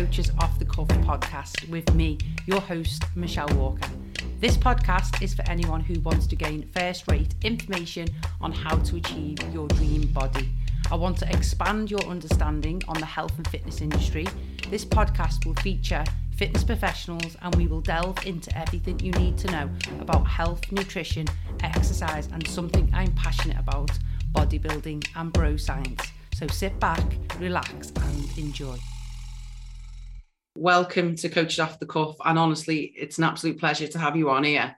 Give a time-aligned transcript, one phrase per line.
[0.00, 2.16] Coaches Off the Cuff podcast with me,
[2.46, 3.90] your host, Michelle Walker.
[4.38, 8.08] This podcast is for anyone who wants to gain first rate information
[8.40, 10.48] on how to achieve your dream body.
[10.90, 14.26] I want to expand your understanding on the health and fitness industry.
[14.70, 16.02] This podcast will feature
[16.34, 19.68] fitness professionals and we will delve into everything you need to know
[20.00, 21.26] about health, nutrition,
[21.62, 23.90] exercise, and something I'm passionate about
[24.32, 26.00] bodybuilding and bro science.
[26.32, 27.04] So sit back,
[27.38, 28.78] relax, and enjoy.
[30.56, 32.16] Welcome to Coaches Off the Cuff.
[32.24, 34.76] And honestly, it's an absolute pleasure to have you on here.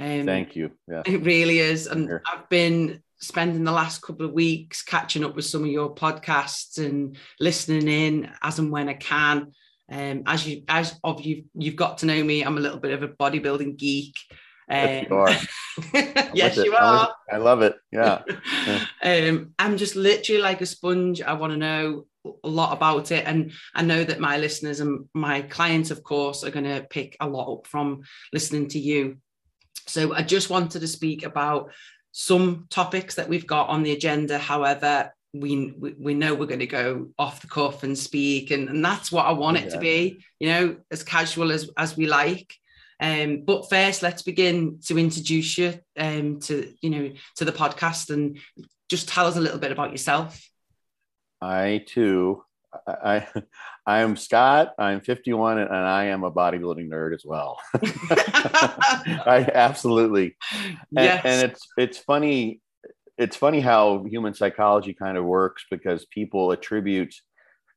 [0.00, 0.72] Um, Thank you.
[0.88, 1.02] Yeah.
[1.06, 1.86] It really is.
[1.86, 5.94] And I've been spending the last couple of weeks catching up with some of your
[5.94, 9.52] podcasts and listening in as and when I can.
[9.90, 12.92] Um, as you as of you you've got to know me, I'm a little bit
[12.92, 14.16] of a bodybuilding geek.
[14.68, 15.36] Um, you are.
[16.34, 17.14] yes, you are.
[17.32, 17.76] I love it.
[17.92, 18.22] Yeah.
[19.02, 21.22] um, I'm just literally like a sponge.
[21.22, 22.06] I want to know
[22.44, 26.44] a lot about it, and I know that my listeners and my clients, of course,
[26.44, 29.18] are going to pick a lot up from listening to you.
[29.86, 31.70] So I just wanted to speak about
[32.12, 34.38] some topics that we've got on the agenda.
[34.38, 38.84] However, we we know we're going to go off the cuff and speak and, and
[38.84, 39.70] that's what i want it yeah.
[39.70, 42.54] to be you know as casual as as we like
[42.98, 48.08] um, but first let's begin to introduce you um, to you know to the podcast
[48.08, 48.38] and
[48.88, 50.40] just tell us a little bit about yourself
[51.40, 52.42] i too
[52.86, 53.26] i
[53.86, 57.58] i am scott i'm 51 and i am a bodybuilding nerd as well
[59.26, 61.22] i absolutely and, yes.
[61.24, 62.60] and it's it's funny
[63.18, 67.14] it's funny how human psychology kind of works because people attribute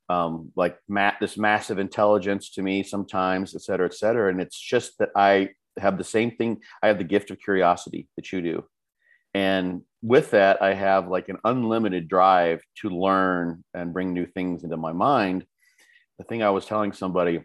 [0.09, 4.31] um, like mat this massive intelligence to me sometimes, et cetera, et cetera.
[4.31, 6.61] And it's just that I have the same thing.
[6.81, 8.65] I have the gift of curiosity that you do.
[9.33, 14.63] And with that, I have like an unlimited drive to learn and bring new things
[14.63, 15.45] into my mind.
[16.17, 17.41] The thing I was telling somebody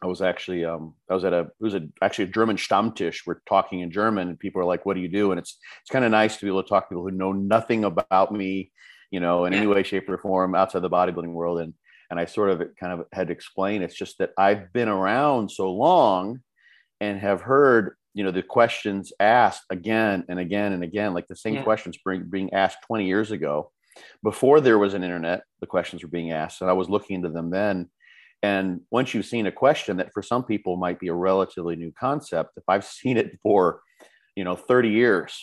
[0.00, 3.26] I was actually um, I was at a it was a, actually a German Stammtisch.
[3.26, 5.90] We're talking in German, and people are like, "What do you do?" And it's it's
[5.90, 8.70] kind of nice to be able to talk to people who know nothing about me,
[9.10, 9.60] you know, in yeah.
[9.60, 11.60] any way, shape, or form outside the bodybuilding world.
[11.60, 11.74] And
[12.10, 13.82] and I sort of kind of had to explain.
[13.82, 16.42] It's just that I've been around so long,
[17.00, 21.36] and have heard you know the questions asked again and again and again, like the
[21.36, 21.62] same yeah.
[21.62, 23.70] questions being being asked 20 years ago,
[24.22, 25.42] before there was an internet.
[25.60, 27.88] The questions were being asked, and I was looking into them then
[28.42, 31.92] and once you've seen a question that for some people might be a relatively new
[31.98, 33.80] concept, if I've seen it for,
[34.36, 35.40] you know, 30 years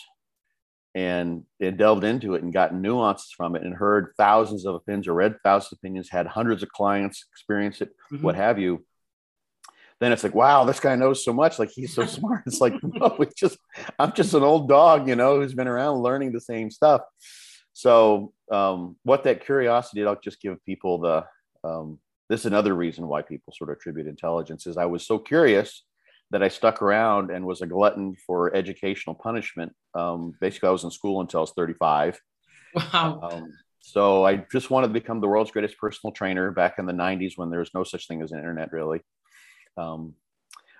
[0.94, 5.06] and, and delved into it and gotten nuances from it and heard thousands of opinions
[5.06, 8.24] or read thousands of opinions, had hundreds of clients experience it, mm-hmm.
[8.24, 8.84] what have you,
[10.00, 11.58] then it's like, wow, this guy knows so much.
[11.58, 12.42] Like he's so smart.
[12.46, 13.58] It's like, no, it's just,
[13.98, 17.02] I'm just an old dog, you know, who's been around learning the same stuff.
[17.72, 21.24] So um, what that curiosity, I'll just give people the,
[21.64, 21.98] um,
[22.28, 25.82] this is another reason why people sort of attribute intelligence is I was so curious
[26.30, 29.72] that I stuck around and was a glutton for educational punishment.
[29.94, 32.20] Um, basically, I was in school until I was 35.
[32.74, 33.20] Wow.
[33.22, 36.92] Um, so I just wanted to become the world's greatest personal trainer back in the
[36.92, 39.02] 90s when there was no such thing as an internet, really.
[39.76, 40.14] Um,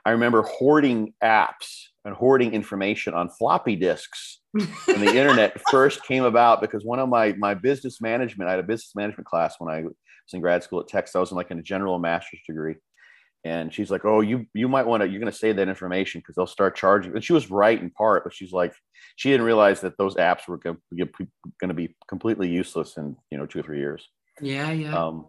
[0.05, 6.23] I remember hoarding apps and hoarding information on floppy disks when the internet first came
[6.23, 9.75] about because one of my my business management, I had a business management class when
[9.75, 9.95] I was
[10.33, 11.17] in grad school at Texas.
[11.17, 12.77] I was in like in a general master's degree.
[13.45, 15.09] And she's like, "Oh, you you might want to.
[15.09, 17.91] You're going to save that information because they'll start charging." And she was right in
[17.91, 18.75] part, but she's like,
[19.15, 23.47] she didn't realize that those apps were going to be completely useless in you know
[23.47, 24.09] two or three years.
[24.41, 24.97] Yeah, yeah.
[24.97, 25.27] Um,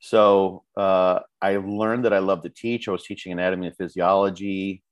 [0.00, 2.88] so uh, I learned that I love to teach.
[2.88, 4.82] I was teaching anatomy and physiology,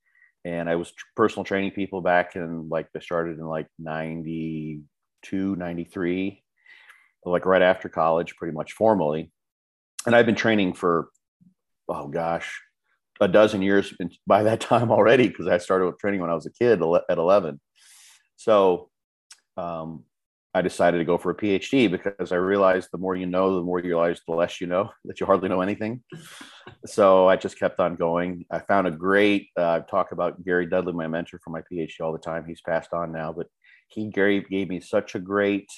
[0.45, 6.43] and I was personal training people back in like I started in like 92, 93,
[7.25, 9.31] like right after college, pretty much formally
[10.07, 11.09] and I've been training for,
[11.89, 12.61] oh gosh,
[13.21, 13.93] a dozen years
[14.27, 16.81] by that time already because I started training when I was a kid
[17.11, 17.61] at 11.
[18.37, 18.91] So
[19.57, 20.05] um,
[20.57, 23.63] I decided to go for a PhD because I realized the more you know, the
[23.63, 26.03] more you realize the less you know, that you hardly know anything.
[26.87, 28.47] so I just kept on going.
[28.51, 32.01] I found a great, uh, I've talked about Gary Dudley, my mentor for my PhD
[32.01, 32.47] all the time.
[32.47, 33.49] He's passed on now, but
[33.89, 35.69] he, Gary gave me such a great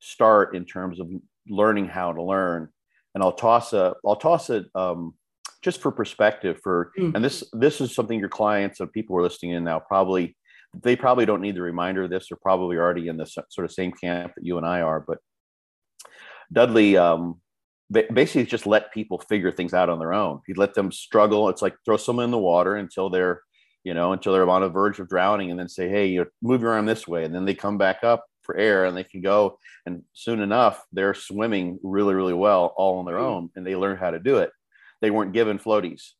[0.00, 1.08] start in terms of
[1.48, 2.68] learning how to learn
[3.14, 5.14] and I'll toss a I'll toss it um,
[5.62, 7.14] just for perspective for mm.
[7.14, 10.36] and this this is something your clients and people who are listening in now probably
[10.82, 12.28] they probably don't need the reminder of this.
[12.28, 15.00] They're probably already in the sort of same camp that you and I are.
[15.00, 15.18] But
[16.52, 17.40] Dudley um,
[17.90, 20.40] basically just let people figure things out on their own.
[20.46, 21.48] He'd let them struggle.
[21.48, 23.42] It's like throw someone in the water until they're
[23.84, 26.62] you know until they're on the verge of drowning, and then say, hey, you move
[26.62, 29.22] your arm this way, and then they come back up for air and they can
[29.22, 33.24] go and soon enough they're swimming really really well all on their hmm.
[33.24, 34.50] own and they learn how to do it
[35.04, 36.12] they weren't given floaties,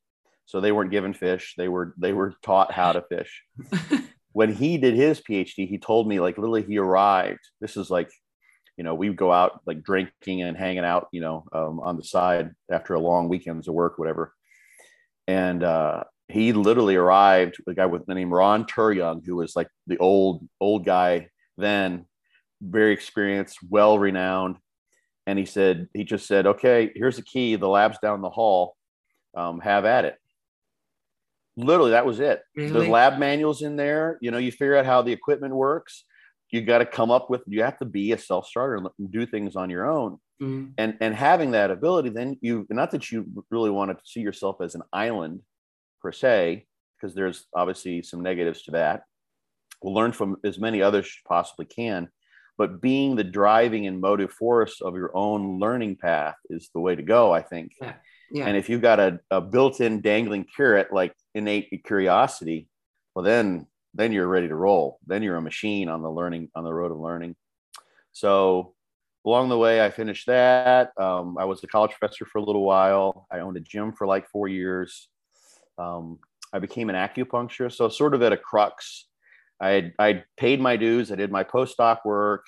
[0.44, 1.54] so they weren't given fish.
[1.56, 3.42] They were they were taught how to fish.
[4.34, 7.38] when he did his PhD, he told me like literally he arrived.
[7.60, 8.10] This is like,
[8.76, 11.96] you know, we would go out like drinking and hanging out, you know, um, on
[11.96, 14.34] the side after a long weekends of work, whatever.
[15.28, 19.68] And uh, he literally arrived, a guy with the name Ron Terjung, who was like
[19.86, 22.04] the old old guy then,
[22.60, 24.56] very experienced, well renowned.
[25.28, 27.54] And he said, he just said, okay, here's the key.
[27.54, 28.76] The lab's down the hall.
[29.36, 30.16] Um, have at it
[31.56, 32.42] literally that was it.
[32.56, 32.86] Really?
[32.86, 34.18] the lab manuals in there.
[34.20, 36.04] You know you figure out how the equipment works.
[36.50, 39.56] You got to come up with you have to be a self-starter and do things
[39.56, 40.18] on your own.
[40.42, 40.70] Mm-hmm.
[40.78, 44.56] and and having that ability then you not that you really want to see yourself
[44.60, 45.42] as an island
[46.02, 46.66] per se
[46.96, 49.04] because there's obviously some negatives to that.
[49.80, 52.08] We'll learn from as many others possibly can.
[52.58, 56.96] But being the driving and motive force of your own learning path is the way
[56.96, 57.72] to go i think.
[57.80, 57.94] Yeah.
[58.34, 58.46] Yeah.
[58.46, 62.68] And if you've got a, a built-in dangling carrot like innate curiosity,
[63.14, 64.98] well then then you're ready to roll.
[65.06, 67.36] Then you're a machine on the learning on the road of learning.
[68.10, 68.74] So
[69.24, 70.90] along the way, I finished that.
[70.98, 73.28] Um, I was a college professor for a little while.
[73.30, 75.08] I owned a gym for like four years.
[75.78, 76.18] Um,
[76.52, 77.74] I became an acupuncturist.
[77.74, 79.06] So sort of at a crux.
[79.60, 81.12] I I paid my dues.
[81.12, 82.46] I did my postdoc work,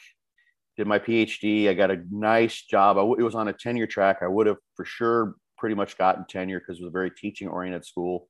[0.77, 1.69] did my PhD.
[1.69, 2.97] I got a nice job.
[2.97, 4.17] it was on a tenure track.
[4.21, 7.49] I would have for sure pretty much gotten tenure because it was a very teaching
[7.49, 8.29] oriented school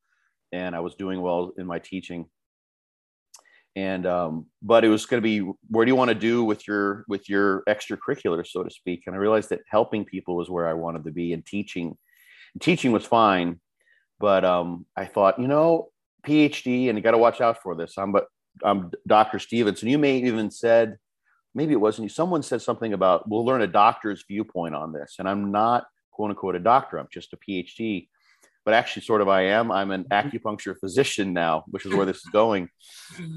[0.53, 2.27] and I was doing well in my teaching.
[3.75, 6.67] And um, but it was going to be where do you want to do with
[6.67, 9.03] your with your extracurricular, so to speak?
[9.07, 11.99] And I realized that helping people was where I wanted to be, and teaching,
[12.59, 13.61] teaching was fine,
[14.19, 15.91] but um, I thought, you know,
[16.27, 17.99] PhD, and you got to watch out for this.
[17.99, 18.29] I'm but
[18.65, 19.39] I'm Dr.
[19.39, 19.91] Stevenson.
[19.91, 20.97] You may even said,
[21.55, 22.09] maybe it wasn't you.
[22.09, 25.85] Someone said something about we'll learn a doctor's viewpoint on this, and I'm not
[26.17, 26.97] quote unquote a doctor.
[26.97, 28.09] I'm just a PhD,
[28.65, 29.71] but actually, sort of, I am.
[29.71, 30.29] I'm an mm-hmm.
[30.29, 32.69] acupuncture physician now, which is where this is going.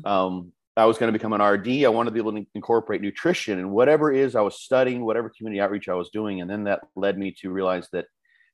[0.06, 1.84] Um, I was going to become an RD.
[1.84, 5.30] I wanted to be able to incorporate nutrition and whatever is I was studying, whatever
[5.30, 8.06] community outreach I was doing, and then that led me to realize that,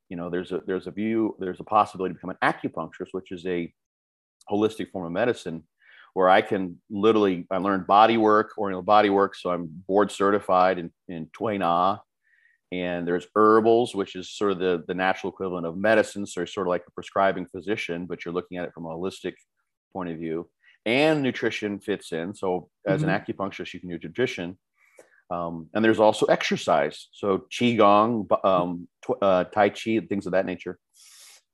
[0.09, 3.31] you know, there's a there's a view, there's a possibility to become an acupuncturist, which
[3.31, 3.71] is a
[4.49, 5.63] holistic form of medicine
[6.15, 10.79] where I can literally I learned body work, oriental body work, so I'm board certified
[10.79, 11.29] in in
[11.59, 11.99] Na,
[12.81, 16.67] and there's herbals which is sort of the, the natural equivalent of medicine so sort
[16.67, 19.33] of like a prescribing physician but you're looking at it from a holistic
[19.95, 20.49] point of view.
[20.85, 22.35] And nutrition fits in.
[22.35, 23.09] So as mm-hmm.
[23.09, 24.57] an acupuncturist you can do nutrition.
[25.31, 27.07] Um, and there's also exercise.
[27.11, 30.77] So qigong um, tw- uh, tai chi things of that nature.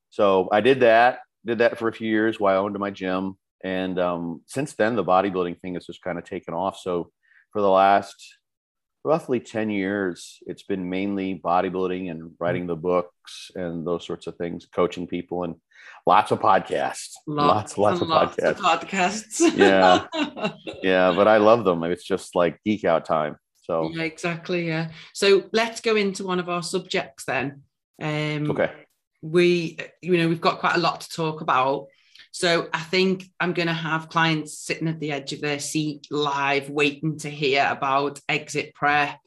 [0.09, 3.37] So i did that did that for a few years while i owned my gym.
[3.63, 6.77] And um, since then the bodybuilding thing has just kind of taken off.
[6.79, 7.11] So
[7.53, 8.17] for the last
[9.03, 14.35] roughly 10 years it's been mainly bodybuilding and writing the books and those sorts of
[14.35, 15.55] things coaching people and
[16.05, 17.13] lots of podcasts.
[17.27, 19.57] Lots lots, lots, of lots podcasts, of podcasts.
[19.57, 20.51] yeah.
[20.83, 21.83] Yeah but i love them.
[21.83, 23.37] It's just like geek out time.
[23.63, 24.91] So yeah exactly yeah.
[25.13, 27.63] So let's go into one of our subjects then.
[28.01, 28.71] Um okay.
[29.21, 31.87] we you know we've got quite a lot to talk about
[32.31, 36.07] so I think I'm going to have clients sitting at the edge of their seat
[36.09, 39.19] live, waiting to hear about exit prep.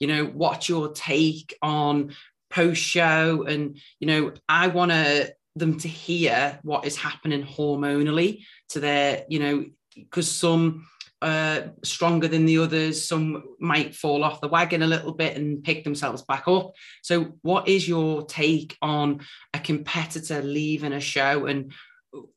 [0.00, 2.14] You know, what's your take on
[2.50, 3.44] post show?
[3.46, 9.24] And, you know, I want to them to hear what is happening hormonally to their,
[9.28, 10.86] you know, because some
[11.22, 13.08] uh, stronger than the others.
[13.08, 16.72] Some might fall off the wagon a little bit and pick themselves back up.
[17.02, 19.20] So, what is your take on
[19.54, 21.72] a competitor leaving a show and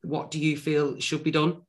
[0.03, 1.61] what do you feel should be done?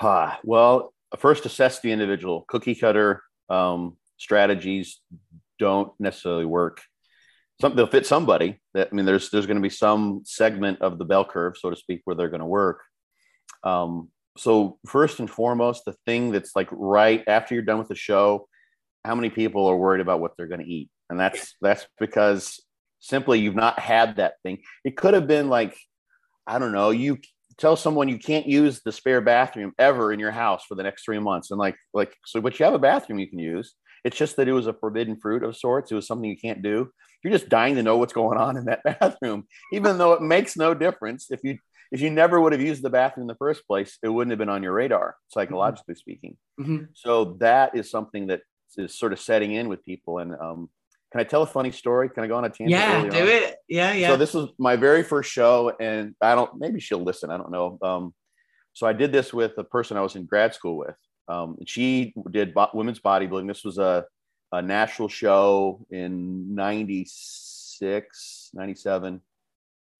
[0.00, 2.44] Uh, well, first assess the individual.
[2.48, 5.00] Cookie cutter um, strategies
[5.58, 6.80] don't necessarily work.
[7.60, 8.60] Some, they'll fit somebody.
[8.72, 11.70] That I mean, there's there's going to be some segment of the bell curve, so
[11.70, 12.80] to speak, where they're going to work.
[13.62, 17.94] Um, so first and foremost, the thing that's like right after you're done with the
[17.94, 18.48] show,
[19.04, 20.88] how many people are worried about what they're going to eat?
[21.10, 22.60] And that's that's because
[23.00, 24.58] simply you've not had that thing.
[24.84, 25.76] It could have been like
[26.46, 27.18] I don't know, you
[27.58, 31.04] tell someone you can't use the spare bathroom ever in your house for the next
[31.04, 31.50] three months.
[31.50, 33.74] And like, like, so, but you have a bathroom you can use.
[34.02, 35.92] It's just that it was a forbidden fruit of sorts.
[35.92, 36.90] It was something you can't do.
[37.22, 40.56] You're just dying to know what's going on in that bathroom, even though it makes
[40.56, 41.30] no difference.
[41.30, 41.58] If you,
[41.92, 44.38] if you never would have used the bathroom in the first place, it wouldn't have
[44.38, 45.98] been on your radar, psychologically mm-hmm.
[45.98, 46.36] speaking.
[46.58, 46.84] Mm-hmm.
[46.94, 48.40] So that is something that
[48.78, 50.18] is sort of setting in with people.
[50.18, 50.70] And um,
[51.10, 52.08] can I tell a funny story?
[52.08, 52.70] Can I go on a tangent?
[52.70, 53.28] Yeah, do on?
[53.28, 53.56] it.
[53.68, 54.08] Yeah, yeah.
[54.08, 56.58] So this was my very first show, and I don't.
[56.58, 57.30] Maybe she'll listen.
[57.30, 57.78] I don't know.
[57.82, 58.14] Um,
[58.72, 60.96] so I did this with a person I was in grad school with.
[61.28, 63.48] Um, she did bo- women's bodybuilding.
[63.48, 64.04] This was a,
[64.52, 67.40] a national show in '96,
[67.80, 69.20] 96, 97, when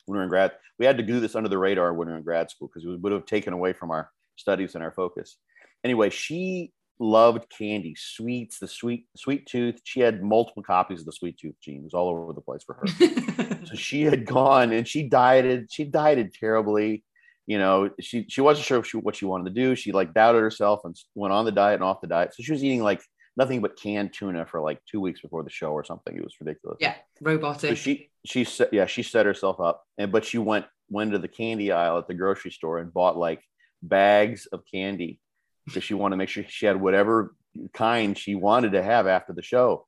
[0.06, 0.52] we were in grad.
[0.78, 2.84] We had to do this under the radar when we were in grad school because
[2.84, 5.36] it would have taken away from our studies and our focus.
[5.84, 9.80] Anyway, she loved candy, sweets, the sweet sweet tooth.
[9.84, 12.86] She had multiple copies of the sweet tooth genes all over the place for her.
[13.64, 15.72] so she had gone and she dieted.
[15.72, 17.02] She dieted terribly.
[17.46, 19.74] You know, she she wasn't sure she, what she wanted to do.
[19.74, 22.34] She like doubted herself and went on the diet and off the diet.
[22.34, 23.02] So she was eating like
[23.36, 26.14] nothing but canned tuna for like two weeks before the show or something.
[26.14, 26.76] It was ridiculous.
[26.80, 27.70] Yeah, robotic.
[27.70, 31.18] So she she set yeah she set herself up and but she went went to
[31.18, 33.42] the candy aisle at the grocery store and bought like
[33.82, 35.18] bags of candy
[35.66, 37.34] because she wanted to make sure she had whatever
[37.72, 39.86] kind she wanted to have after the show.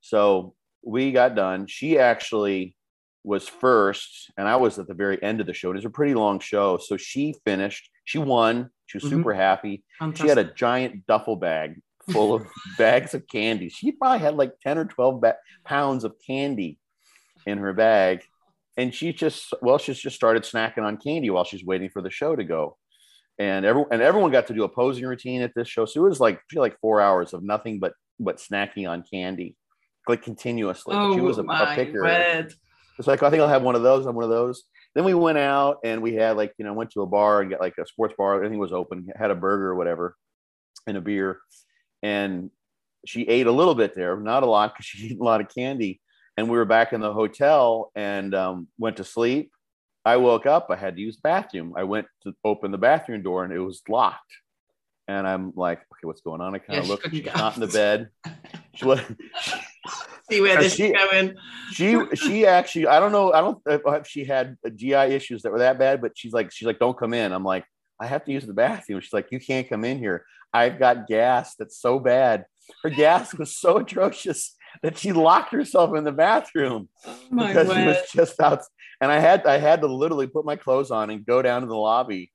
[0.00, 1.66] So we got done.
[1.66, 2.76] She actually
[3.24, 5.70] was first, and I was at the very end of the show.
[5.70, 6.78] It was a pretty long show.
[6.78, 8.70] So she finished, she won.
[8.86, 9.16] She was mm-hmm.
[9.16, 9.84] super happy.
[9.98, 10.24] Fantastic.
[10.24, 12.46] She had a giant duffel bag full of
[12.78, 13.68] bags of candy.
[13.68, 16.78] She probably had like 10 or 12 ba- pounds of candy
[17.46, 18.22] in her bag.
[18.76, 22.10] And she just, well, she's just started snacking on candy while she's waiting for the
[22.10, 22.76] show to go
[23.38, 25.84] and everyone and everyone got to do a posing routine at this show.
[25.84, 29.56] So it was like feel like four hours of nothing but but snacking on candy,
[30.08, 30.94] like continuously.
[30.96, 32.02] Oh, she was a, a picker.
[32.98, 34.06] It's like I think I'll have one of those.
[34.06, 34.64] I'm one of those.
[34.94, 37.50] Then we went out and we had like you know went to a bar and
[37.50, 38.34] get like a sports bar.
[38.34, 39.08] Everything was open.
[39.16, 40.16] Had a burger or whatever,
[40.86, 41.40] and a beer,
[42.02, 42.50] and
[43.06, 45.48] she ate a little bit there, not a lot because she ate a lot of
[45.48, 46.00] candy.
[46.36, 49.51] And we were back in the hotel and um, went to sleep
[50.04, 51.74] I woke up, I had to use the bathroom.
[51.76, 54.32] I went to open the bathroom door and it was locked.
[55.08, 56.54] And I'm like, okay, what's going on?
[56.54, 58.08] I kind of yeah, look, she's not in the bed.
[58.74, 59.02] She was
[60.30, 61.34] see where this she, is going.
[61.72, 65.52] she she actually, I don't know, I don't know if she had GI issues that
[65.52, 67.32] were that bad, but she's like, she's like, don't come in.
[67.32, 67.66] I'm like,
[68.00, 69.00] I have to use the bathroom.
[69.00, 70.24] She's like, you can't come in here.
[70.52, 72.46] I've got gas that's so bad.
[72.82, 77.76] Her gas was so atrocious that she locked herself in the bathroom oh because word.
[77.76, 78.62] she was just out.
[79.02, 81.66] And I had I had to literally put my clothes on and go down to
[81.66, 82.30] the lobby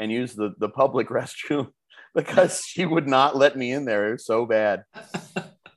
[0.00, 1.68] and use the, the public restroom
[2.12, 4.08] because she would not let me in there.
[4.08, 4.82] It was so bad.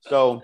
[0.08, 0.42] So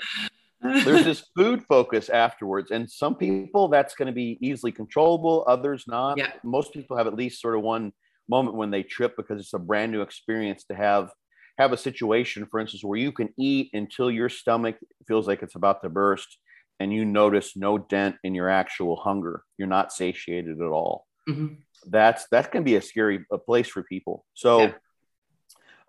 [0.61, 2.69] there's this food focus afterwards.
[2.69, 6.19] And some people that's going to be easily controllable, others not.
[6.19, 6.31] Yeah.
[6.43, 7.91] Most people have at least sort of one
[8.29, 11.09] moment when they trip because it's a brand new experience to have
[11.57, 14.77] have a situation, for instance, where you can eat until your stomach
[15.07, 16.37] feels like it's about to burst
[16.79, 19.43] and you notice no dent in your actual hunger.
[19.57, 21.05] You're not satiated at all.
[21.27, 21.55] Mm-hmm.
[21.87, 24.25] That's that can be a scary a place for people.
[24.33, 24.71] So, yeah.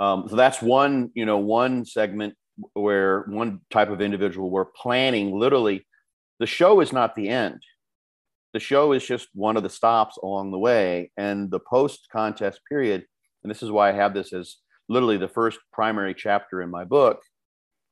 [0.00, 2.34] um, so that's one you know one segment
[2.74, 5.86] where one type of individual we're planning literally.
[6.40, 7.62] The show is not the end.
[8.54, 12.60] The show is just one of the stops along the way, and the post contest
[12.68, 13.04] period.
[13.42, 14.56] And this is why I have this as
[14.88, 17.22] literally the first primary chapter in my book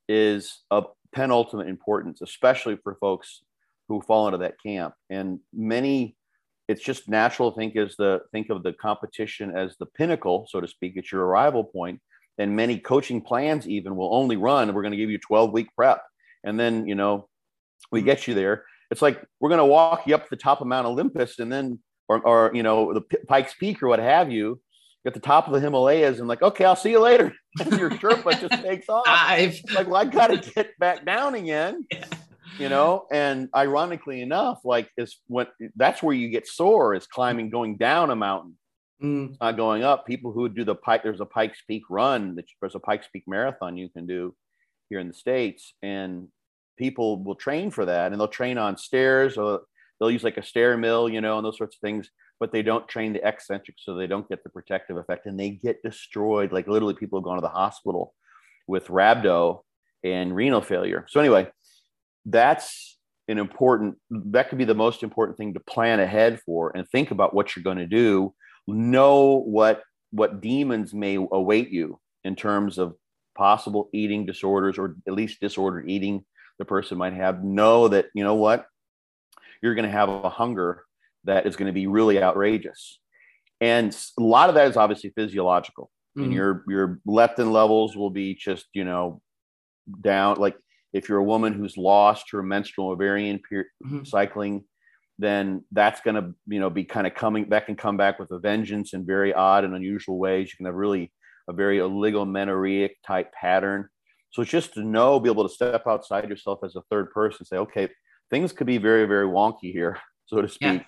[0.09, 0.87] is of
[1.17, 3.43] penultimate importance, especially for folks
[3.89, 4.95] who fall into that camp.
[5.09, 6.15] And many,
[6.69, 10.61] it's just natural to think as the think of the competition as the pinnacle, so
[10.61, 12.01] to speak, it's your arrival point.
[12.39, 14.75] And many coaching plans even will only run.
[14.75, 16.03] We're going to give you 12 week prep,
[16.45, 17.29] and then you know
[17.91, 18.07] we mm-hmm.
[18.07, 18.65] get you there.
[18.91, 21.79] It's like we're going to walk you up the top of Mount Olympus, and then
[22.09, 24.61] or, or you know the Pikes Peak or what have you,
[25.07, 27.33] at the top of the Himalayas and like, okay, I'll see you later.
[27.59, 29.05] And your Sherpa just takes off.
[29.07, 29.59] I've...
[29.75, 31.87] Like, well, I got to get back down again.
[31.91, 32.05] Yeah.
[32.59, 37.51] You know, and ironically enough, like is when that's where you get sore is climbing,
[37.51, 38.57] going down a mountain,
[39.03, 39.37] mm.
[39.41, 40.07] not going up.
[40.07, 42.39] People who do the pike, there's a Pikes Peak run.
[42.61, 44.35] There's a Pikes Peak marathon you can do
[44.89, 46.29] here in the states, and
[46.79, 49.63] people will train for that, and they'll train on stairs, or
[49.99, 52.63] they'll use like a stair mill, you know, and those sorts of things but they
[52.63, 56.53] don't train the eccentric so they don't get the protective effect and they get destroyed.
[56.53, 58.15] Like literally, people have gone to the hospital
[58.67, 59.61] with rhabdo
[60.05, 61.07] and renal failure.
[61.09, 61.49] So, anyway,
[62.25, 66.89] that's an important, that could be the most important thing to plan ahead for and
[66.89, 68.35] think about what you're going to do.
[68.67, 72.95] Know what what demons may await you in terms of
[73.37, 76.25] possible eating disorders or at least disordered eating
[76.59, 78.67] the person might have know that you know what
[79.63, 80.86] you're going to have a hunger
[81.27, 82.99] that is going to be really outrageous.
[83.61, 85.91] And a lot of that is obviously physiological.
[86.17, 86.25] Mm-hmm.
[86.25, 89.21] And your your leptin levels will be just, you know,
[90.01, 90.37] down.
[90.37, 90.57] Like
[90.93, 94.05] if you're a woman who's lost her menstrual ovarian period mm-hmm.
[94.05, 94.65] cycling,
[95.19, 98.31] then that's going to, you know, be kind of coming that can come back with
[98.31, 100.51] a vengeance in very odd and unusual ways.
[100.51, 101.13] You can have really
[101.49, 103.89] a very oligomenorrheic type pattern.
[104.31, 107.47] So it's just to know, be able to step outside yourself as a third person,
[107.47, 107.89] say, okay,
[108.31, 110.83] things could be very, very wonky here, so to speak.
[110.83, 110.87] Yeah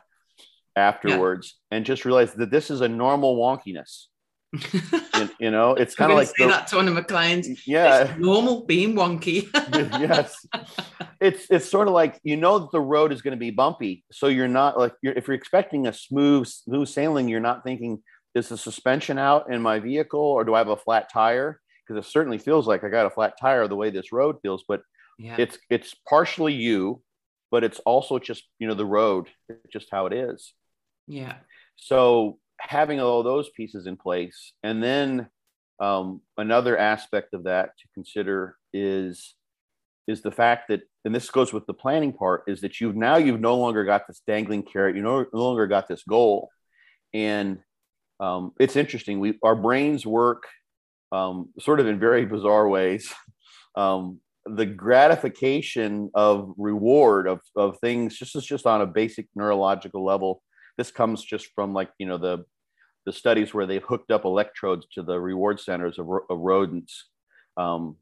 [0.78, 1.76] afterwards yeah.
[1.76, 4.06] and just realize that this is a normal wonkiness.
[4.72, 7.66] you, you, know, it's kind of like say the, that to one of my clients.
[7.66, 9.46] Yeah, it's normal being wonky.
[10.00, 10.46] yes,
[11.20, 14.04] it's it's sort of like you know that the road is going to be bumpy,
[14.10, 18.02] so you're not like you're, if you're expecting a smooth smooth sailing, you're not thinking
[18.34, 21.60] is the suspension out in my vehicle or do I have a flat tire?
[21.86, 24.64] Because it certainly feels like I got a flat tire the way this road feels,
[24.66, 24.82] but
[25.18, 25.36] yeah.
[25.38, 27.02] it's it's partially you,
[27.50, 29.28] but it's also just you know the road,
[29.72, 30.52] just how it is.
[31.08, 31.36] Yeah.
[31.76, 35.28] So having all those pieces in place, and then
[35.80, 39.34] um, another aspect of that to consider is
[40.06, 43.16] is the fact that, and this goes with the planning part, is that you've now
[43.16, 46.48] you've no longer got this dangling carrot, you no, no longer got this goal,
[47.12, 47.58] and
[48.20, 49.20] um, it's interesting.
[49.20, 50.44] We our brains work
[51.12, 53.12] um, sort of in very bizarre ways.
[53.76, 60.04] Um, the gratification of reward of, of things just is just on a basic neurological
[60.04, 60.42] level
[60.78, 62.44] this comes just from like you know the
[63.04, 67.06] the studies where they've hooked up electrodes to the reward centers of, of rodents
[67.56, 67.96] um,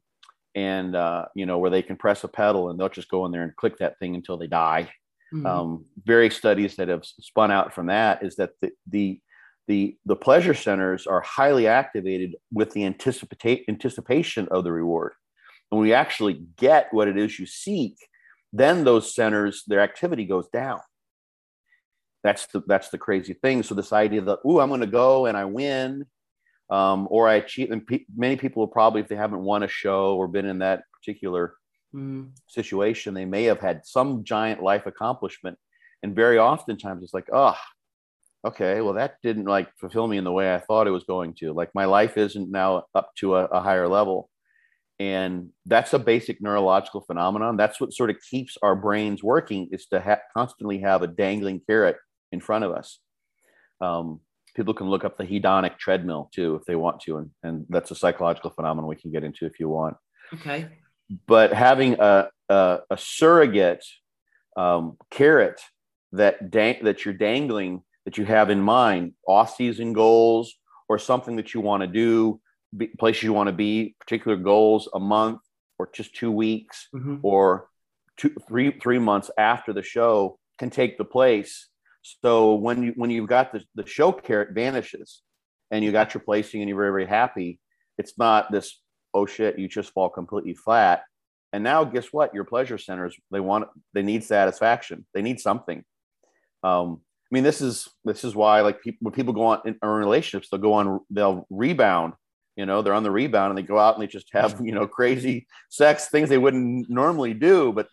[0.55, 3.31] and uh, you know where they can press a pedal and they'll just go in
[3.31, 4.89] there and click that thing until they die.
[5.33, 5.45] Mm-hmm.
[5.45, 9.19] um, various studies that have spun out from that is that the, the
[9.67, 15.11] the the pleasure centers are highly activated with the anticipate anticipation of the reward.
[15.69, 17.97] And we actually get what it is you seek
[18.53, 20.79] then those centers their activity goes down
[22.27, 23.63] that's the that's the crazy thing.
[23.63, 26.05] So this idea that oh, I'm going to go and I win,
[26.69, 29.67] um, or I achieve, And pe- many people will probably, if they haven't won a
[29.67, 31.55] show or been in that particular
[31.95, 32.29] mm.
[32.47, 35.57] situation, they may have had some giant life accomplishment.
[36.03, 37.57] And very oftentimes, it's like, oh,
[38.45, 41.33] okay, well, that didn't like fulfill me in the way I thought it was going
[41.35, 41.53] to.
[41.53, 44.29] Like my life isn't now up to a, a higher level.
[44.99, 47.55] And that's a basic neurological phenomenon.
[47.55, 51.61] That's what sort of keeps our brains working is to ha- constantly have a dangling
[51.67, 51.97] carrot
[52.31, 52.99] in front of us.
[53.81, 54.21] Um,
[54.55, 57.91] people can look up the hedonic treadmill too if they want to, and, and that's
[57.91, 59.95] a psychological phenomenon we can get into if you want.
[60.33, 60.67] Okay.
[61.27, 63.85] But having a, a, a surrogate
[64.57, 65.61] um, carrot
[66.13, 70.55] that dang- that you're dangling that you have in mind, off-season goals
[70.89, 72.39] or something that you want to do,
[72.75, 75.41] be, places you want to be, particular goals, a month
[75.77, 77.17] or just two weeks mm-hmm.
[77.21, 77.67] or
[78.15, 81.67] two, three, three months after the show can take the place
[82.21, 85.21] so when you when you've got the, the show carrot vanishes
[85.71, 87.59] and you got your placing and you're very, very happy,
[87.97, 88.79] it's not this,
[89.13, 91.03] oh shit, you just fall completely flat.
[91.53, 92.33] And now guess what?
[92.33, 95.05] Your pleasure centers, they want they need satisfaction.
[95.13, 95.83] They need something.
[96.63, 99.77] Um, I mean, this is this is why like people when people go on in,
[99.81, 102.13] in relationships, they'll go on, they'll rebound.
[102.55, 104.71] You know, they're on the rebound and they go out and they just have you
[104.71, 107.87] know crazy sex things they wouldn't normally do, but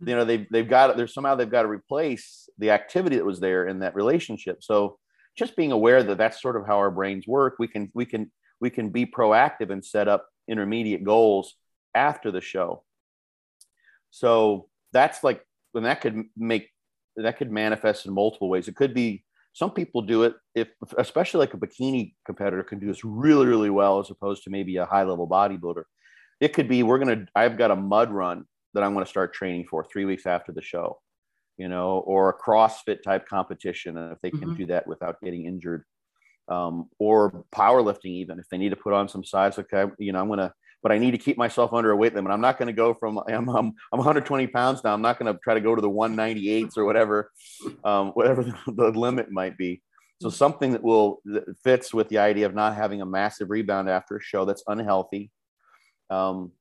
[0.00, 3.40] you know they've they've got there's somehow they've got to replace the activity that was
[3.40, 4.62] there in that relationship.
[4.62, 4.98] So
[5.36, 8.30] just being aware that that's sort of how our brains work we can we can
[8.60, 11.54] we can be proactive and set up intermediate goals
[11.94, 12.84] after the show.
[14.10, 16.70] So that's like and that could make
[17.16, 18.68] that could manifest in multiple ways.
[18.68, 22.86] It could be some people do it if especially like a bikini competitor can do
[22.86, 25.84] this really really well as opposed to maybe a high level bodybuilder.
[26.40, 28.44] It could be we're gonna i've got a mud run
[28.76, 30.98] that I'm going to start training for three weeks after the show,
[31.56, 33.96] you know, or a CrossFit type competition.
[33.96, 34.54] And if they can mm-hmm.
[34.54, 35.84] do that without getting injured,
[36.48, 40.20] um, or powerlifting, even if they need to put on some size, okay, you know,
[40.20, 42.30] I'm going to, but I need to keep myself under a weight limit.
[42.30, 44.92] I'm not going to go from, I'm, I'm, I'm 120 pounds now.
[44.92, 47.32] I'm not going to try to go to the 198s or whatever,
[47.82, 49.82] um, whatever the, the limit might be.
[50.20, 53.90] So something that will that fits with the idea of not having a massive rebound
[53.90, 55.30] after a show that's unhealthy,
[56.10, 56.52] um,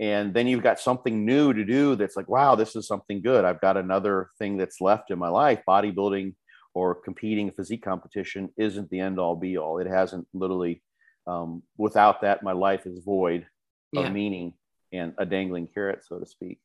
[0.00, 3.44] and then you've got something new to do that's like wow this is something good.
[3.44, 5.60] I've got another thing that's left in my life.
[5.68, 6.34] Bodybuilding
[6.74, 9.78] or competing physique competition isn't the end all be all.
[9.78, 10.82] It hasn't literally
[11.26, 13.46] um, without that my life is void
[13.94, 14.10] of yeah.
[14.10, 14.54] meaning
[14.92, 16.58] and a dangling carrot so to speak.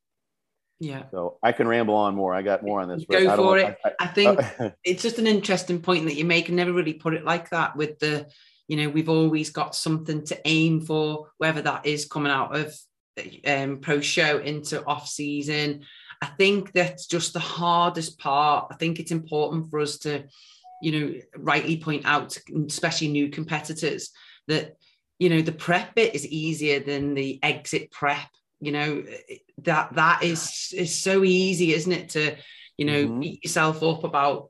[0.79, 1.03] Yeah.
[1.11, 2.33] So i can ramble on more.
[2.33, 3.77] I got more on this go for it.
[3.83, 6.47] I, I, I think uh, it's just an interesting point that you make.
[6.47, 8.27] And never really put it like that with the
[8.69, 12.73] you know we've always got something to aim for whether that is coming out of
[13.45, 15.81] um, pro show into off season.
[16.21, 18.67] I think that's just the hardest part.
[18.71, 20.25] I think it's important for us to,
[20.81, 24.11] you know, rightly point out, especially new competitors,
[24.47, 24.75] that
[25.19, 28.27] you know the prep bit is easier than the exit prep.
[28.59, 29.03] You know
[29.63, 32.09] that that is is so easy, isn't it?
[32.09, 32.35] To
[32.77, 33.19] you know mm-hmm.
[33.19, 34.49] beat yourself up about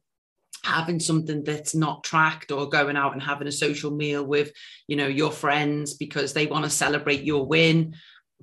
[0.64, 4.52] having something that's not tracked or going out and having a social meal with
[4.88, 7.96] you know your friends because they want to celebrate your win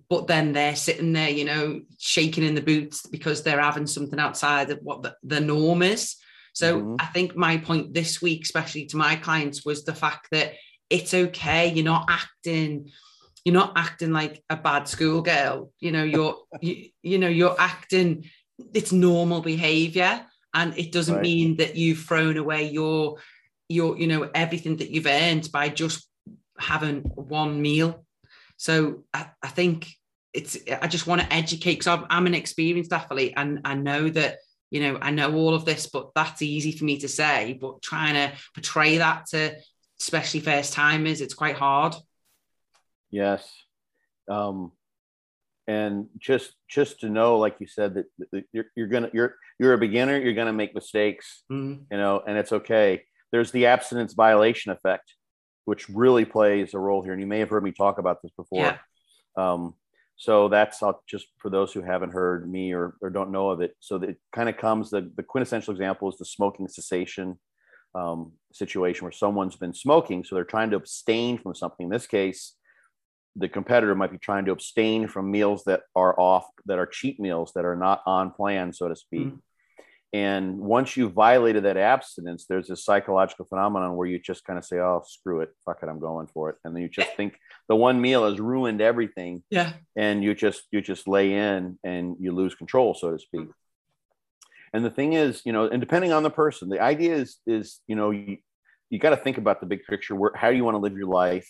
[0.08, 4.18] but then they're sitting there, you know, shaking in the boots because they're having something
[4.18, 6.16] outside of what the, the norm is.
[6.52, 6.96] So mm-hmm.
[6.98, 10.52] I think my point this week, especially to my clients, was the fact that
[10.90, 11.72] it's okay.
[11.72, 12.90] You're not acting,
[13.44, 15.72] you're not acting like a bad schoolgirl.
[15.80, 18.28] You know, you're you, you know, you're acting,
[18.74, 20.26] it's normal behavior.
[20.54, 21.22] And it doesn't right.
[21.22, 23.16] mean that you've thrown away your
[23.68, 26.06] your, you know, everything that you've earned by just
[26.58, 28.04] having one meal.
[28.56, 29.88] So I, I think
[30.32, 34.08] it's I just want to educate because I'm, I'm an experienced athlete and I know
[34.08, 34.38] that
[34.70, 37.58] you know I know all of this, but that's easy for me to say.
[37.60, 39.56] But trying to portray that to
[40.00, 41.94] especially first timers, it's quite hard.
[43.10, 43.46] Yes,
[44.28, 44.72] um,
[45.66, 49.74] and just just to know, like you said, that, that you're, you're gonna you're you're
[49.74, 51.82] a beginner, you're gonna make mistakes, mm-hmm.
[51.90, 53.04] you know, and it's okay.
[53.30, 55.14] There's the abstinence violation effect,
[55.64, 58.32] which really plays a role here, and you may have heard me talk about this
[58.36, 58.64] before.
[58.64, 58.78] Yeah.
[59.36, 59.74] Um,
[60.16, 63.74] so that's just for those who haven't heard me or, or don't know of it.
[63.80, 67.38] So it kind of comes, the, the quintessential example is the smoking cessation
[67.94, 70.22] um, situation where someone's been smoking.
[70.22, 71.86] So they're trying to abstain from something.
[71.86, 72.54] In this case,
[73.34, 77.18] the competitor might be trying to abstain from meals that are off, that are cheat
[77.18, 79.26] meals, that are not on plan, so to speak.
[79.28, 79.36] Mm-hmm.
[80.14, 84.64] And once you've violated that abstinence, there's this psychological phenomenon where you just kind of
[84.64, 86.56] say, oh, screw it, fuck it, I'm going for it.
[86.64, 89.42] And then you just think the one meal has ruined everything.
[89.48, 89.72] Yeah.
[89.96, 93.48] And you just, you just lay in and you lose control, so to speak.
[94.74, 97.80] And the thing is, you know, and depending on the person, the idea is, is,
[97.86, 98.36] you know, you,
[98.90, 100.14] you got to think about the big picture.
[100.14, 101.48] Where, how do you want to live your life?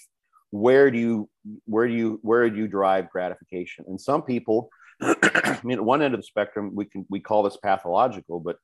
[0.51, 1.29] Where do you,
[1.64, 3.87] where do you, where do you drive gratification?
[3.88, 4.70] And some people,
[5.23, 8.57] I mean, at one end of the spectrum, we can we call this pathological, but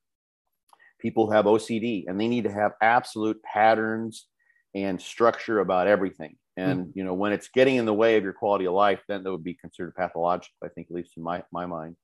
[1.00, 4.26] people have OCD and they need to have absolute patterns
[4.74, 6.36] and structure about everything.
[6.56, 6.92] And mm.
[6.94, 9.30] you know, when it's getting in the way of your quality of life, then that
[9.30, 10.54] would be considered pathological.
[10.62, 11.96] I think, at least in my my mind.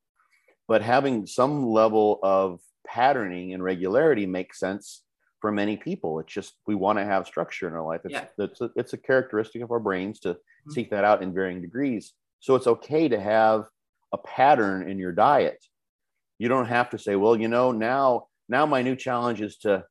[0.66, 5.02] But having some level of patterning and regularity makes sense
[5.40, 6.20] for many people.
[6.20, 8.00] It's just we want to have structure in our life.
[8.04, 8.24] It's yeah.
[8.38, 10.72] it's, a, it's a characteristic of our brains to mm.
[10.72, 12.14] seek that out in varying degrees.
[12.40, 13.66] So it's okay to have
[14.14, 15.58] a pattern in your diet.
[16.38, 19.84] You don't have to say, well, you know, now now my new challenge is to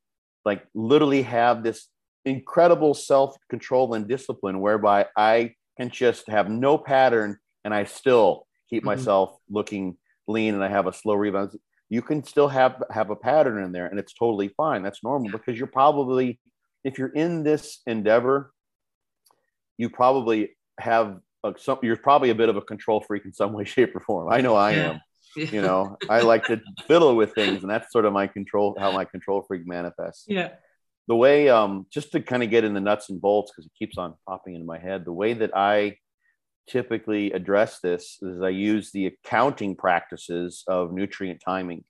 [0.45, 1.87] like literally have this
[2.25, 8.81] incredible self-control and discipline whereby I can just have no pattern and I still keep
[8.81, 8.97] mm-hmm.
[8.97, 11.57] myself looking lean and I have a slow rebound.
[11.89, 14.83] You can still have have a pattern in there and it's totally fine.
[14.83, 16.39] That's normal because you're probably
[16.83, 18.53] if you're in this endeavor,
[19.77, 23.53] you probably have a, some, you're probably a bit of a control freak in some
[23.53, 24.31] way, shape, or form.
[24.31, 25.01] I know I am.
[25.35, 25.45] Yeah.
[25.51, 28.91] You know, I like to fiddle with things, and that's sort of my control, how
[28.91, 30.25] my control freak manifests.
[30.27, 30.51] Yeah.
[31.07, 33.71] The way, um, just to kind of get in the nuts and bolts, because it
[33.77, 35.97] keeps on popping into my head, the way that I
[36.67, 41.83] typically address this is I use the accounting practices of nutrient timing.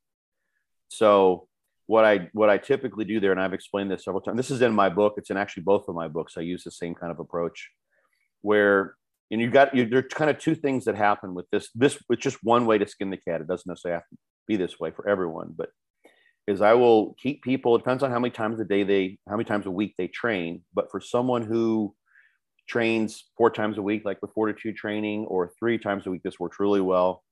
[0.87, 1.47] So
[1.85, 4.37] what I what I typically do there, and I've explained this several times.
[4.37, 5.15] This is in my book.
[5.17, 6.37] It's in actually both of my books.
[6.37, 7.69] I use the same kind of approach,
[8.41, 8.95] where
[9.33, 12.23] and you've got you, there's kind of two things that happen with this this it's
[12.23, 13.41] just one way to skin the cat.
[13.41, 14.17] It doesn't necessarily have to
[14.47, 15.69] be this way for everyone but
[16.47, 19.37] is i will keep people it depends on how many times a day they how
[19.37, 21.95] many times a week they train but for someone who
[22.67, 26.39] trains four times a week like with fortitude training or three times a week this
[26.39, 27.23] works really well.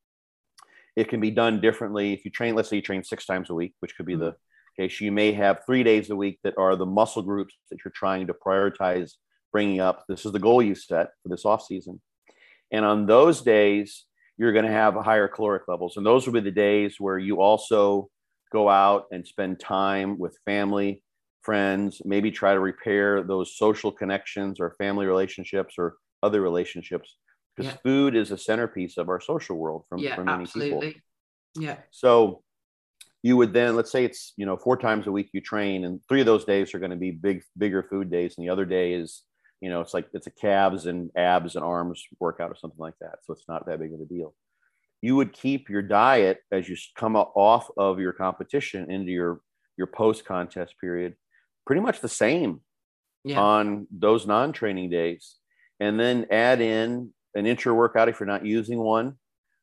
[0.95, 2.13] It can be done differently.
[2.13, 4.23] If you train let's say you train six times a week which could be mm-hmm.
[4.23, 4.35] the
[4.77, 7.93] case you may have three days a week that are the muscle groups that you're
[7.95, 9.13] trying to prioritize
[9.51, 12.01] bringing up this is the goal you set for this off season.
[12.71, 14.05] And on those days
[14.37, 15.97] you're going to have higher caloric levels.
[15.97, 18.09] And those will be the days where you also
[18.51, 21.03] go out and spend time with family
[21.41, 27.17] friends maybe try to repair those social connections or family relationships or other relationships.
[27.55, 27.77] Because yeah.
[27.83, 30.87] food is a centerpiece of our social world from, yeah, for many absolutely.
[30.87, 31.01] people
[31.55, 31.77] yeah.
[31.91, 32.43] So
[33.23, 35.99] you would then let's say it's you know four times a week you train and
[36.07, 38.65] three of those days are going to be big bigger food days and the other
[38.65, 39.23] day is
[39.61, 42.95] you know it's like it's a calves and abs and arms workout or something like
[43.01, 43.19] that.
[43.23, 44.33] So it's not that big of a deal.
[45.01, 49.41] You would keep your diet as you come off of your competition into your
[49.77, 51.15] your post contest period
[51.65, 52.61] pretty much the same
[53.23, 53.39] yeah.
[53.39, 55.37] on those non-training days.
[55.79, 59.17] And then add in an intra workout if you're not using one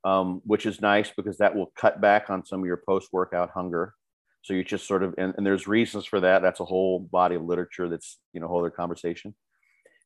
[0.04, 3.50] um, which is nice because that will cut back on some of your post workout
[3.50, 3.94] hunger.
[4.42, 6.42] So you just sort of and, and, there's reasons for that.
[6.42, 9.34] That's a whole body of literature that's you know whole other conversation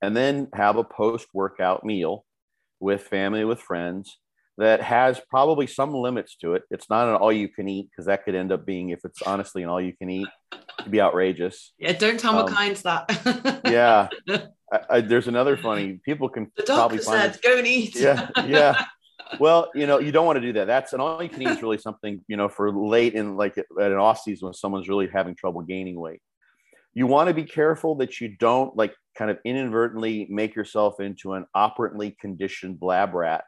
[0.03, 2.25] and then have a post workout meal
[2.81, 4.19] with family, with friends
[4.59, 6.65] that has probably some limits to it.
[6.71, 9.23] It's not an all you can eat because that could end up being, if it's
[9.23, 10.29] honestly an all you can eat,
[10.81, 11.73] it'd be outrageous.
[11.79, 13.63] Yeah, don't tell um, McKind's that.
[13.65, 14.09] yeah.
[14.71, 17.19] I, I, there's another funny, people can probably find.
[17.19, 17.97] the doctor said, go and eat.
[17.97, 18.29] Yeah.
[18.47, 18.85] Yeah.
[19.39, 20.67] well, you know, you don't want to do that.
[20.67, 23.57] That's an all you can eat is really something, you know, for late in like
[23.57, 26.21] at an off season when someone's really having trouble gaining weight.
[26.95, 31.35] You want to be careful that you don't like kind of inadvertently make yourself into
[31.35, 33.45] an operantly conditioned lab rat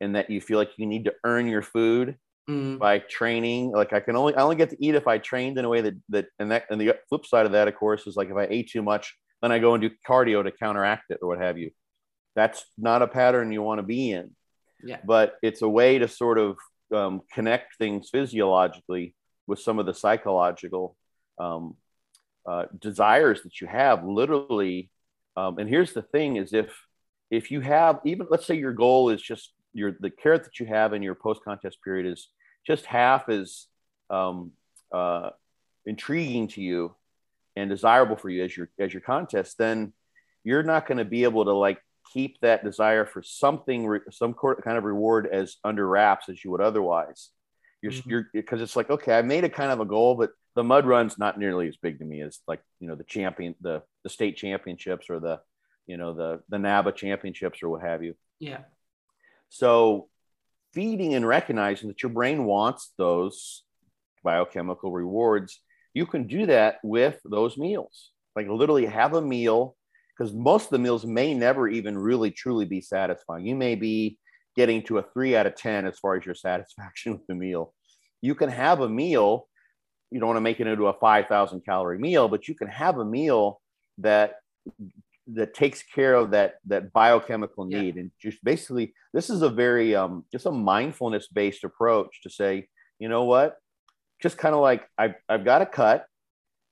[0.00, 2.16] and that you feel like you need to earn your food
[2.48, 2.78] mm.
[2.78, 3.72] by training.
[3.72, 5.80] Like i can only i only get to eat if i trained in a way
[5.80, 8.36] that that and that and the flip side of that of course is like if
[8.36, 11.38] i ate too much then i go and do cardio to counteract it or what
[11.38, 11.70] have you.
[12.34, 14.30] That's not a pattern you want to be in.
[14.84, 14.98] Yeah.
[15.04, 16.58] But it's a way to sort of
[16.94, 19.14] um, connect things physiologically
[19.46, 20.96] with some of the psychological
[21.38, 21.76] um,
[22.46, 24.90] uh, desires that you have literally
[25.36, 26.70] um, and here's the thing is if
[27.30, 30.66] if you have even let's say your goal is just your the carrot that you
[30.66, 32.28] have in your post contest period is
[32.66, 33.66] just half as
[34.10, 34.52] um,
[34.92, 35.30] uh,
[35.84, 36.94] intriguing to you
[37.54, 39.92] and desirable for you as your as your contest, then
[40.44, 41.78] you're not going to be able to like
[42.12, 46.60] keep that desire for something some kind of reward as under wraps as you would
[46.60, 47.30] otherwise.
[47.82, 48.10] You're mm-hmm.
[48.10, 50.86] you're because it's like okay, I made a kind of a goal, but the mud
[50.86, 54.10] run's not nearly as big to me as like you know the champion the the
[54.10, 55.38] state championships or the
[55.86, 58.14] you know the the NABBA championships or what have you.
[58.40, 58.60] Yeah.
[59.48, 60.08] So,
[60.74, 63.62] feeding and recognizing that your brain wants those
[64.24, 65.60] biochemical rewards,
[65.94, 68.10] you can do that with those meals.
[68.34, 69.76] Like, literally, have a meal
[70.16, 73.46] because most of the meals may never even really truly be satisfying.
[73.46, 74.18] You may be
[74.56, 77.72] getting to a three out of 10 as far as your satisfaction with the meal.
[78.20, 79.46] You can have a meal,
[80.10, 82.98] you don't want to make it into a 5,000 calorie meal, but you can have
[82.98, 83.60] a meal
[83.98, 84.36] that
[85.28, 88.02] that takes care of that that biochemical need yeah.
[88.02, 92.68] and just basically this is a very um just a mindfulness based approach to say
[92.98, 93.56] you know what?
[94.22, 96.06] Just kind of like I've, I've got a cut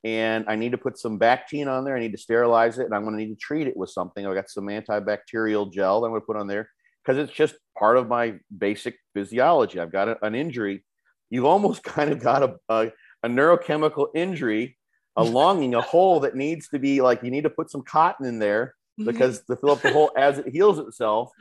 [0.03, 2.94] and i need to put some bactine on there i need to sterilize it and
[2.94, 4.27] i'm going to need to treat it with something.
[4.27, 6.68] I've got some antibacterial gel that i'm going to put on there.
[7.03, 9.79] Because it's just part of my basic physiology.
[9.79, 10.85] I've got a, an injury.
[11.29, 12.92] You've almost kind of got a, a,
[13.25, 14.77] a neurochemical injury
[15.17, 18.27] a longing, a hole that needs to be like you need to put some cotton
[18.27, 19.11] in there mm-hmm.
[19.11, 21.31] because to fill up the hole as it heals itself.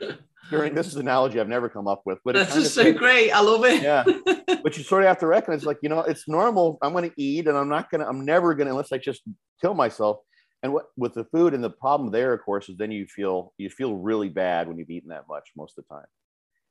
[0.50, 3.30] During this is an analogy I've never come up with, but that's just so great.
[3.30, 3.82] I love it.
[3.82, 4.04] Yeah,
[4.62, 6.76] but you sort of have to recognize, like you know, it's normal.
[6.82, 8.06] I'm going to eat, and I'm not going to.
[8.06, 9.22] I'm never going to unless I just
[9.62, 10.18] kill myself.
[10.62, 13.54] And what with the food and the problem there, of course, is then you feel
[13.56, 16.06] you feel really bad when you've eaten that much most of the time.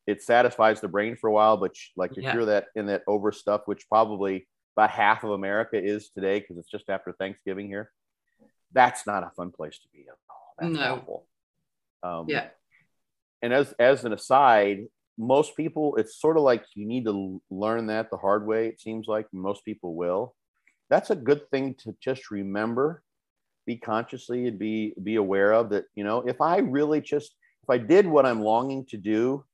[0.06, 2.36] It satisfies the brain for a while, but like if yeah.
[2.36, 6.70] you're that in that overstuff, which probably about half of America is today because it's
[6.70, 7.92] just after Thanksgiving here.
[8.72, 10.56] That's not a fun place to be at all.
[10.60, 10.96] That's no.
[10.96, 11.28] awful.
[12.02, 12.48] Um, yeah.
[13.42, 14.86] And as as an aside,
[15.18, 18.68] most people, it's sort of like you need to learn that the hard way.
[18.68, 20.36] It seems like most people will.
[20.90, 23.04] That's a good thing to just remember,
[23.66, 25.86] be consciously and be be aware of that.
[25.96, 29.46] You know, if I really just if I did what I'm longing to do,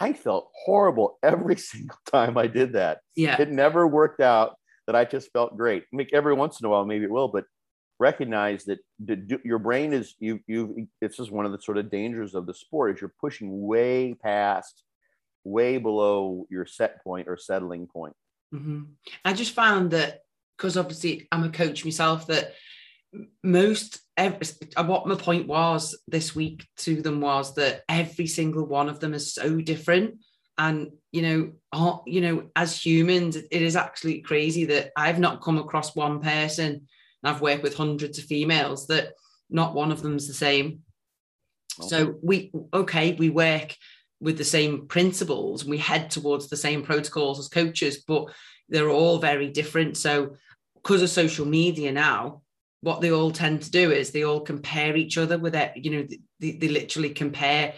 [0.00, 3.00] I felt horrible every single time I did that.
[3.16, 3.40] Yeah.
[3.40, 4.56] It never worked out
[4.86, 5.84] that I just felt great.
[5.92, 7.44] I mean, every once in a while, maybe it will, but
[7.98, 8.78] recognize that
[9.44, 12.54] your brain is you you this is one of the sort of dangers of the
[12.54, 14.84] sport is you're pushing way past
[15.44, 18.14] way below your set point or settling point
[18.54, 18.82] mm-hmm.
[19.24, 20.20] i just found that
[20.56, 22.52] because obviously i'm a coach myself that
[23.42, 28.66] most every, uh, what my point was this week to them was that every single
[28.66, 30.18] one of them is so different.
[30.58, 35.58] And you know you know as humans it is actually crazy that i've not come
[35.58, 36.82] across one person and
[37.24, 39.12] i've worked with hundreds of females that
[39.50, 40.80] not one of them's the same.
[41.80, 41.88] Okay.
[41.88, 43.74] so we okay we work
[44.20, 48.26] with the same principles we head towards the same protocols as coaches but
[48.68, 49.96] they're all very different.
[49.96, 50.36] So
[50.74, 52.42] because of social media now
[52.80, 55.72] what they all tend to do is they all compare each other with it.
[55.76, 56.06] You know,
[56.40, 57.74] they, they literally compare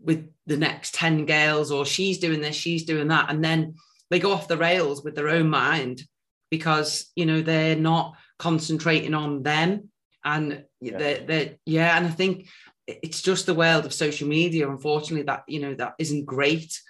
[0.00, 3.30] with the next 10 girls, or she's doing this, she's doing that.
[3.30, 3.74] And then
[4.10, 6.02] they go off the rails with their own mind
[6.50, 9.90] because, you know, they're not concentrating on them.
[10.24, 10.98] And yeah.
[10.98, 11.96] they're, they're, yeah.
[11.96, 12.48] And I think
[12.86, 16.80] it's just the world of social media, unfortunately, that, you know, that isn't great.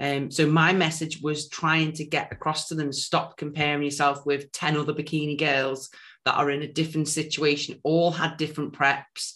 [0.00, 4.50] Um, so my message was trying to get across to them, stop comparing yourself with
[4.50, 5.90] 10 other bikini girls
[6.24, 9.34] that are in a different situation, all had different preps,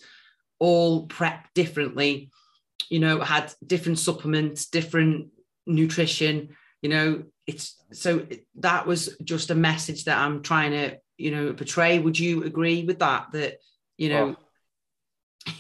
[0.59, 2.31] all prepped differently,
[2.89, 5.29] you know, had different supplements, different
[5.67, 11.31] nutrition, you know, it's so that was just a message that I'm trying to, you
[11.31, 11.99] know, portray.
[11.99, 13.33] Would you agree with that?
[13.33, 13.59] That,
[13.97, 14.37] you know,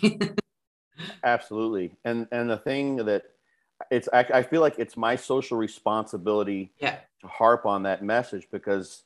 [0.03, 0.21] oh.
[1.25, 1.93] absolutely.
[2.05, 3.25] And and the thing that
[3.91, 6.99] it's I, I feel like it's my social responsibility yeah.
[7.23, 9.03] to harp on that message because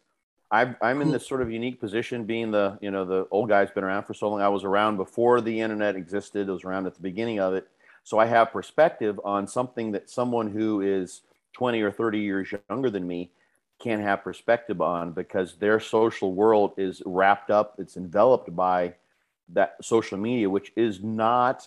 [0.52, 3.70] I'm, I'm in this sort of unique position being the, you know, the old guy's
[3.70, 4.42] been around for so long.
[4.42, 6.48] I was around before the internet existed.
[6.48, 7.66] I was around at the beginning of it.
[8.04, 11.22] So I have perspective on something that someone who is
[11.54, 13.30] 20 or 30 years younger than me
[13.80, 18.94] can't have perspective on because their social world is wrapped up, it's enveloped by
[19.48, 21.66] that social media, which is not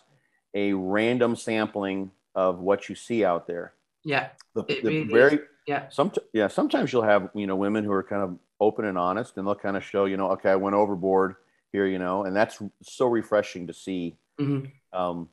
[0.54, 3.74] a random sampling of what you see out there.
[4.04, 4.30] Yeah.
[4.54, 5.42] The, the really very, is.
[5.66, 5.90] yeah.
[5.90, 6.48] Some, yeah.
[6.48, 9.56] Sometimes you'll have, you know, women who are kind of open and honest and they'll
[9.56, 11.36] kind of show, you know, okay, I went overboard
[11.72, 14.16] here, you know, and that's so refreshing to see.
[14.40, 14.98] Mm-hmm.
[14.98, 15.30] Um,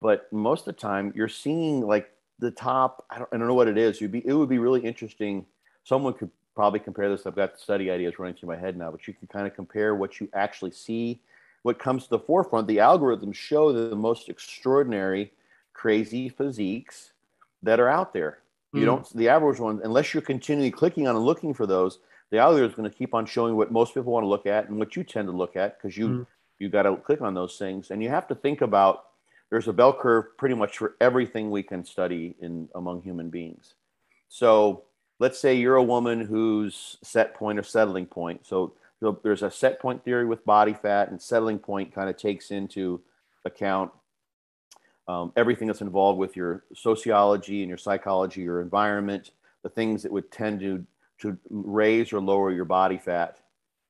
[0.00, 3.54] but most of the time you're seeing like the top, I don't, I don't know
[3.54, 4.00] what it is.
[4.00, 5.46] You'd be, it would be really interesting.
[5.84, 7.26] Someone could probably compare this.
[7.26, 9.94] I've got study ideas running through my head now, but you can kind of compare
[9.94, 11.20] what you actually see,
[11.62, 12.68] what comes to the forefront.
[12.68, 15.32] The algorithms show the most extraordinary,
[15.72, 17.12] crazy physiques
[17.62, 18.38] that are out there.
[18.72, 18.86] You mm.
[18.86, 22.70] don't, the average one, unless you're continually clicking on and looking for those, the algorithm
[22.70, 24.96] is going to keep on showing what most people want to look at and what
[24.96, 26.26] you tend to look at because you, mm.
[26.58, 27.90] you got to click on those things.
[27.90, 29.04] And you have to think about
[29.50, 33.74] there's a bell curve pretty much for everything we can study in among human beings.
[34.28, 34.84] So
[35.18, 38.46] let's say you're a woman whose set point or settling point.
[38.46, 42.16] So, so there's a set point theory with body fat, and settling point kind of
[42.16, 43.00] takes into
[43.44, 43.90] account
[45.06, 49.30] um, everything that's involved with your sociology and your psychology, your environment,
[49.62, 50.84] the things that would tend to
[51.20, 53.38] to raise or lower your body fat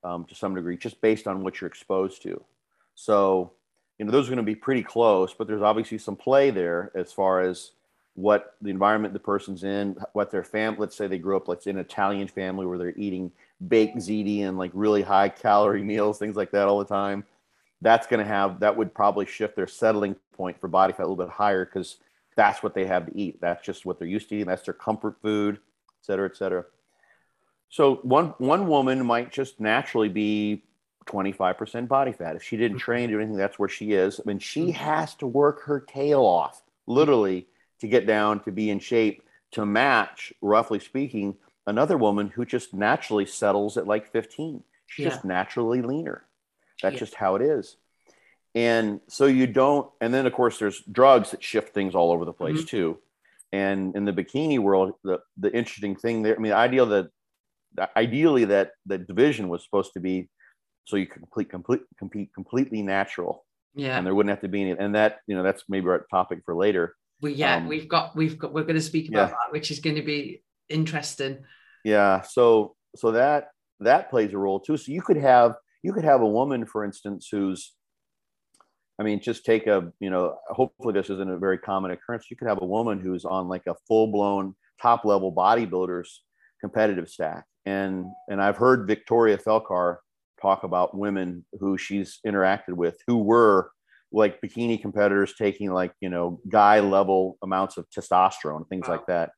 [0.05, 2.43] um, to some degree, just based on what you're exposed to.
[2.95, 3.53] So
[3.99, 6.93] you know, those are going to be pretty close, but there's obviously some play there
[6.95, 7.73] as far as
[8.14, 11.64] what the environment the person's in, what their family, let's say they grew up, let's
[11.64, 13.31] say an Italian family where they're eating
[13.69, 17.25] baked ziti and like really high calorie meals, things like that all the time.
[17.81, 21.09] That's going to have, that would probably shift their settling point for body fat a
[21.09, 21.99] little bit higher because
[22.37, 23.41] that's what they have to eat.
[23.41, 24.47] That's just what they're used to eating.
[24.47, 26.64] That's their comfort food, et cetera, et cetera.
[27.70, 30.62] So one, one woman might just naturally be
[31.07, 32.37] 25% body fat.
[32.37, 32.85] If she didn't mm-hmm.
[32.85, 34.20] train or anything, that's where she is.
[34.20, 34.70] I mean, she mm-hmm.
[34.72, 37.46] has to work her tail off, literally,
[37.81, 42.74] to get down to be in shape to match, roughly speaking, another woman who just
[42.74, 44.62] naturally settles at like 15.
[44.87, 45.11] She's yeah.
[45.11, 46.24] just naturally leaner.
[46.83, 46.98] That's yeah.
[46.98, 47.76] just how it is.
[48.54, 52.24] And so you don't, and then of course there's drugs that shift things all over
[52.24, 52.66] the place mm-hmm.
[52.66, 52.98] too.
[53.52, 57.11] And in the bikini world, the, the interesting thing there, I mean, ideal that
[57.97, 60.29] ideally that the division was supposed to be
[60.85, 63.45] so you can complete, complete, compete completely natural.
[63.75, 63.97] Yeah.
[63.97, 66.41] And there wouldn't have to be any, and that, you know, that's maybe our topic
[66.45, 66.97] for later.
[67.21, 69.35] Well, yeah, um, we've got, we've got, we're going to speak about yeah.
[69.35, 71.45] that, which is going to be interesting.
[71.85, 72.23] Yeah.
[72.23, 73.49] So, so that,
[73.81, 74.77] that plays a role too.
[74.77, 77.75] So you could have, you could have a woman, for instance, who's,
[78.99, 82.27] I mean, just take a, you know, hopefully this isn't a very common occurrence.
[82.31, 86.23] You could have a woman who's on like a full blown top level bodybuilder's
[86.61, 87.45] competitive stack.
[87.68, 89.98] And, and I've heard Victoria Felkar
[90.40, 93.70] talk about women who she's interacted with who were
[94.12, 98.94] like bikini competitors taking like you know guy level amounts of testosterone things wow.
[98.94, 99.31] like that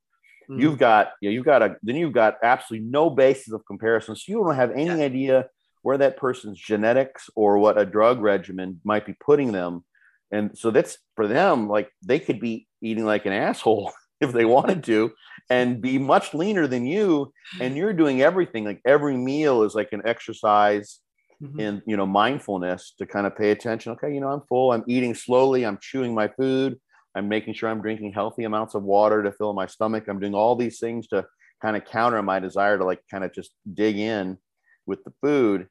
[0.48, 0.60] mm-hmm.
[0.60, 4.14] you've got you know, you've got a then you've got absolutely no basis of comparison
[4.14, 5.04] so you don't have any yeah.
[5.04, 5.46] idea
[5.82, 9.84] where that person's genetics or what a drug regimen might be putting them
[10.30, 13.90] and so that's for them like they could be eating like an asshole
[14.26, 15.12] if they wanted to
[15.48, 19.92] and be much leaner than you and you're doing everything like every meal is like
[19.92, 21.00] an exercise
[21.42, 21.58] mm-hmm.
[21.60, 23.92] in you know mindfulness to kind of pay attention.
[23.92, 26.78] Okay you know i'm full i'm eating slowly i'm chewing my food
[27.14, 30.34] i'm making sure i'm drinking healthy amounts of water to fill my stomach i'm doing
[30.34, 31.24] all these things to
[31.60, 34.38] kind of counter my desire to like kind of just dig in
[34.86, 35.68] with the food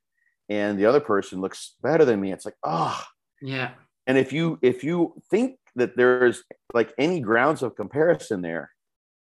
[0.49, 2.31] and the other person looks better than me.
[2.33, 3.01] It's like oh
[3.41, 3.71] yeah.
[4.07, 8.69] And if you if you think that there's like any grounds of comparison there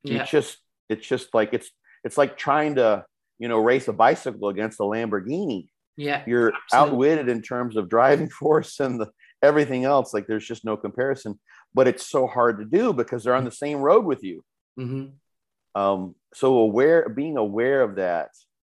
[0.04, 0.22] yeah.
[0.22, 0.58] it's just
[0.90, 1.70] it's just like it's
[2.04, 3.06] it's like trying to
[3.40, 6.92] you know race a bicycle against a lamborghini yeah you're absolutely.
[6.94, 9.10] outwitted in terms of driving force and the,
[9.42, 11.40] everything else like there's just no comparison
[11.74, 14.44] but it's so hard to do because they're on the same road with you
[14.80, 15.82] mm-hmm.
[15.82, 18.30] um, so aware being aware of that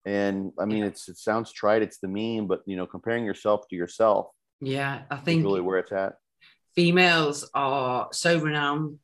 [0.05, 0.85] and i mean yeah.
[0.85, 4.27] it's it sounds trite it's the meme but you know comparing yourself to yourself
[4.61, 6.15] yeah i think really where it's at
[6.77, 8.99] females are so renowned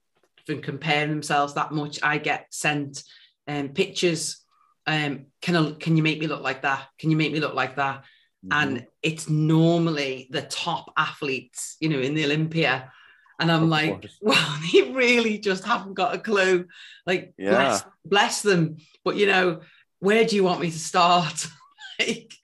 [0.46, 2.00] for comparing themselves that much.
[2.04, 3.04] I get sent
[3.48, 4.44] um, pictures.
[4.86, 6.86] Um, can I, can you make me look like that?
[7.00, 8.04] Can you make me look like that?
[8.46, 8.50] Mm-hmm.
[8.52, 12.92] And it's normally the top athletes, you know, in the Olympia.
[13.40, 14.18] And I'm of like, course.
[14.22, 16.68] well, they really just haven't got a clue.
[17.08, 17.50] Like, yeah.
[17.50, 18.78] bless, bless them.
[19.04, 19.62] But, you know,
[19.98, 21.48] where do you want me to start?
[22.00, 22.36] like,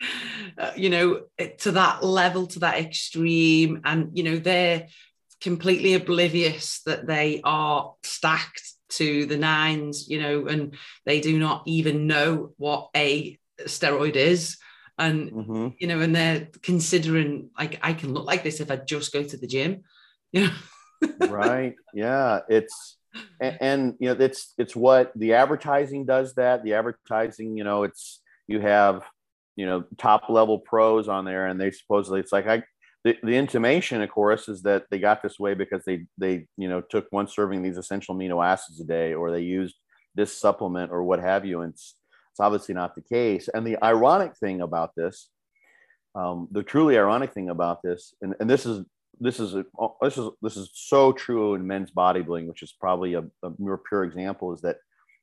[0.57, 1.21] uh, you know,
[1.59, 3.81] to that level, to that extreme.
[3.85, 4.87] And, you know, they're
[5.41, 10.75] completely oblivious that they are stacked to the nines, you know, and
[11.05, 14.57] they do not even know what a steroid is.
[14.97, 15.67] And, mm-hmm.
[15.77, 19.23] you know, and they're considering like, I can look like this if I just go
[19.23, 19.83] to the gym,
[20.31, 21.27] you know.
[21.27, 21.75] right.
[21.93, 22.41] Yeah.
[22.49, 22.97] It's,
[23.39, 27.81] and, and, you know it's it's what the advertising does that the advertising you know
[27.81, 29.03] it's you have
[29.55, 32.61] you know top level pros on there and they supposedly it's like i
[33.03, 36.67] the, the intimation of course is that they got this way because they they you
[36.67, 39.75] know took one serving these essential amino acids a day or they used
[40.15, 41.95] this supplement or what have you and it's,
[42.31, 43.49] it's obviously not the case.
[43.53, 45.29] And the ironic thing about this
[46.15, 48.83] um, the truly ironic thing about this and, and this is
[49.19, 49.65] this is a,
[50.01, 53.77] this is this is so true in men's bodybuilding which is probably a, a more
[53.77, 54.77] pure example is that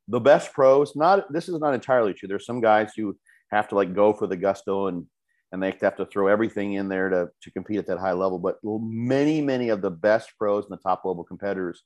[0.08, 2.28] the best pros not this is not entirely true.
[2.28, 3.16] There's some guys who
[3.50, 5.06] have to like go for the gusto and
[5.52, 8.38] and they have to throw everything in there to, to compete at that high level.
[8.38, 11.82] But many, many of the best pros and the top level competitors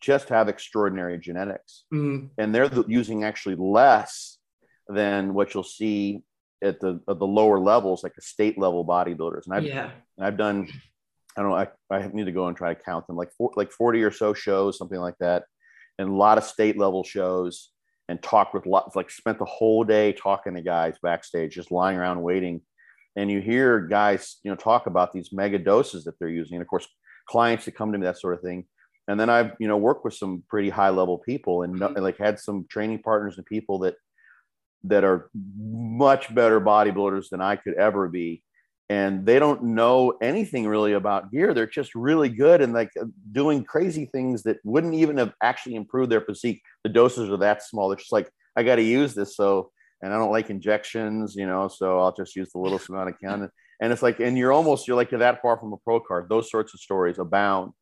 [0.00, 1.84] just have extraordinary genetics.
[1.92, 2.26] Mm-hmm.
[2.38, 4.38] And they're using actually less
[4.88, 6.22] than what you'll see
[6.62, 9.46] at the at the lower levels, like the state level bodybuilders.
[9.46, 9.90] And I've, yeah.
[10.16, 10.68] and I've done,
[11.36, 13.52] I don't know, I, I need to go and try to count them like four,
[13.56, 15.44] like 40 or so shows, something like that.
[15.98, 17.70] And a lot of state level shows
[18.08, 21.96] and talk with lots, like spent the whole day talking to guys backstage, just lying
[21.98, 22.60] around waiting
[23.16, 26.56] and you hear guys you know talk about these mega doses that they're using.
[26.56, 26.86] And of course
[27.28, 28.66] clients that come to me that sort of thing.
[29.08, 32.02] And then i've you know worked with some pretty high level people and, mm-hmm.
[32.02, 33.96] like had some training partners and people that
[34.84, 38.42] that are much better bodybuilders than i could ever be.
[38.90, 41.54] And they don't know anything really about gear.
[41.54, 42.90] They're just really good and like
[43.32, 46.60] doing crazy things that wouldn't even have actually improved their physique.
[46.82, 47.88] The doses are that small.
[47.88, 49.36] They're just like i got to use this.
[49.36, 49.70] So
[50.02, 53.18] and I don't like injections, you know, so I'll just use the littlest amount of
[53.22, 53.48] can.
[53.80, 56.28] And it's like, and you're almost, you're like, you're that far from a pro card.
[56.28, 57.72] Those sorts of stories abound.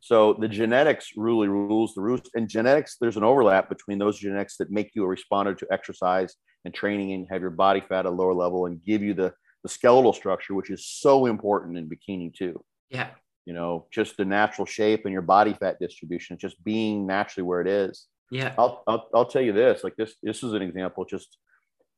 [0.00, 2.30] So the genetics really rules the roost.
[2.34, 6.36] And genetics, there's an overlap between those genetics that make you a responder to exercise
[6.64, 9.32] and training and have your body fat at a lower level and give you the,
[9.62, 12.62] the skeletal structure, which is so important in bikini too.
[12.90, 13.08] Yeah.
[13.46, 17.60] You know, just the natural shape and your body fat distribution, just being naturally where
[17.60, 18.06] it is.
[18.30, 18.54] Yeah.
[18.58, 21.38] I'll, I'll, I'll tell you this, like this, this is an example just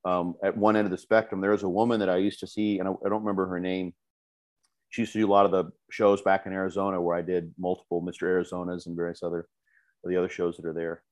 [0.05, 1.41] um, at one end of the spectrum.
[1.41, 3.61] There was a woman that I used to see, and I, I, don't remember her
[3.61, 3.95] name.
[4.91, 7.53] She used to do a lot of the shows back in Arizona where I did
[7.59, 8.23] multiple Mr.
[8.23, 9.49] Arizonas and various other
[10.05, 11.03] the other shows that are there.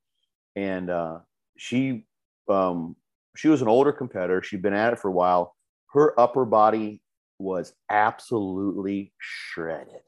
[0.54, 1.18] And uh,
[1.58, 2.06] she
[2.48, 2.96] um,
[3.36, 4.42] she was an older competitor.
[4.42, 5.54] She'd been at it for a while.
[5.92, 7.02] Her upper body
[7.38, 10.00] was absolutely shredded,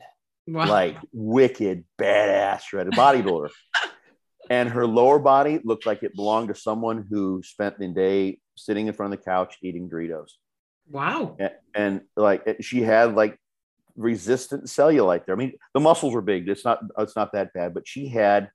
[0.47, 0.67] wow.
[0.67, 3.51] like wicked badass shredded bodybuilder.
[4.51, 8.87] and her lower body looked like it belonged to someone who spent the day sitting
[8.87, 10.33] in front of the couch eating Doritos.
[10.91, 11.37] Wow.
[11.39, 13.39] And, and like she had like
[13.97, 15.35] resistant cellulite there.
[15.35, 16.49] I mean, the muscles were big.
[16.49, 18.51] It's not it's not that bad, but she had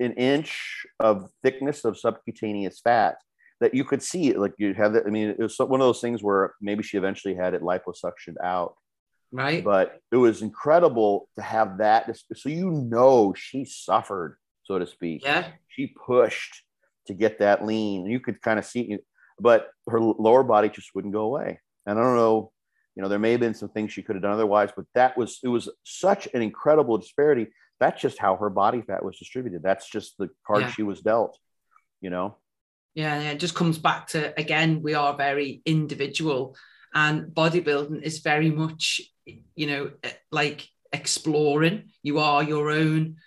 [0.00, 3.16] an inch of thickness of subcutaneous fat
[3.60, 4.32] that you could see.
[4.32, 5.06] Like you have that.
[5.06, 8.36] I mean, it was one of those things where maybe she eventually had it liposuctioned
[8.42, 8.74] out.
[9.30, 9.62] Right.
[9.62, 12.16] But it was incredible to have that.
[12.34, 14.38] So you know she suffered,
[14.68, 15.24] so to speak.
[15.24, 15.48] Yeah.
[15.68, 16.62] She pushed
[17.06, 18.06] to get that lean.
[18.06, 18.98] You could kind of see,
[19.40, 21.60] but her lower body just wouldn't go away.
[21.86, 22.52] And I don't know,
[22.94, 25.16] you know, there may have been some things she could have done otherwise, but that
[25.16, 27.46] was, it was such an incredible disparity.
[27.80, 29.62] That's just how her body fat was distributed.
[29.62, 30.70] That's just the card yeah.
[30.72, 31.38] she was dealt,
[32.00, 32.36] you know?
[32.94, 36.56] Yeah, it just comes back to again, we are very individual,
[36.92, 41.90] and bodybuilding is very much, you know, eh, like exploring.
[42.02, 43.18] You are your own,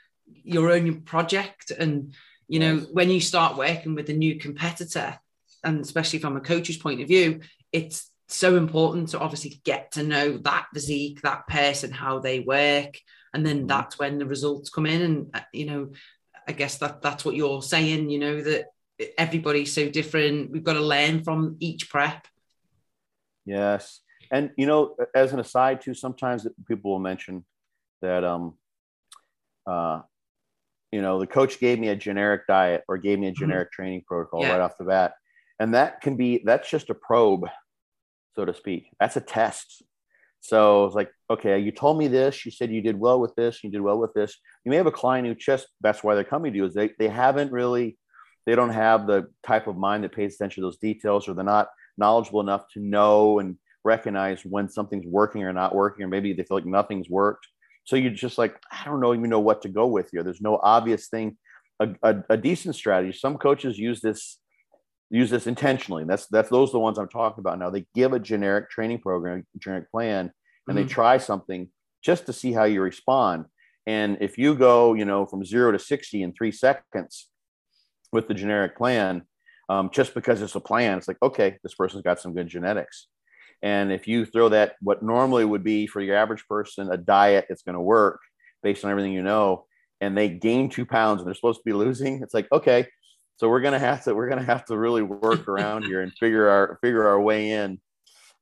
[0.44, 2.14] your own project, and
[2.48, 2.88] you know, yes.
[2.92, 5.20] when you start working with a new competitor,
[5.64, 10.04] and especially from a coach's point of view, it's so important to obviously get to
[10.04, 12.98] know that physique, that person, how they work,
[13.34, 13.68] and then mm-hmm.
[13.68, 15.02] that's when the results come in.
[15.02, 15.92] And uh, you know,
[16.48, 18.10] I guess that that's what you're saying.
[18.10, 18.66] You know that
[19.18, 20.52] everybody's so different.
[20.52, 22.28] We've got to learn from each prep.
[23.46, 24.02] Yes,
[24.32, 27.46] and you know, as an aside, too, sometimes people will mention
[28.02, 28.56] that um,
[29.68, 30.02] uh,
[30.92, 33.40] you know the coach gave me a generic diet or gave me a mm-hmm.
[33.40, 33.82] generic mm-hmm.
[33.82, 34.52] training protocol yeah.
[34.52, 35.14] right off the bat
[35.60, 37.46] and that can be that's just a probe
[38.36, 39.84] so to speak that's a test
[40.40, 43.64] so it's like okay you told me this you said you did well with this
[43.64, 46.24] you did well with this you may have a client who just that's why they're
[46.24, 47.98] coming to you is they, they haven't really
[48.46, 51.44] they don't have the type of mind that pays attention to those details or they're
[51.44, 56.34] not knowledgeable enough to know and recognize when something's working or not working or maybe
[56.34, 57.48] they feel like nothing's worked
[57.84, 60.24] so you're just like, I don't know even know what to go with here.
[60.24, 61.38] There's no obvious thing.
[61.80, 63.18] A, a, a decent strategy.
[63.18, 64.38] Some coaches use this
[65.10, 66.06] use this intentionally.
[66.06, 67.70] That's that's those are the ones I'm talking about now.
[67.70, 70.32] They give a generic training program, generic plan, and
[70.68, 70.76] mm-hmm.
[70.76, 71.70] they try something
[72.04, 73.46] just to see how you respond.
[73.88, 77.30] And if you go, you know, from zero to 60 in three seconds
[78.12, 79.24] with the generic plan,
[79.70, 83.08] um, just because it's a plan, it's like, okay, this person's got some good genetics.
[83.64, 87.46] And if you throw that, what normally would be for your average person, a diet
[87.48, 88.20] that's going to work
[88.64, 89.66] based on everything you know,
[90.00, 92.88] and they gain two pounds and they're supposed to be losing, it's like, okay,
[93.42, 96.48] so we're gonna have to we're gonna have to really work around here and figure
[96.48, 97.80] our figure our way in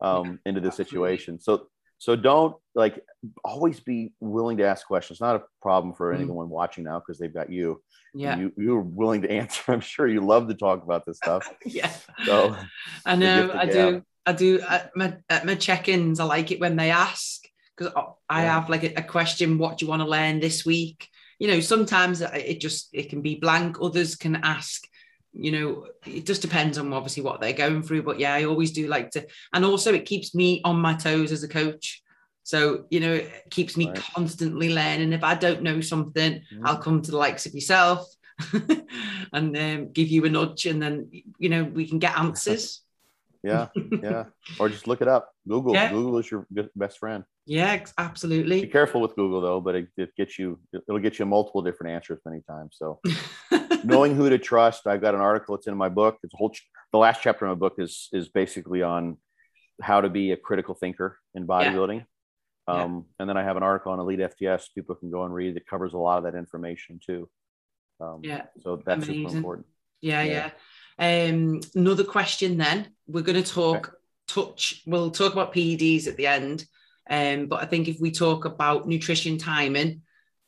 [0.01, 1.39] um, into the situation.
[1.39, 1.67] So
[1.99, 3.01] so don't like
[3.45, 5.21] always be willing to ask questions.
[5.21, 6.21] Not a problem for mm-hmm.
[6.21, 7.81] anyone watching now because they've got you.
[8.13, 9.71] Yeah, you you're willing to answer.
[9.71, 11.49] I'm sure you love to talk about this stuff.
[11.65, 11.93] yeah.
[12.25, 12.57] So
[13.05, 14.03] I know I do.
[14.25, 16.19] I do at my, at my check-ins.
[16.19, 17.41] I like it when they ask
[17.75, 17.93] because
[18.29, 18.59] I yeah.
[18.59, 19.57] have like a, a question.
[19.57, 21.07] What do you want to learn this week?
[21.39, 23.77] You know, sometimes it just it can be blank.
[23.81, 24.85] Others can ask
[25.33, 28.71] you know it just depends on obviously what they're going through but yeah i always
[28.71, 32.01] do like to and also it keeps me on my toes as a coach
[32.43, 33.97] so you know it keeps me right.
[33.97, 36.61] constantly learning if i don't know something mm.
[36.63, 38.07] i'll come to the likes of yourself
[39.33, 42.81] and um, give you a nudge and then you know we can get answers
[43.43, 43.67] yeah
[44.03, 44.25] yeah
[44.59, 45.89] or just look it up google yeah.
[45.89, 50.09] google is your best friend yeah absolutely be careful with google though but it, it
[50.17, 52.99] gets you it'll get you multiple different answers many times so
[53.83, 54.87] knowing who to trust.
[54.87, 55.55] I've got an article.
[55.55, 56.17] It's in my book.
[56.23, 56.53] It's a whole.
[56.91, 59.17] The last chapter of my book is is basically on
[59.81, 62.05] how to be a critical thinker in bodybuilding.
[62.67, 62.83] Yeah.
[62.83, 63.13] Um, yeah.
[63.19, 64.65] And then I have an article on Elite FTS.
[64.75, 65.55] People can go and read.
[65.57, 67.29] It covers a lot of that information too.
[67.99, 68.43] Um, yeah.
[68.61, 69.27] So that's Amazing.
[69.27, 69.67] super important.
[70.01, 70.51] Yeah, yeah.
[70.99, 72.57] Um, another question.
[72.57, 73.97] Then we're going to talk okay.
[74.27, 74.83] touch.
[74.85, 76.65] We'll talk about PEDs at the end.
[77.09, 80.01] Um, but I think if we talk about nutrition timing,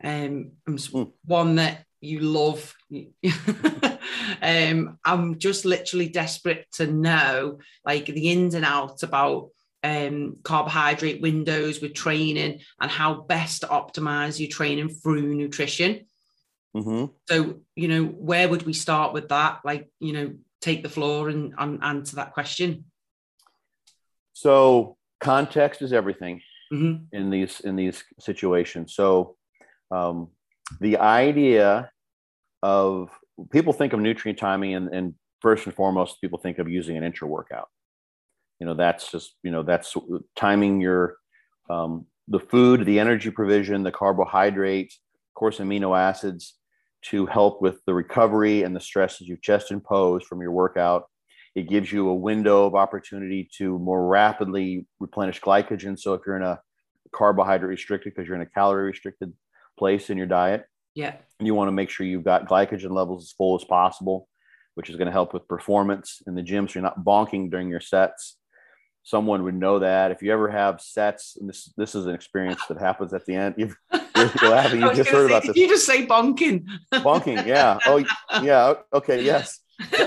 [0.04, 1.12] um, mm.
[1.26, 2.76] one that you love.
[4.41, 9.49] um, I'm just literally desperate to know like the ins and outs about
[9.84, 16.06] um, carbohydrate windows with training and how best to optimize your training through nutrition.
[16.76, 17.05] Mm-hmm.
[17.28, 19.59] So, you know, where would we start with that?
[19.65, 22.86] Like, you know, take the floor and, and answer that question.
[24.34, 26.41] So, context is everything
[26.72, 27.03] mm-hmm.
[27.11, 28.93] in these in these situations.
[28.93, 29.36] So,
[29.91, 30.30] um,
[30.80, 31.91] the idea
[32.63, 33.09] of
[33.51, 37.03] people think of nutrient timing and, and first and foremost people think of using an
[37.03, 37.67] intra workout
[38.61, 39.97] you know that's just you know that's
[40.38, 41.17] timing your
[41.69, 44.99] um, the food the energy provision the carbohydrates,
[45.32, 46.53] of course amino acids
[47.04, 51.06] to help with the recovery and the stresses you've just imposed from your workout
[51.54, 56.38] it gives you a window of opportunity to more rapidly replenish glycogen so if you're
[56.38, 56.60] in a
[57.12, 59.34] carbohydrate restricted because you're in a calorie restricted
[59.78, 60.66] place in your diet.
[60.95, 61.16] Yeah.
[61.39, 64.28] And you want to make sure you've got glycogen levels as full as possible,
[64.76, 66.68] which is going to help with performance in the gym.
[66.68, 68.38] So you're not bonking during your sets.
[69.04, 70.12] Someone would know that.
[70.12, 73.36] If you ever have sets, and this this is an experience that happens at the
[73.36, 73.76] end.
[74.41, 74.82] You're laughing.
[74.82, 75.55] You just heard say, about this.
[75.55, 76.65] You just say bonking.
[76.93, 77.45] bonking.
[77.45, 77.80] Yeah.
[77.86, 78.03] Oh,
[78.41, 78.74] yeah.
[78.93, 79.24] Okay.
[79.32, 79.59] Yes.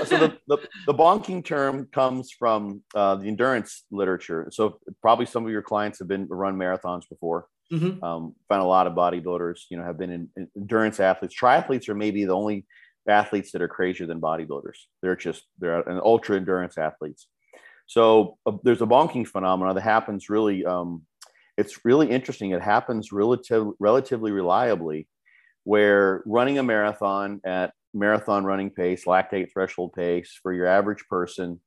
[0.07, 0.57] so the, the,
[0.87, 4.47] the, bonking term comes from uh, the endurance literature.
[4.51, 7.47] So probably some of your clients have been run marathons before.
[7.73, 8.01] Mm-hmm.
[8.01, 11.35] Um, find a lot of bodybuilders, you know, have been in, in, endurance athletes.
[11.37, 12.65] Triathletes are maybe the only
[13.07, 14.77] athletes that are crazier than bodybuilders.
[15.01, 17.27] They're just they're an ultra endurance athletes.
[17.87, 20.65] So uh, there's a bonking phenomenon that happens really.
[20.65, 21.03] Um,
[21.57, 22.51] it's really interesting.
[22.51, 25.07] It happens relative, relatively reliably,
[25.63, 31.59] where running a marathon at marathon running pace, lactate threshold pace for your average person,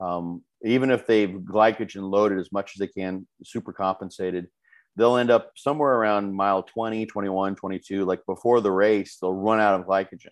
[0.00, 4.46] um, even if they've glycogen loaded as much as they can, super compensated,
[4.96, 8.04] they'll end up somewhere around mile 20, 21, 22.
[8.04, 10.30] Like before the race, they'll run out of glycogen.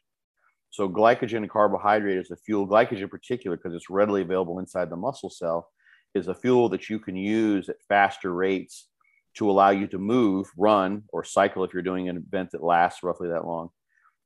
[0.70, 4.88] So, glycogen and carbohydrate is a fuel, glycogen in particular, because it's readily available inside
[4.88, 5.68] the muscle cell,
[6.14, 8.88] is a fuel that you can use at faster rates
[9.34, 13.02] to allow you to move, run, or cycle if you're doing an event that lasts
[13.02, 13.70] roughly that long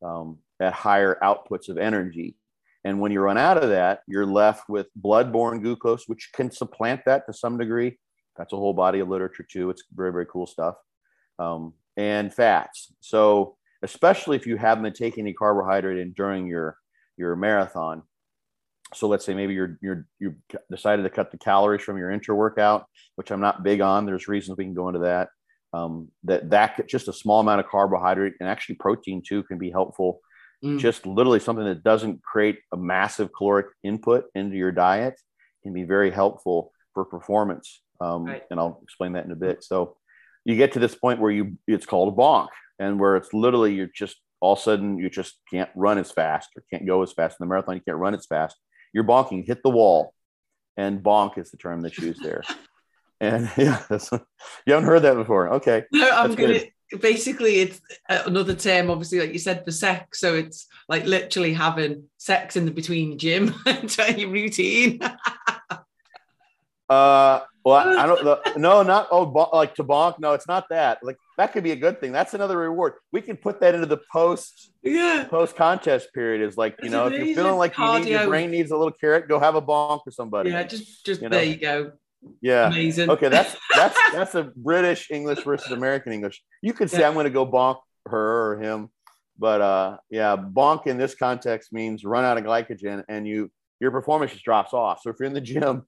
[0.02, 2.36] um, at higher outputs of energy.
[2.84, 7.00] And when you run out of that, you're left with blood-borne glucose, which can supplant
[7.06, 7.98] that to some degree,
[8.36, 9.70] that's a whole body of literature too.
[9.70, 10.76] It's very, very cool stuff.
[11.38, 12.92] Um, and fats.
[13.00, 16.76] So especially if you haven't been taking any carbohydrate in during your
[17.16, 18.02] your marathon.
[18.94, 20.36] So let's say maybe you're you're you
[20.70, 24.06] decided to cut the calories from your intra workout, which I'm not big on.
[24.06, 25.28] There's reasons we can go into that.
[25.72, 29.70] Um, that that just a small amount of carbohydrate and actually protein too can be
[29.70, 30.20] helpful.
[30.64, 30.78] Mm.
[30.78, 35.14] Just literally something that doesn't create a massive caloric input into your diet
[35.62, 37.82] can be very helpful for performance.
[38.00, 38.42] Um, right.
[38.50, 39.64] And I'll explain that in a bit.
[39.64, 39.96] So
[40.44, 43.74] you get to this point where you it's called a bonk, and where it's literally
[43.74, 47.02] you're just all of a sudden you just can't run as fast or can't go
[47.02, 47.74] as fast in the marathon.
[47.74, 48.56] You can't run as fast.
[48.96, 50.14] You're bonking, hit the wall,
[50.78, 52.42] and bonk is the term that's used there.
[53.20, 55.50] and yeah, you haven't heard that before.
[55.56, 55.84] Okay.
[55.92, 56.60] No, I'm gonna.
[56.98, 57.78] Basically, it's
[58.08, 60.18] another term, obviously, like you said, for sex.
[60.18, 65.00] So it's like literally having sex in the between gym and your routine.
[66.88, 68.58] uh, Well, I, I don't.
[68.58, 70.20] no, not oh, like to bonk.
[70.20, 71.00] No, it's not that.
[71.02, 72.12] Like that could be a good thing.
[72.12, 72.92] That's another reward.
[73.10, 74.70] We can put that into the post.
[74.84, 75.26] Yeah.
[75.28, 78.52] Post contest period is like you know if you're feeling like you need, your brain
[78.52, 80.50] needs a little carrot, go have a bonk for somebody.
[80.50, 81.36] Yeah, just just you know?
[81.36, 81.90] there you go.
[82.40, 82.68] Yeah.
[82.68, 83.10] Amazing.
[83.10, 86.40] Okay, that's that's that's a British English versus American English.
[86.62, 87.08] You could say yeah.
[87.08, 88.90] I'm going to go bonk her or him,
[89.40, 93.50] but uh, yeah, bonk in this context means run out of glycogen and you
[93.80, 95.00] your performance just drops off.
[95.02, 95.84] So if you're in the gym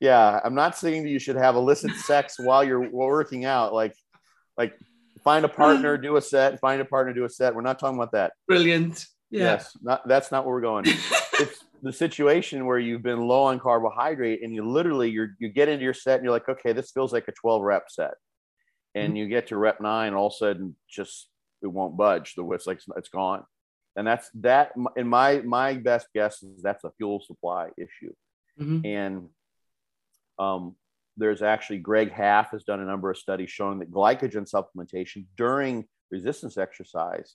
[0.00, 3.72] yeah, I'm not saying that you should have illicit sex while you're working out.
[3.72, 3.94] Like,
[4.56, 4.74] like
[5.22, 7.54] find a partner, do a set, find a partner, do a set.
[7.54, 8.32] We're not talking about that.
[8.46, 9.06] Brilliant.
[9.30, 9.42] Yeah.
[9.42, 10.84] Yes, not that's not where we're going.
[11.40, 15.68] it's the situation where you've been low on carbohydrate and you literally you you get
[15.68, 18.14] into your set and you're like, okay, this feels like a 12 rep set,
[18.94, 19.16] and mm-hmm.
[19.16, 21.28] you get to rep nine, all of a sudden just
[21.62, 22.34] it won't budge.
[22.34, 23.44] The it's like it's gone,
[23.96, 24.72] and that's that.
[24.96, 28.12] In my my best guess is that's a fuel supply issue,
[28.60, 28.86] mm-hmm.
[28.86, 29.28] and
[30.38, 30.76] um,
[31.16, 35.86] there's actually Greg Haff has done a number of studies showing that glycogen supplementation during
[36.10, 37.34] resistance exercise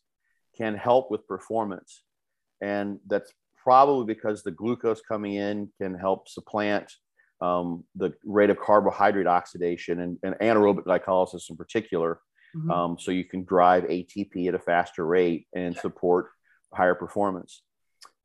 [0.56, 2.04] can help with performance.
[2.62, 3.32] And that's
[3.64, 6.91] probably because the glucose coming in can help supplant
[7.41, 12.20] um, the rate of carbohydrate oxidation and, and anaerobic glycolysis in particular.
[12.56, 12.72] Mm-hmm.
[12.72, 16.28] Um, so you can drive ATP at a faster rate and support
[16.74, 17.64] higher performance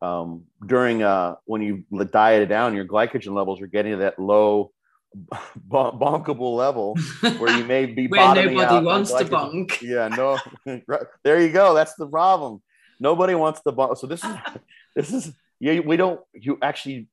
[0.03, 4.19] um, during uh, when you diet it down, your glycogen levels are getting to that
[4.19, 4.73] low
[5.69, 6.97] bonkable level
[7.39, 9.81] where you may be where nobody wants to bonk.
[9.83, 10.39] Yeah, no,
[11.25, 11.75] there you go.
[11.75, 12.63] That's the problem.
[13.01, 13.97] Nobody wants to bonk.
[13.99, 14.37] So this is
[14.95, 15.81] this is yeah.
[15.81, 16.21] We don't.
[16.35, 17.09] You actually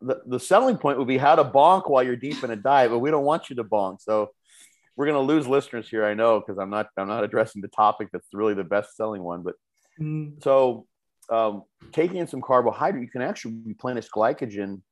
[0.00, 2.90] the, the selling point would be how to bonk while you're deep in a diet,
[2.90, 4.00] but we don't want you to bonk.
[4.00, 4.30] So
[4.96, 6.04] we're going to lose listeners here.
[6.04, 9.22] I know because I'm not I'm not addressing the topic that's really the best selling
[9.22, 9.42] one.
[9.42, 9.54] But
[10.00, 10.42] mm.
[10.42, 10.86] so
[11.30, 11.62] um,
[11.92, 14.82] taking in some carbohydrate, you can actually replenish glycogen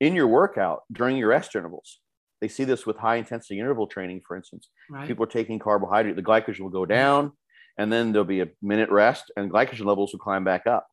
[0.00, 2.00] in your workout during your rest intervals.
[2.40, 4.68] They see this with high intensity interval training, for instance.
[4.88, 5.06] Right.
[5.06, 7.32] People are taking carbohydrate, the glycogen will go down,
[7.76, 10.86] and then there'll be a minute rest, and glycogen levels will climb back up.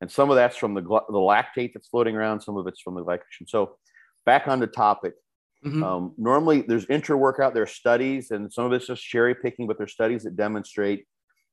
[0.00, 2.94] And some of that's from the, the lactate that's floating around, some of it's from
[2.94, 3.48] the glycogen.
[3.48, 3.76] So,
[4.24, 5.14] back on the topic.
[5.64, 5.82] Mm-hmm.
[5.82, 9.66] Um, normally, there's intra workout, there are studies, and some of it's just cherry picking,
[9.66, 11.06] but there's studies that demonstrate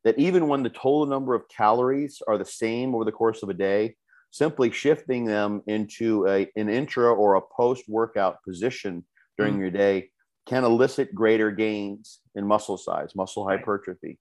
[0.06, 3.50] that even when the total number of calories are the same over the course of
[3.50, 3.96] a day,
[4.32, 9.04] simply shifting them into a, an intra or a post workout position
[9.38, 9.62] during mm-hmm.
[9.62, 10.10] your day
[10.46, 14.20] can elicit greater gains in muscle size, muscle hypertrophy.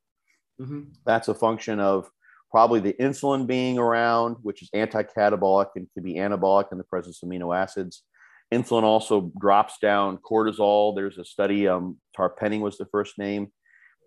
[0.60, 0.82] Mm-hmm.
[1.04, 2.08] That's a function of
[2.50, 6.84] probably the insulin being around, which is anti catabolic and can be anabolic in the
[6.84, 8.04] presence of amino acids.
[8.52, 10.94] Insulin also drops down cortisol.
[10.94, 13.48] There's a study, um, Tarpenning was the first name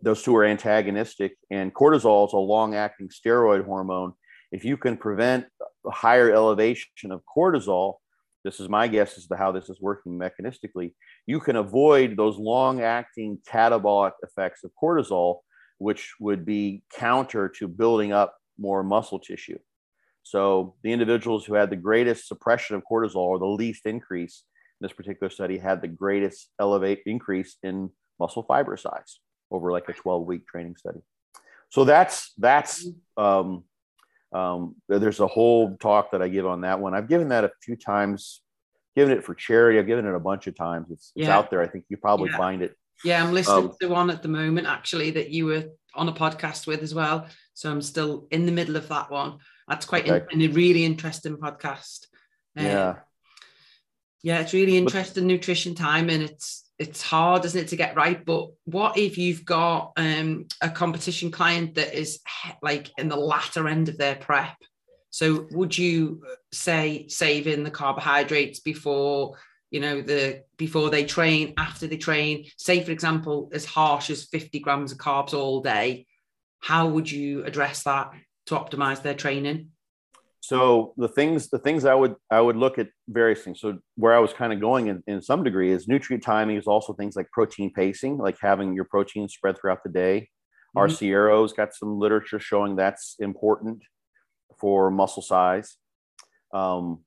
[0.01, 4.13] those two are antagonistic and cortisol is a long acting steroid hormone.
[4.51, 5.45] If you can prevent
[5.85, 7.95] a higher elevation of cortisol
[8.43, 10.93] this is my guess as to how this is working mechanistically
[11.25, 15.39] you can avoid those long acting catabolic effects of cortisol
[15.79, 19.59] which would be counter to building up more muscle tissue.
[20.23, 24.43] So the individuals who had the greatest suppression of cortisol or the least increase
[24.79, 27.89] in this particular study had the greatest elevate increase in
[28.19, 29.19] muscle fiber size
[29.51, 30.99] over like a 12 week training study.
[31.69, 32.87] So that's that's
[33.17, 33.63] um,
[34.33, 36.93] um, there's a whole talk that I give on that one.
[36.93, 38.41] I've given that a few times,
[38.95, 39.79] given it for charity.
[39.79, 40.87] I've given it a bunch of times.
[40.91, 41.37] It's, it's yeah.
[41.37, 41.61] out there.
[41.61, 42.37] I think you probably yeah.
[42.37, 42.75] find it.
[43.03, 46.13] Yeah, I'm listening um, to one at the moment actually that you were on a
[46.13, 47.27] podcast with as well.
[47.53, 49.37] So I'm still in the middle of that one.
[49.67, 50.25] That's quite okay.
[50.31, 52.07] in, a really interesting podcast.
[52.55, 52.95] Um, yeah.
[54.23, 57.95] Yeah, it's really interesting but, nutrition time and it's it's hard, isn't it, to get
[57.95, 58.23] right?
[58.23, 62.19] But what if you've got um, a competition client that is
[62.61, 64.55] like in the latter end of their prep?
[65.09, 69.37] So would you say saving the carbohydrates before
[69.71, 72.45] you know the before they train, after they train?
[72.57, 76.05] Say, for example, as harsh as 50 grams of carbs all day.
[76.59, 78.11] How would you address that
[78.47, 79.71] to optimize their training?
[80.39, 83.59] So the things the things i would i would look at various things.
[83.59, 86.67] So where i was kind of going in, in some degree is nutrient timing is
[86.67, 90.29] also things like protein pacing like having your protein spread throughout the day.
[90.75, 90.79] Mm-hmm.
[90.79, 93.83] Arciero's got some literature showing that's important
[94.59, 95.77] for muscle size.
[96.53, 97.03] Um,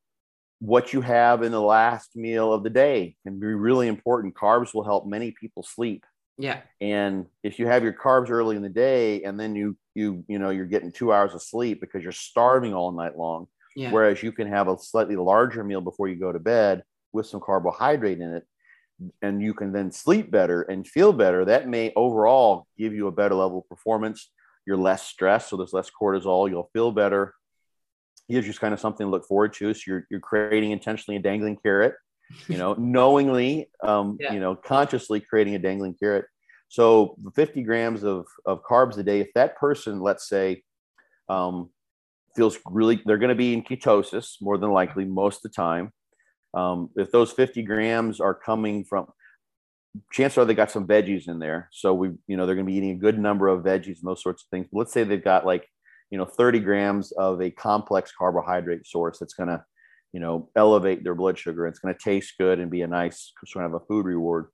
[0.60, 4.34] what you have in the last meal of the day can be really important.
[4.34, 6.04] Carbs will help many people sleep
[6.40, 6.60] yeah.
[6.80, 10.38] And if you have your carbs early in the day and then you you you
[10.38, 13.90] know you're getting 2 hours of sleep because you're starving all night long, yeah.
[13.90, 16.82] whereas you can have a slightly larger meal before you go to bed
[17.12, 18.46] with some carbohydrate in it
[19.22, 23.12] and you can then sleep better and feel better, that may overall give you a
[23.12, 24.30] better level of performance.
[24.66, 26.48] You're less stressed, so there's less cortisol.
[26.48, 27.34] You'll feel better.
[28.28, 29.74] Gives you kind of something to look forward to.
[29.74, 31.94] So you're, you're creating intentionally a dangling carrot
[32.48, 34.32] you know, knowingly, um, yeah.
[34.32, 36.26] you know, consciously creating a dangling carrot.
[36.68, 40.62] So 50 grams of, of carbs a day, if that person, let's say,
[41.28, 41.70] um,
[42.36, 45.92] feels really, they're going to be in ketosis more than likely most of the time.
[46.54, 49.06] Um, if those 50 grams are coming from,
[50.12, 51.68] chances are they got some veggies in there.
[51.72, 54.04] So we, you know, they're going to be eating a good number of veggies and
[54.04, 54.66] those sorts of things.
[54.70, 55.66] But let's say they've got like,
[56.10, 59.64] you know, 30 grams of a complex carbohydrate source that's going to,
[60.12, 61.66] you know, elevate their blood sugar.
[61.66, 64.46] It's going to taste good and be a nice sort of a food reward.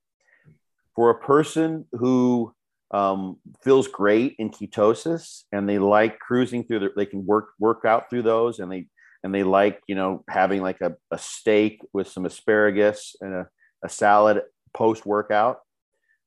[0.94, 2.54] For a person who
[2.90, 7.84] um, feels great in ketosis and they like cruising through, the, they can work work
[7.84, 8.86] out through those, and they
[9.22, 13.48] and they like you know having like a, a steak with some asparagus and a,
[13.84, 14.42] a salad
[14.72, 15.60] post workout,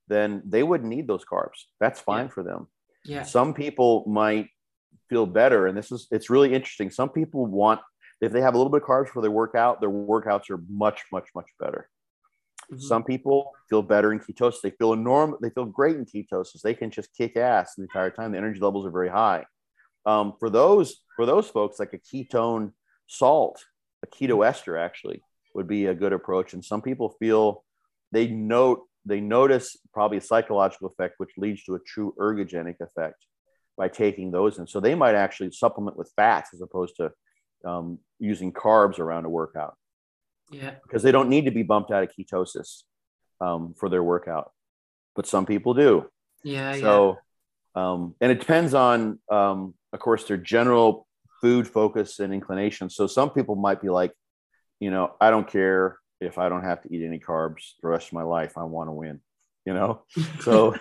[0.07, 1.65] then they wouldn't need those carbs.
[1.80, 2.32] That's fine yeah.
[2.32, 2.67] for them.
[3.05, 3.23] Yeah.
[3.23, 4.49] Some people might
[5.09, 6.91] feel better, and this is it's really interesting.
[6.91, 7.80] Some people want
[8.22, 11.03] if they have a little bit of carbs for their workout, their workouts are much,
[11.11, 11.89] much, much better.
[12.72, 12.82] Mm-hmm.
[12.82, 14.61] Some people feel better in ketosis.
[14.61, 15.39] They feel normal.
[15.41, 16.61] They feel great in ketosis.
[16.61, 18.32] They can just kick ass the entire time.
[18.32, 19.45] The energy levels are very high.
[20.05, 22.74] Um, for those for those folks, like a ketone
[23.07, 23.63] salt,
[24.03, 24.49] a keto mm-hmm.
[24.49, 25.22] ester actually
[25.55, 26.53] would be a good approach.
[26.53, 27.63] And some people feel
[28.11, 33.26] they note they notice probably a psychological effect, which leads to a true ergogenic effect
[33.78, 37.11] by taking those And So they might actually supplement with fats as opposed to
[37.66, 39.76] um, using carbs around a workout.
[40.51, 40.76] Yeah.
[40.84, 42.84] Because they don't need to be bumped out of ketosis
[43.41, 44.51] um, for their workout,
[45.16, 46.10] but some people do.
[46.43, 46.76] Yeah.
[46.78, 47.18] So,
[47.76, 47.91] yeah.
[47.91, 51.07] Um, and it depends on, um, of course, their general
[51.41, 52.89] food focus and inclination.
[52.89, 54.12] So some people might be like,
[54.80, 58.07] you know, I don't care if I don't have to eat any carbs the rest
[58.07, 58.57] of my life.
[58.57, 59.22] I want to win.
[59.66, 60.01] You know,
[60.41, 60.76] so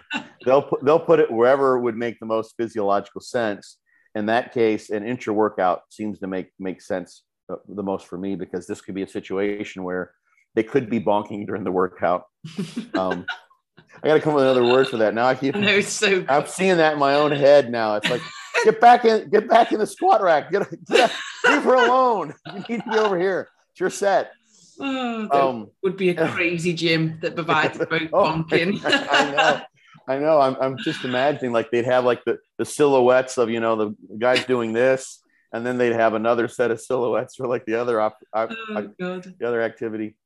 [0.44, 3.76] they'll put they'll put it wherever would make the most physiological sense
[4.14, 8.18] in that case, an intra workout seems to make make sense uh, the most for
[8.18, 10.12] me because this could be a situation where
[10.54, 12.24] they could be bonking during the workout.
[12.94, 13.26] Um,
[14.02, 15.14] I got to come up with another word for that.
[15.14, 15.54] Now I keep.
[15.54, 17.96] No, so I'm seeing that in my own head now.
[17.96, 18.22] It's like
[18.64, 20.50] get back in, get back in the squat rack.
[20.50, 21.12] Get, get
[21.44, 22.34] leave her alone.
[22.46, 23.48] You need to be over here.
[23.70, 24.32] It's your set.
[24.80, 28.80] Oh, um, would be a crazy gym that provides both oh, bonking.
[28.84, 29.60] I know.
[30.08, 30.40] I know.
[30.40, 33.94] I'm, I'm just imagining like they'd have like the, the silhouettes of, you know, the
[34.18, 38.00] guys doing this, and then they'd have another set of silhouettes for like the other,
[38.00, 40.16] op, op, oh, the other activity.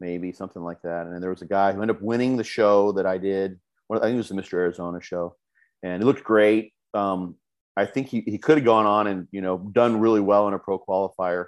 [0.00, 1.06] maybe something like that.
[1.06, 3.58] And there was a guy who ended up winning the show that I did.
[3.90, 4.54] I think it was the Mr.
[4.54, 5.36] Arizona show,
[5.82, 6.72] and it looked great.
[6.92, 7.36] Um,
[7.76, 10.54] I think he, he could have gone on and you know done really well in
[10.54, 11.46] a pro qualifier.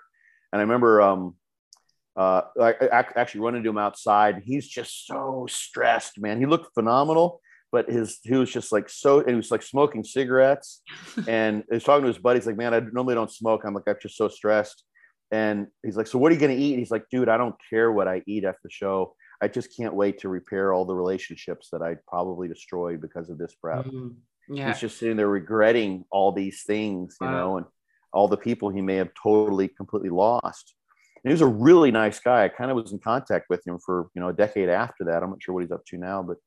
[0.52, 1.34] And I remember um,
[2.16, 4.42] uh, I, I actually running into him outside.
[4.44, 6.40] He's just so stressed, man.
[6.40, 7.40] He looked phenomenal,
[7.70, 10.82] but his he was just like so, and he was like smoking cigarettes.
[11.28, 13.62] and he was talking to his buddies, like, man, I normally don't smoke.
[13.64, 14.84] I'm like, I'm just so stressed.
[15.30, 16.78] And he's like, So what are you going to eat?
[16.78, 19.14] he's like, Dude, I don't care what I eat after the show.
[19.40, 23.38] I just can't wait to repair all the relationships that I probably destroyed because of
[23.38, 23.84] this prep.
[23.84, 24.54] Mm-hmm.
[24.54, 24.68] Yeah.
[24.68, 27.32] He's just sitting there regretting all these things, you wow.
[27.32, 27.66] know, and
[28.12, 30.74] all the people he may have totally, completely lost.
[31.22, 32.44] And he was a really nice guy.
[32.44, 35.22] I kind of was in contact with him for, you know, a decade after that.
[35.22, 36.38] I'm not sure what he's up to now, but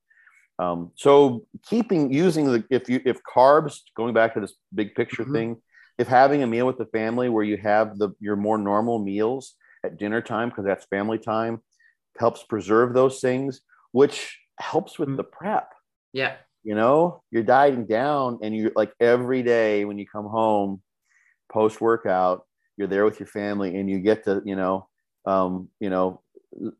[0.59, 5.23] um, so keeping using the if you if carbs going back to this big picture
[5.23, 5.33] mm-hmm.
[5.33, 5.61] thing
[6.01, 9.53] if having a meal with the family where you have the your more normal meals
[9.85, 11.61] at dinner time because that's family time
[12.17, 15.17] helps preserve those things which helps with mm.
[15.17, 15.71] the prep.
[16.11, 16.35] Yeah.
[16.63, 20.81] You know you're dieting down and you're like every day when you come home
[21.51, 22.45] post workout
[22.77, 24.87] you're there with your family and you get to you know
[25.25, 26.21] um, you know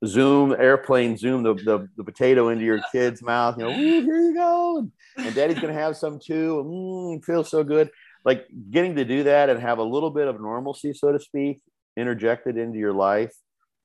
[0.06, 4.34] zoom airplane zoom the, the, the potato into your kid's mouth you know here you
[4.34, 4.80] go.
[4.80, 6.64] And, and daddy's gonna have some too.
[6.66, 7.92] Mm, feels so good
[8.24, 11.62] like getting to do that and have a little bit of normalcy, so to speak,
[11.98, 13.34] interjected into your life,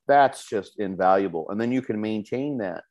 [0.07, 1.49] that's just invaluable.
[1.51, 2.84] And then you can maintain that.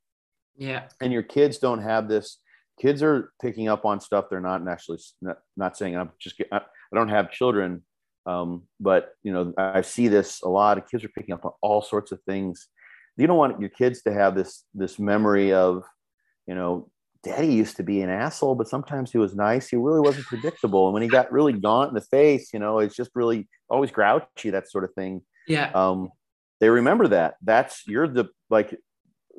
[0.58, 0.84] Yeah.
[1.02, 2.40] And your kids don't have this.
[2.82, 5.96] Kids are picking up on stuff they're not actually not, not saying.
[5.96, 6.62] I'm just I
[6.94, 7.84] don't have children,
[8.26, 10.90] Um, but you know, I see this a lot.
[10.90, 12.68] Kids are picking up on all sorts of things.
[13.18, 15.84] You don't want your kids to have this this memory of,
[16.48, 16.90] you know,
[17.26, 19.68] daddy used to be an asshole, but sometimes he was nice.
[19.68, 20.86] He really wasn't predictable.
[20.86, 23.92] And when he got really gaunt in the face, you know, it's just really always
[23.92, 25.22] grouchy, that sort of thing.
[25.48, 25.72] Yeah.
[25.74, 26.12] Um,
[26.62, 27.36] they remember that.
[27.42, 28.72] That's you're the like,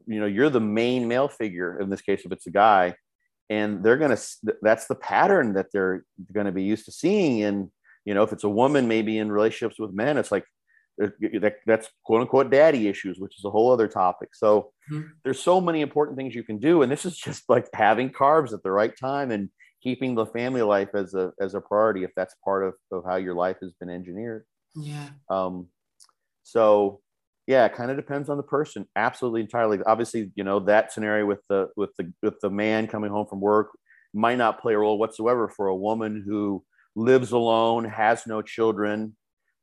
[0.06, 2.94] you know, you're the main male figure in this case if it's a guy,
[3.48, 4.18] and they're gonna.
[4.60, 7.42] That's the pattern that they're going to be used to seeing.
[7.42, 7.70] And
[8.04, 10.44] you know, if it's a woman, maybe in relationships with men, it's like
[10.98, 14.30] that, that's quote unquote daddy issues, which is a whole other topic.
[14.34, 15.08] So mm-hmm.
[15.24, 18.52] there's so many important things you can do, and this is just like having carbs
[18.52, 19.50] at the right time and
[19.82, 23.16] keeping the family life as a as a priority if that's part of, of how
[23.16, 24.44] your life has been engineered.
[24.74, 25.08] Yeah.
[25.28, 25.68] Um.
[26.42, 27.00] So
[27.46, 28.86] yeah, it kind of depends on the person.
[28.96, 29.78] Absolutely, entirely.
[29.86, 33.40] Obviously, you know that scenario with the with the with the man coming home from
[33.40, 33.68] work
[34.14, 36.64] might not play a role whatsoever for a woman who
[36.96, 39.14] lives alone, has no children,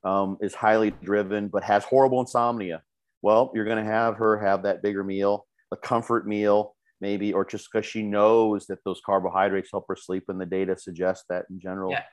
[0.04, 2.82] um, is highly driven, but has horrible insomnia.
[3.22, 7.46] Well, you're going to have her have that bigger meal, a comfort meal, maybe, or
[7.46, 11.46] just because she knows that those carbohydrates help her sleep, and the data suggests that
[11.50, 12.04] in general, yeah.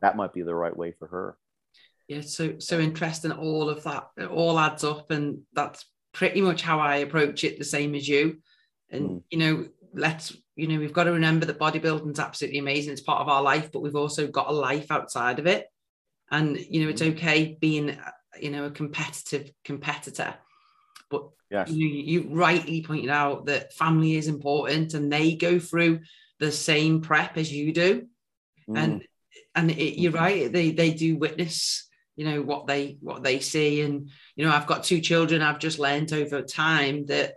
[0.00, 1.36] that might be the right way for her.
[2.08, 3.32] Yeah, so so interesting.
[3.32, 7.58] All of that it all adds up, and that's pretty much how I approach it,
[7.58, 8.38] the same as you.
[8.90, 9.22] And mm.
[9.30, 12.92] you know, let's you know, we've got to remember that bodybuilding is absolutely amazing.
[12.92, 15.66] It's part of our life, but we've also got a life outside of it
[16.30, 17.16] and you know it's mm-hmm.
[17.16, 17.96] okay being
[18.40, 20.34] you know a competitive competitor
[21.10, 21.70] but yes.
[21.70, 26.00] you, you rightly pointed out that family is important and they go through
[26.38, 28.06] the same prep as you do
[28.68, 28.78] mm.
[28.78, 29.04] and
[29.54, 30.20] and it, you're mm-hmm.
[30.22, 34.52] right they they do witness you know what they what they see and you know
[34.52, 37.34] i've got two children i've just learned over time that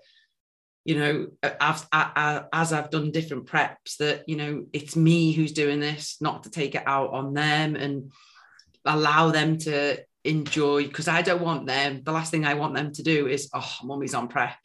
[0.86, 5.32] you know I've, I, I, as i've done different preps that you know it's me
[5.32, 8.12] who's doing this not to take it out on them and
[8.86, 12.02] allow them to enjoy because I don't want them.
[12.04, 14.58] The last thing I want them to do is, oh, mummy's on prep.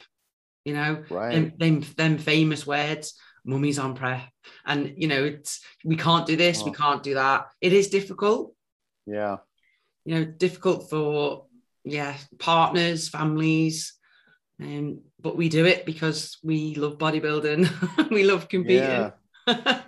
[0.65, 1.31] You know, right.
[1.31, 3.15] them, them, them famous words,
[3.45, 4.29] mummy's on prep.
[4.65, 6.65] And, you know, it's, we can't do this, oh.
[6.65, 7.47] we can't do that.
[7.61, 8.53] It is difficult.
[9.05, 9.37] Yeah.
[10.05, 11.45] You know, difficult for,
[11.83, 13.93] yeah, partners, families.
[14.61, 18.09] Um, but we do it because we love bodybuilding.
[18.11, 19.11] we love competing.
[19.47, 19.81] Yeah.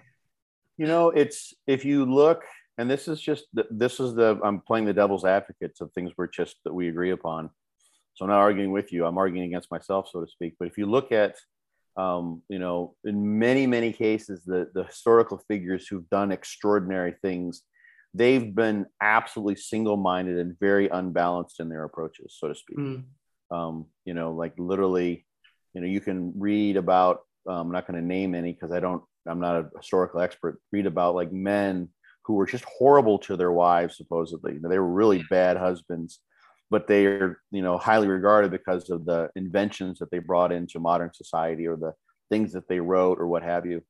[0.78, 2.44] you know, it's, if you look,
[2.78, 6.28] and this is just this is the i'm playing the devil's advocate of things we're
[6.28, 7.50] just that we agree upon.
[8.14, 9.06] So i'm not arguing with you.
[9.06, 10.56] I'm arguing against myself so to speak.
[10.60, 11.36] But if you look at
[11.98, 17.64] um, you know in many many cases the the historical figures who've done extraordinary things
[18.14, 22.78] they've been absolutely single-minded and very unbalanced in their approaches so to speak.
[22.78, 23.04] Mm.
[23.52, 25.26] um, you know like literally
[25.74, 28.80] you know you can read about um, i'm not going to name any because i
[28.80, 31.90] don't i'm not a historical expert read about like men
[32.32, 34.58] who were just horrible to their wives, supposedly.
[34.58, 36.22] They were really bad husbands,
[36.70, 40.80] but they are, you know, highly regarded because of the inventions that they brought into
[40.80, 41.94] modern society or the
[42.30, 43.84] things that they wrote or what have you.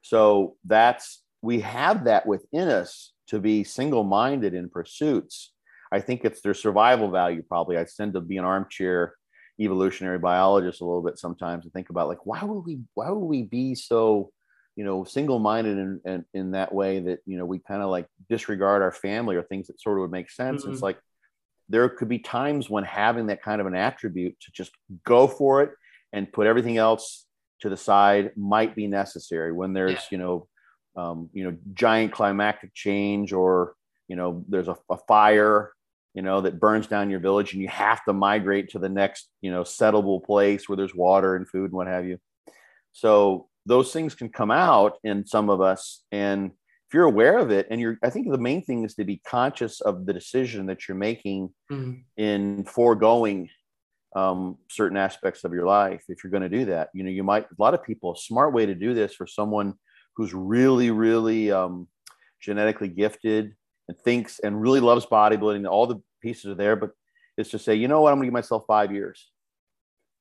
[0.00, 5.52] So that's, we have that within us to be single minded in pursuits.
[5.92, 7.76] I think it's their survival value, probably.
[7.76, 9.14] I tend to be an armchair
[9.60, 13.26] evolutionary biologist a little bit sometimes and think about like why would we why would
[13.26, 14.32] we be so
[14.80, 18.06] you know single-minded in, in, in that way that you know we kind of like
[18.30, 20.72] disregard our family or things that sort of would make sense mm-hmm.
[20.72, 20.98] it's like
[21.68, 24.72] there could be times when having that kind of an attribute to just
[25.04, 25.72] go for it
[26.14, 27.26] and put everything else
[27.60, 30.00] to the side might be necessary when there's yeah.
[30.12, 30.48] you know
[30.96, 33.74] um, you know giant climactic change or
[34.08, 35.72] you know there's a, a fire
[36.14, 39.28] you know that burns down your village and you have to migrate to the next
[39.42, 42.18] you know settleable place where there's water and food and what have you
[42.92, 46.02] so those things can come out in some of us.
[46.12, 46.52] And
[46.90, 49.22] if you're aware of it and you're i think the main thing is to be
[49.24, 52.00] conscious of the decision that you're making mm-hmm.
[52.16, 53.48] in foregoing
[54.16, 56.02] um, certain aspects of your life.
[56.08, 58.16] If you're going to do that you know you might a lot of people a
[58.16, 59.74] smart way to do this for someone
[60.16, 61.86] who's really really um,
[62.40, 63.54] genetically gifted
[63.86, 66.90] and thinks and really loves bodybuilding all the pieces are there but
[67.36, 68.10] is to say you know what?
[68.10, 69.30] I'm going to give myself five years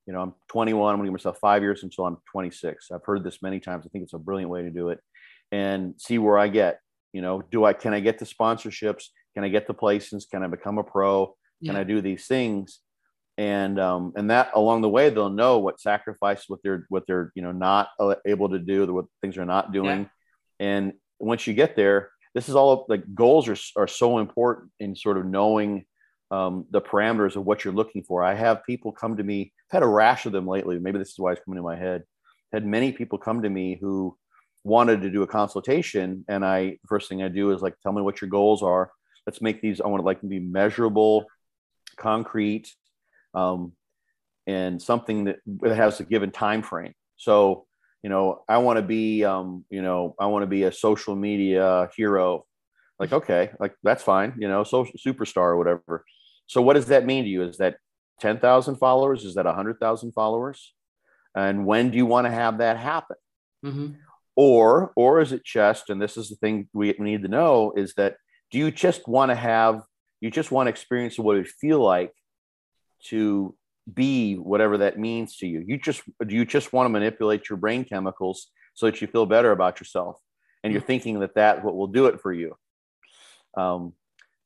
[0.09, 0.91] you know, I'm 21.
[0.91, 2.89] I'm to give myself five years until I'm 26.
[2.91, 3.85] I've heard this many times.
[3.85, 4.99] I think it's a brilliant way to do it
[5.51, 6.79] and see where I get.
[7.13, 9.03] You know, do I can I get the sponsorships?
[9.35, 10.27] Can I get the placements?
[10.27, 11.27] Can I become a pro?
[11.63, 11.81] Can yeah.
[11.81, 12.79] I do these things?
[13.37, 17.31] And um, and that along the way they'll know what sacrifice, what they're what they're
[17.35, 17.89] you know not
[18.25, 20.09] able to do, what things are not doing.
[20.59, 20.65] Yeah.
[20.65, 24.95] And once you get there, this is all like goals are are so important in
[24.95, 25.85] sort of knowing
[26.31, 28.23] um, the parameters of what you're looking for.
[28.23, 30.79] I have people come to me, I've had a rash of them lately.
[30.79, 32.03] Maybe this is why it's coming to my head.
[32.53, 34.17] Had many people come to me who
[34.63, 38.01] wanted to do a consultation, and I first thing I do is like tell me
[38.01, 38.91] what your goals are.
[39.25, 41.25] let's make these i want to like be measurable
[41.97, 42.73] concrete
[43.33, 43.73] um,
[44.47, 47.65] and something that has a given time frame so
[48.03, 51.15] you know i want to be um, you know i want to be a social
[51.15, 52.45] media hero
[52.99, 56.03] like okay like that's fine you know social superstar or whatever
[56.49, 57.43] so what does that mean to you?
[57.43, 57.77] Is that
[58.21, 59.23] 10,000 followers?
[59.23, 60.73] Is that 100,000 followers?
[61.35, 63.15] And when do you want to have that happen?
[63.65, 63.87] Mm-hmm.
[64.37, 67.93] or or is it just and this is the thing we need to know is
[67.95, 68.15] that
[68.51, 69.81] do you just want to have
[70.21, 72.13] you just want to experience what it feel like
[73.07, 73.53] to
[73.93, 75.61] be whatever that means to you?
[75.67, 79.25] You just do you just want to manipulate your brain chemicals so that you feel
[79.25, 80.17] better about yourself?
[80.63, 82.55] And you're thinking that that what will do it for you.
[83.57, 83.93] Um,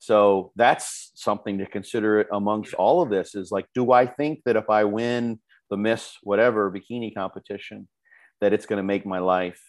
[0.04, 4.56] so that's something to consider amongst all of this is like do i think that
[4.56, 5.38] if i win
[5.70, 7.88] the miss whatever bikini competition
[8.40, 9.60] that it's going to make my life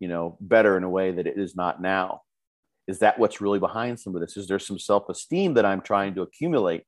[0.00, 2.22] you know better in a way that it is not now?
[2.86, 4.36] Is that what's really behind some of this?
[4.36, 6.84] Is there some self-esteem that i'm trying to accumulate?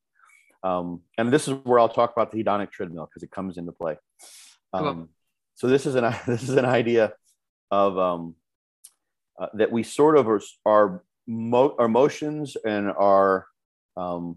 [0.62, 3.72] Um, and this is where i'll talk about the hedonic treadmill because it comes into
[3.72, 3.96] play.
[4.72, 5.08] Um, cool.
[5.54, 7.12] so this is an this is an idea
[7.70, 8.34] of um,
[9.40, 13.46] uh, that we sort of are, are mo- our emotions and our
[13.96, 14.36] um,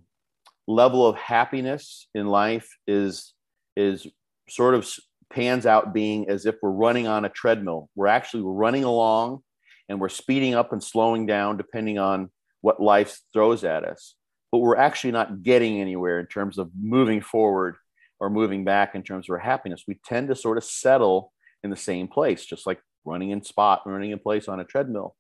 [0.68, 3.34] level of happiness in life is
[3.76, 4.06] is
[4.50, 4.88] sort of
[5.32, 7.90] pans out being as if we're running on a treadmill.
[7.96, 9.42] We're actually running along
[9.88, 12.30] and we're speeding up and slowing down depending on
[12.60, 14.16] what life throws at us.
[14.52, 17.76] But we're actually not getting anywhere in terms of moving forward
[18.20, 19.86] or moving back in terms of our happiness.
[19.88, 21.32] We tend to sort of settle
[21.64, 25.16] in the same place, just like running in spot, running in place on a treadmill.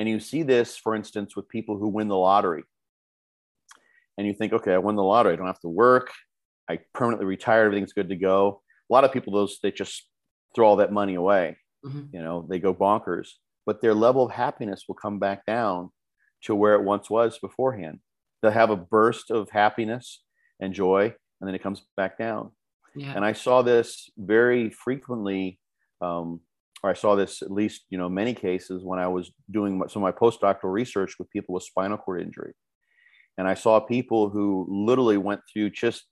[0.00, 2.62] And you see this, for instance, with people who win the lottery.
[4.16, 5.34] And you think, okay, I won the lottery.
[5.34, 6.10] I don't have to work.
[6.70, 7.66] I permanently retired.
[7.66, 8.62] Everything's good to go.
[8.90, 10.08] A lot of people, those they just
[10.54, 11.58] throw all that money away.
[11.84, 12.16] Mm-hmm.
[12.16, 13.28] You know, they go bonkers.
[13.66, 15.90] But their level of happiness will come back down
[16.44, 17.98] to where it once was beforehand.
[18.40, 20.22] They'll have a burst of happiness
[20.60, 22.52] and joy, and then it comes back down.
[22.96, 23.12] Yeah.
[23.14, 25.60] And I saw this very frequently
[26.00, 26.40] um,
[26.82, 30.14] I saw this at least, you know, many cases when I was doing some of
[30.14, 32.54] my postdoctoral research with people with spinal cord injury.
[33.36, 36.04] And I saw people who literally went through just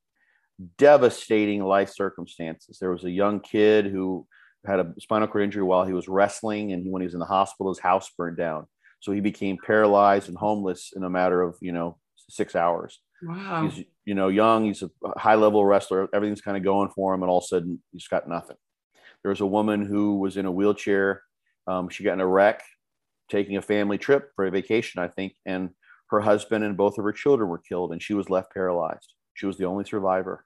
[0.77, 2.79] devastating life circumstances.
[2.79, 4.27] There was a young kid who
[4.67, 7.27] had a spinal cord injury while he was wrestling, and when he was in the
[7.27, 8.67] hospital, his house burned down.
[9.01, 11.99] So he became paralyzed and homeless in a matter of, you know,
[12.29, 13.01] six hours.
[13.23, 13.69] Wow.
[13.69, 17.23] He's, you know, young, he's a high level wrestler, everything's kind of going for him,
[17.23, 18.57] and all of a sudden he's got nothing.
[19.23, 21.23] There was a woman who was in a wheelchair.
[21.67, 22.63] Um, she got in a wreck
[23.31, 25.71] taking a family trip for a vacation, I think, and
[26.11, 29.13] her husband and both of her children were killed, and she was left paralyzed.
[29.35, 30.45] She was the only survivor.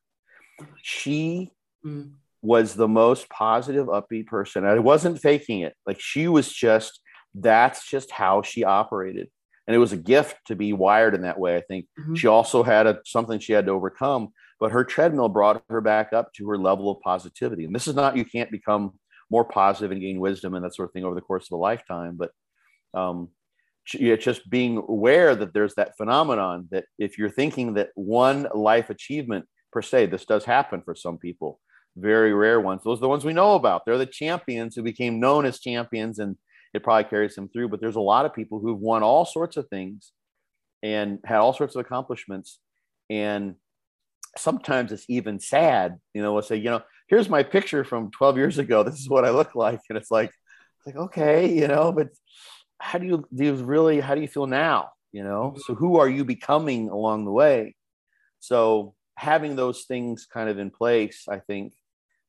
[0.83, 1.53] She
[1.87, 2.11] mm.
[2.43, 4.65] was the most positive, upbeat person.
[4.65, 5.75] I wasn't faking it.
[5.87, 7.01] Like she was just,
[7.35, 9.29] that's just how she operated.
[9.67, 11.57] And it was a gift to be wired in that way.
[11.57, 12.15] I think mm-hmm.
[12.15, 14.31] she also had a, something she had to overcome
[14.63, 17.65] but her treadmill brought her back up to her level of positivity.
[17.65, 18.93] And this is not, you can't become
[19.29, 21.61] more positive and gain wisdom and that sort of thing over the course of a
[21.61, 22.31] lifetime, but
[22.95, 23.31] um,
[23.93, 28.89] it's just being aware that there's that phenomenon that if you're thinking that one life
[28.89, 31.59] achievement per se, this does happen for some people,
[31.97, 32.83] very rare ones.
[32.85, 33.83] Those are the ones we know about.
[33.85, 36.37] They're the champions who became known as champions, and
[36.73, 37.71] it probably carries them through.
[37.71, 40.13] But there's a lot of people who've won all sorts of things
[40.85, 42.61] and had all sorts of accomplishments,
[43.11, 43.57] and
[44.37, 45.99] sometimes it's even sad.
[46.15, 48.83] You know, we'll say, you know, here's my picture from 12 years ago.
[48.83, 49.81] This is what I look like.
[49.89, 50.33] And it's like,
[50.79, 52.09] it's like, okay, you know, but
[52.79, 54.91] how do you do you really how do you feel now?
[55.13, 55.61] You know, mm-hmm.
[55.67, 57.77] so who are you becoming along the way?
[58.41, 61.75] So having those things kind of in place, I think,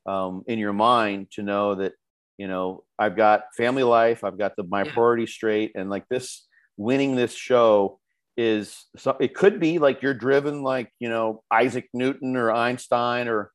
[0.06, 1.94] um, in your mind to know that,
[2.38, 4.94] you know, I've got family life, I've got the my yeah.
[4.94, 6.46] priorities straight, and like this
[6.78, 8.00] winning this show
[8.36, 13.28] is so it could be like you're driven like you know Isaac Newton or Einstein
[13.28, 13.52] or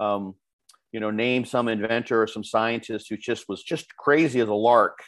[0.00, 0.34] um,
[0.92, 4.54] you know name some inventor or some scientist who just was just crazy as a
[4.54, 5.00] lark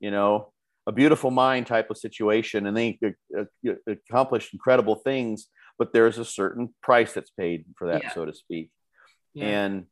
[0.00, 0.52] you know
[0.86, 2.98] a beautiful mind type of situation and they
[3.86, 5.48] accomplished incredible things
[5.78, 8.14] but there's a certain price that's paid for that yeah.
[8.14, 8.70] so to speak
[9.34, 9.46] yeah.
[9.46, 9.84] and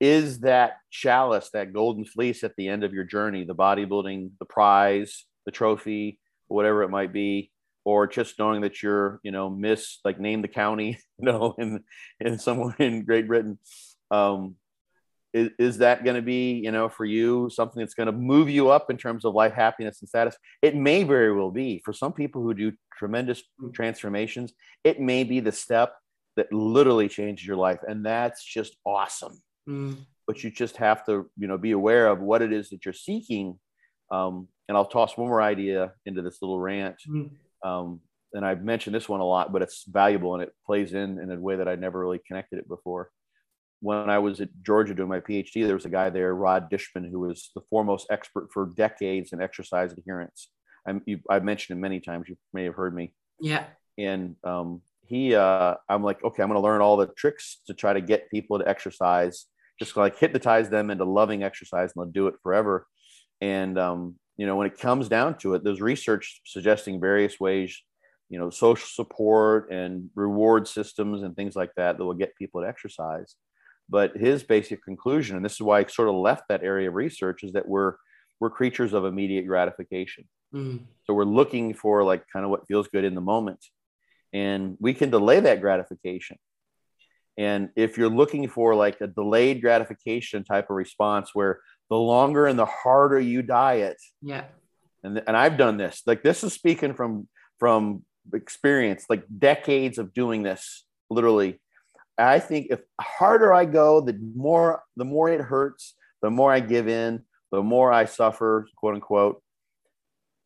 [0.00, 4.44] is that chalice that golden fleece at the end of your journey the bodybuilding the
[4.44, 7.50] prize the trophy whatever it might be
[7.88, 11.82] or just knowing that you're, you know, miss like name the county, you know, in
[12.20, 13.58] in somewhere in Great Britain.
[14.10, 14.56] Um,
[15.32, 18.50] is, is that going to be, you know, for you something that's going to move
[18.50, 20.36] you up in terms of life happiness and status?
[20.60, 24.52] It may very well be for some people who do tremendous transformations.
[24.84, 25.94] It may be the step
[26.36, 29.40] that literally changes your life, and that's just awesome.
[29.66, 29.96] Mm.
[30.26, 32.92] But you just have to, you know, be aware of what it is that you're
[32.92, 33.58] seeking.
[34.10, 36.96] Um, and I'll toss one more idea into this little rant.
[37.08, 37.30] Mm
[37.64, 38.00] um,
[38.32, 41.30] and I've mentioned this one a lot, but it's valuable and it plays in in
[41.30, 43.10] a way that I never really connected it before.
[43.80, 47.08] When I was at Georgia doing my PhD, there was a guy there, Rod Dishman,
[47.10, 50.50] who was the foremost expert for decades in exercise adherence.
[50.86, 52.28] I'm, you, I've mentioned him many times.
[52.28, 53.12] You may have heard me.
[53.40, 53.64] Yeah.
[53.96, 57.74] And um, he, uh, I'm like, okay, I'm going to learn all the tricks to
[57.74, 59.46] try to get people to exercise,
[59.78, 62.86] just like hypnotize them into loving exercise, and they'll do it forever.
[63.40, 67.78] And um, you know, when it comes down to it, there's research suggesting various ways
[68.28, 72.60] you know social support and reward systems and things like that that will get people
[72.60, 73.34] to exercise.
[73.88, 76.94] But his basic conclusion and this is why i sort of left that area of
[76.94, 77.94] research is that we're
[78.40, 80.24] we're creatures of immediate gratification.
[80.54, 80.80] Mm.
[81.04, 83.62] so we're looking for like kind of what feels good in the moment.
[84.32, 86.38] And we can delay that gratification.
[87.36, 91.60] And if you're looking for like a delayed gratification type of response where
[91.90, 94.44] the longer and the harder you diet yeah
[95.02, 97.28] and, and i've done this like this is speaking from
[97.58, 98.02] from
[98.34, 101.60] experience, like decades of doing this, literally.
[102.16, 106.60] I think if harder I go, the more the more it hurts, the more I
[106.60, 107.22] give in,
[107.52, 109.42] the more I suffer, quote unquote.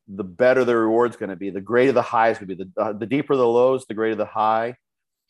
[0.08, 1.50] The better the reward's going to be.
[1.50, 2.64] The greater the high is going to be.
[2.64, 4.76] The, uh, the deeper the lows, the greater the high.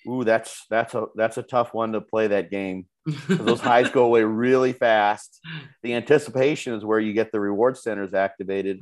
[0.08, 2.86] Ooh, that's that's a that's a tough one to play that game.
[3.28, 5.40] those highs go away really fast.
[5.82, 8.80] The anticipation is where you get the reward centers activated,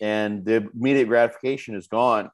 [0.00, 2.30] and the immediate gratification is gone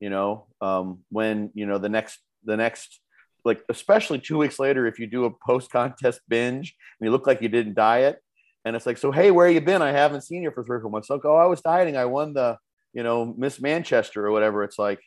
[0.00, 3.00] you know um, when you know the next the next
[3.44, 7.26] like especially two weeks later if you do a post contest binge and you look
[7.26, 8.20] like you didn't diet
[8.64, 9.82] and it's like so hey where you been?
[9.82, 11.10] I haven't seen you for three or four months.
[11.10, 11.96] Like oh i was dieting.
[11.96, 12.58] I won the
[12.92, 14.64] you know miss manchester or whatever.
[14.64, 15.00] It's like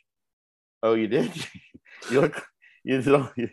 [0.82, 1.32] oh you did?
[2.10, 2.44] You look
[2.84, 3.48] you, don't, you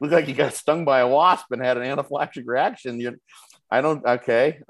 [0.00, 3.16] look like you got stung by a wasp and had an anaphylactic reaction you
[3.70, 4.60] i don't okay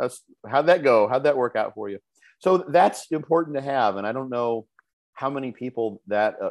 [0.48, 1.98] how'd that go how'd that work out for you
[2.38, 4.66] so that's important to have and i don't know
[5.14, 6.50] how many people that uh,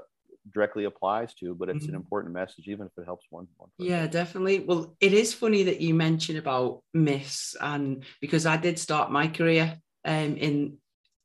[0.53, 1.89] directly applies to, but it's mm-hmm.
[1.89, 3.47] an important message, even if it helps one.
[3.57, 4.59] one yeah, definitely.
[4.59, 9.27] Well, it is funny that you mentioned about Miss, and because I did start my
[9.27, 10.77] career um, in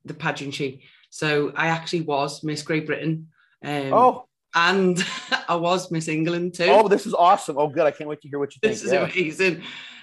[0.04, 3.28] the pageantry, so I actually was Miss Great Britain.
[3.64, 4.26] Um, oh.
[4.54, 5.04] And
[5.48, 6.66] I was Miss England too.
[6.68, 7.58] Oh, this is awesome.
[7.58, 7.86] Oh, good.
[7.86, 8.72] I can't wait to hear what you think.
[8.72, 9.04] This is yeah.
[9.04, 9.62] amazing.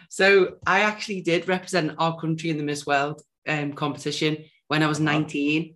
[0.09, 4.87] So I actually did represent our country in the Miss World um, competition when I
[4.87, 5.75] was 19.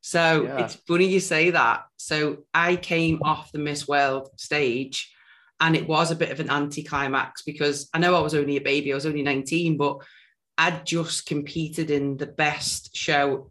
[0.00, 0.64] So yeah.
[0.64, 1.84] it's funny you say that.
[1.96, 5.12] So I came off the Miss World stage
[5.60, 8.60] and it was a bit of an anticlimax because I know I was only a
[8.60, 9.98] baby, I was only 19, but
[10.58, 13.50] I'd just competed in the best show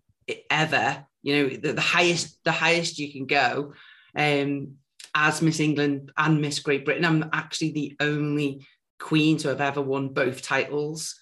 [0.49, 3.74] ever, you know, the, the highest, the highest you can go.
[4.16, 4.78] Um,
[5.16, 7.05] as Miss England and Miss Great Britain.
[7.05, 8.68] I'm actually the only
[8.99, 11.16] queen to have ever won both titles.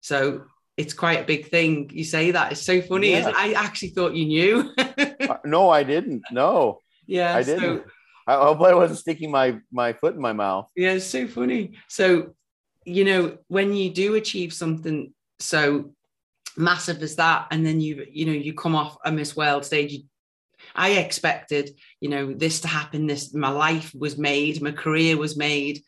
[0.00, 1.90] So it's quite a big thing.
[1.92, 3.12] You say that it's so funny.
[3.12, 3.32] Yeah.
[3.36, 4.72] I actually thought you knew.
[4.78, 6.22] uh, no, I didn't.
[6.32, 6.80] No.
[7.06, 7.60] Yeah, I didn't.
[7.60, 7.84] So,
[8.26, 10.68] I hope I wasn't sticking my my foot in my mouth.
[10.74, 11.74] Yeah, it's so funny.
[11.88, 12.34] So,
[12.86, 15.92] you know, when you do achieve something so
[16.56, 19.92] massive as that, and then you you know you come off a Miss World stage,
[19.92, 20.02] you,
[20.74, 23.06] I expected you know this to happen.
[23.06, 25.82] This my life was made, my career was made,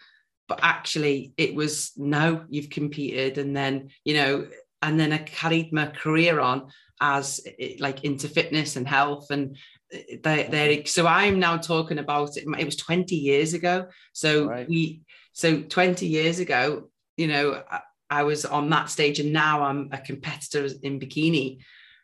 [0.49, 2.45] but actually it was no.
[2.49, 4.47] You've competed, and then you know
[4.83, 6.69] and then I carried my career on
[7.01, 7.41] as
[7.79, 9.57] like into fitness and health and
[9.91, 14.69] they they so I'm now talking about it it was 20 years ago so right.
[14.69, 19.63] we so 20 years ago you know I, I, was on that stage and now
[19.63, 21.59] I'm a competitor in bikini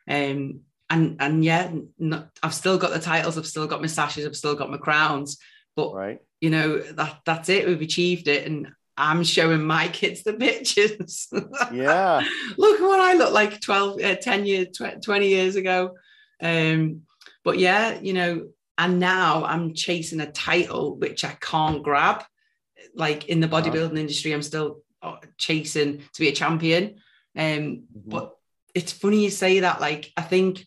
[0.08, 0.60] um
[0.92, 4.36] and and yeah not, I've still got the titles I've still got my sashes I've
[4.36, 5.38] still got my crowns
[5.74, 10.22] but right you know that that's it we've achieved it and I'm showing my kids
[10.22, 11.28] the pictures.
[11.72, 12.20] Yeah.
[12.58, 14.66] look what I look like 12, uh, 10 years,
[15.02, 15.94] 20 years ago.
[16.42, 17.02] Um,
[17.42, 22.24] but yeah, you know, and now I'm chasing a title which I can't grab.
[22.94, 26.96] Like in the bodybuilding industry, I'm still uh, chasing to be a champion.
[27.34, 28.10] Um, mm-hmm.
[28.10, 28.36] But
[28.74, 29.80] it's funny you say that.
[29.80, 30.66] Like, I think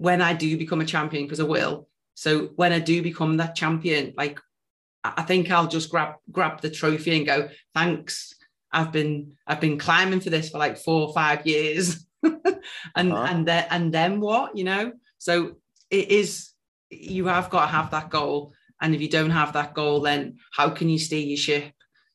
[0.00, 1.86] when I do become a champion, because I will.
[2.14, 4.40] So when I do become that champion, like
[5.04, 8.34] I think I'll just grab grab the trophy and go, thanks.
[8.72, 12.06] I've been I've been climbing for this for like four or five years.
[12.22, 13.26] and uh-huh.
[13.28, 14.92] and then and then what, you know?
[15.18, 15.56] So
[15.90, 16.52] it is
[16.88, 18.54] you have got to have that goal.
[18.80, 21.72] And if you don't have that goal, then how can you steer your ship?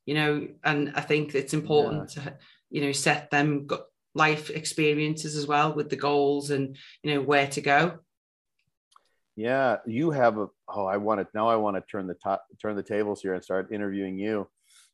[0.08, 2.24] You know, and I think it's important yeah.
[2.24, 2.38] to,
[2.72, 3.68] you know, set them
[4.16, 8.00] life experiences as well with the goals and you know where to go.
[9.36, 10.48] Yeah, you have a.
[10.68, 11.50] Oh, I want to now.
[11.50, 14.48] I want to turn the top, turn the tables here and start interviewing you,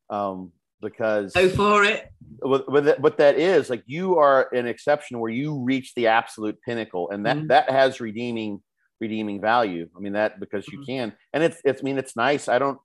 [0.09, 2.11] um, because go for it.
[2.39, 6.07] What, what, that, what that is like, you are an exception where you reach the
[6.07, 7.47] absolute pinnacle, and that mm-hmm.
[7.47, 8.63] that has redeeming
[8.99, 9.87] redeeming value.
[9.95, 10.85] I mean that because you mm-hmm.
[10.85, 12.47] can, and it's it's I mean it's nice.
[12.47, 12.79] I don't.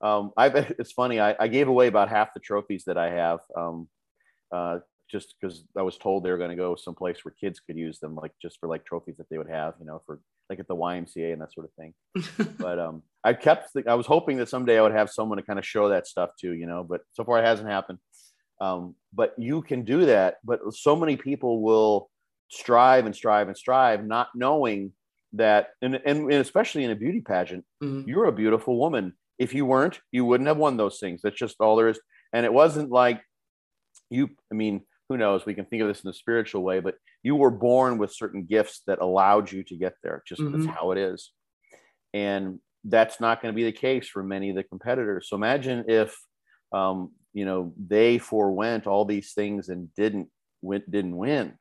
[0.00, 0.46] Um, I
[0.78, 1.20] it's funny.
[1.20, 3.40] I, I gave away about half the trophies that I have.
[3.54, 3.88] Um,
[4.50, 4.78] uh,
[5.12, 8.00] just because I was told they were going to go someplace where kids could use
[8.00, 10.66] them, like just for like trophies that they would have, you know, for like at
[10.66, 12.56] the YMCA and that sort of thing.
[12.58, 15.44] but um, I kept, the, I was hoping that someday I would have someone to
[15.44, 17.98] kind of show that stuff to, you know, but so far it hasn't happened.
[18.60, 20.36] Um, but you can do that.
[20.44, 22.08] But so many people will
[22.50, 24.92] strive and strive and strive, not knowing
[25.34, 28.08] that, and, and, and especially in a beauty pageant, mm-hmm.
[28.08, 29.12] you're a beautiful woman.
[29.38, 31.20] If you weren't, you wouldn't have won those things.
[31.22, 32.00] That's just all there is.
[32.32, 33.20] And it wasn't like
[34.10, 34.82] you, I mean,
[35.12, 35.44] who knows?
[35.44, 38.44] We can think of this in a spiritual way, but you were born with certain
[38.44, 40.22] gifts that allowed you to get there.
[40.26, 40.64] Just mm-hmm.
[40.64, 41.32] that's how it is.
[42.14, 45.28] And that's not going to be the case for many of the competitors.
[45.28, 46.16] So imagine if,
[46.72, 50.28] um, you know, they forewent all these things and didn't
[50.62, 51.54] went didn't win,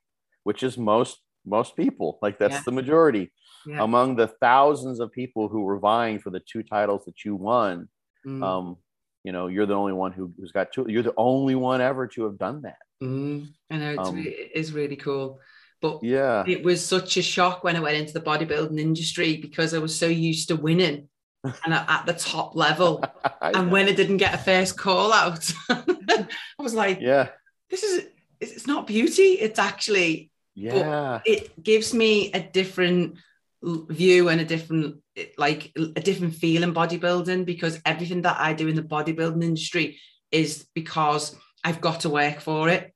[0.43, 2.19] which is most most people.
[2.21, 2.61] Like that's yeah.
[2.65, 3.31] the majority
[3.65, 3.83] yeah.
[3.83, 7.89] among the thousands of people who were vying for the two titles that you won.
[8.25, 8.43] Mm.
[8.43, 8.77] Um,
[9.23, 10.85] you know, you're the only one who, has got two.
[10.87, 12.77] You're the only one ever to have done that.
[13.01, 15.39] Mm, I know it's um, it is really cool.
[15.81, 19.73] But yeah, it was such a shock when I went into the bodybuilding industry because
[19.73, 21.09] I was so used to winning
[21.43, 23.03] and at the top level.
[23.41, 26.27] and when I didn't get a first call out, I
[26.59, 27.29] was like, yeah,
[27.69, 28.07] this is
[28.39, 29.33] it's not beauty.
[29.39, 31.21] It's actually yeah.
[31.25, 33.17] It gives me a different
[33.63, 34.97] view and a different
[35.37, 39.99] like a different feel in bodybuilding because everything that I do in the bodybuilding industry
[40.31, 42.93] is because I've got to work for it.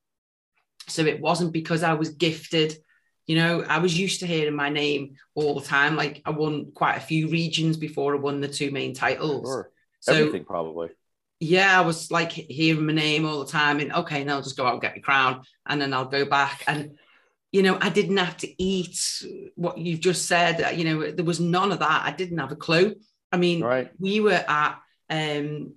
[0.88, 2.76] So it wasn't because I was gifted.
[3.26, 5.96] You know, I was used to hearing my name all the time.
[5.96, 9.48] Like I won quite a few regions before I won the two main titles.
[9.48, 9.70] Sure.
[10.00, 10.90] So, Everything probably.
[11.40, 14.56] Yeah, I was like hearing my name all the time, and okay, now I'll just
[14.56, 16.62] go out and get my crown, and then I'll go back.
[16.66, 16.96] And
[17.52, 18.98] you know, I didn't have to eat
[19.54, 20.78] what you've just said.
[20.78, 22.02] You know, there was none of that.
[22.04, 22.94] I didn't have a clue.
[23.32, 23.90] I mean, right.
[23.98, 24.78] we were at
[25.10, 25.74] um,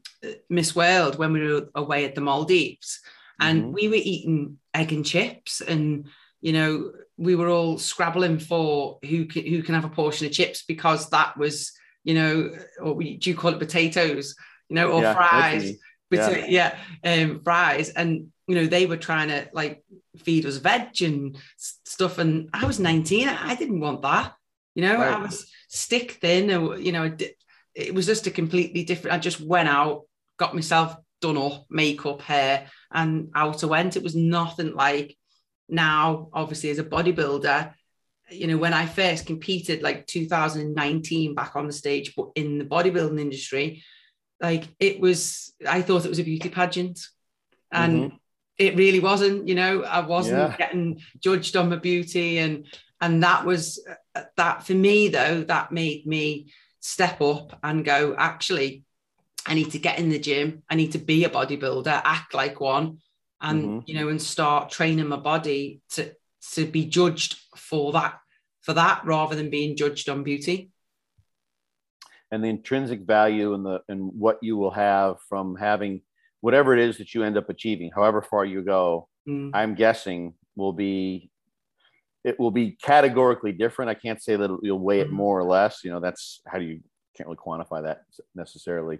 [0.49, 2.99] Miss World when we were away at the Maldives,
[3.39, 3.71] and mm-hmm.
[3.73, 6.07] we were eating egg and chips, and
[6.41, 10.31] you know we were all scrabbling for who can, who can have a portion of
[10.31, 11.73] chips because that was
[12.03, 12.51] you know,
[12.81, 14.35] or we, do you call it potatoes,
[14.69, 15.77] you know, or yeah, fries?
[16.11, 19.83] Yeah, yeah um, fries, and you know they were trying to like
[20.17, 24.33] feed us veg and stuff, and I was 19, I didn't want that.
[24.75, 25.13] You know, right.
[25.13, 27.15] I was stick thin, or you know,
[27.79, 29.15] it was just a completely different.
[29.15, 30.03] I just went out,
[30.37, 33.97] got myself done up, makeup, hair, and out I went.
[33.97, 35.17] It was nothing like
[35.67, 37.73] now, obviously, as a bodybuilder.
[38.31, 42.65] You know, when I first competed, like 2019, back on the stage, but in the
[42.65, 43.83] bodybuilding industry,
[44.41, 46.99] like it was, I thought it was a beauty pageant.
[47.71, 48.15] And mm-hmm.
[48.57, 50.57] it really wasn't, you know, I wasn't yeah.
[50.57, 52.39] getting judged on my beauty.
[52.39, 52.65] And
[53.01, 53.83] and that was
[54.35, 58.83] that for me, though, that made me step up and go, actually,
[59.45, 60.63] I need to get in the gym.
[60.69, 62.99] I need to be a bodybuilder, act like one,
[63.41, 63.79] and mm-hmm.
[63.85, 66.13] you know, and start training my body to
[66.53, 68.19] to be judged for that
[68.61, 70.71] for that rather than being judged on beauty.
[72.31, 76.01] And the intrinsic value and the and what you will have from having
[76.41, 79.51] whatever it is that you end up achieving, however far you go, mm.
[79.53, 81.31] I'm guessing will be
[82.23, 83.89] it will be categorically different.
[83.89, 85.15] I can't say that you'll weigh it mm-hmm.
[85.15, 85.83] more or less.
[85.83, 86.81] You know, that's how do you
[87.15, 88.03] can't really quantify that
[88.35, 88.99] necessarily,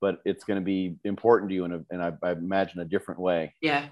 [0.00, 2.84] but it's going to be important to you in, a, in I, I imagine a
[2.84, 3.54] different way.
[3.60, 3.86] Yeah,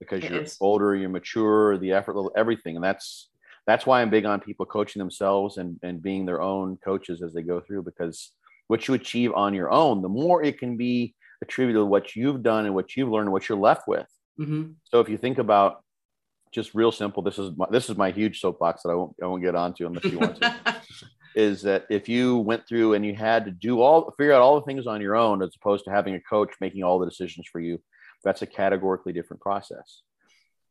[0.00, 0.56] because you're is.
[0.60, 3.28] older, you're mature, the effort level, everything, and that's
[3.66, 7.32] that's why I'm big on people coaching themselves and and being their own coaches as
[7.34, 8.32] they go through because
[8.68, 12.42] what you achieve on your own, the more it can be attributed to what you've
[12.42, 14.06] done and what you've learned and what you're left with.
[14.40, 14.72] Mm-hmm.
[14.84, 15.82] So if you think about
[16.52, 17.22] just real simple.
[17.22, 19.86] This is my, this is my huge soapbox that I won't I won't get onto
[19.86, 20.76] unless you want to.
[21.36, 24.58] is that if you went through and you had to do all figure out all
[24.58, 27.46] the things on your own as opposed to having a coach making all the decisions
[27.50, 27.80] for you,
[28.24, 30.02] that's a categorically different process.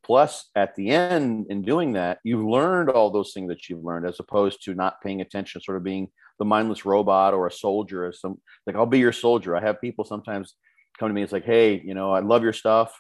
[0.04, 4.08] Plus, at the end, in doing that, you've learned all those things that you've learned,
[4.08, 8.08] as opposed to not paying attention, sort of being the mindless robot or a soldier.
[8.08, 9.56] Or some like I'll be your soldier.
[9.56, 10.56] I have people sometimes
[11.00, 11.24] come to me.
[11.24, 13.00] It's like, hey, you know, I love your stuff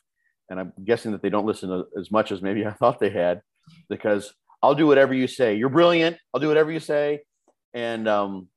[0.49, 3.09] and I'm guessing that they don't listen to, as much as maybe I thought they
[3.09, 3.41] had,
[3.89, 5.55] because I'll do whatever you say.
[5.55, 6.17] You're brilliant.
[6.33, 7.21] I'll do whatever you say,
[7.73, 8.47] and um,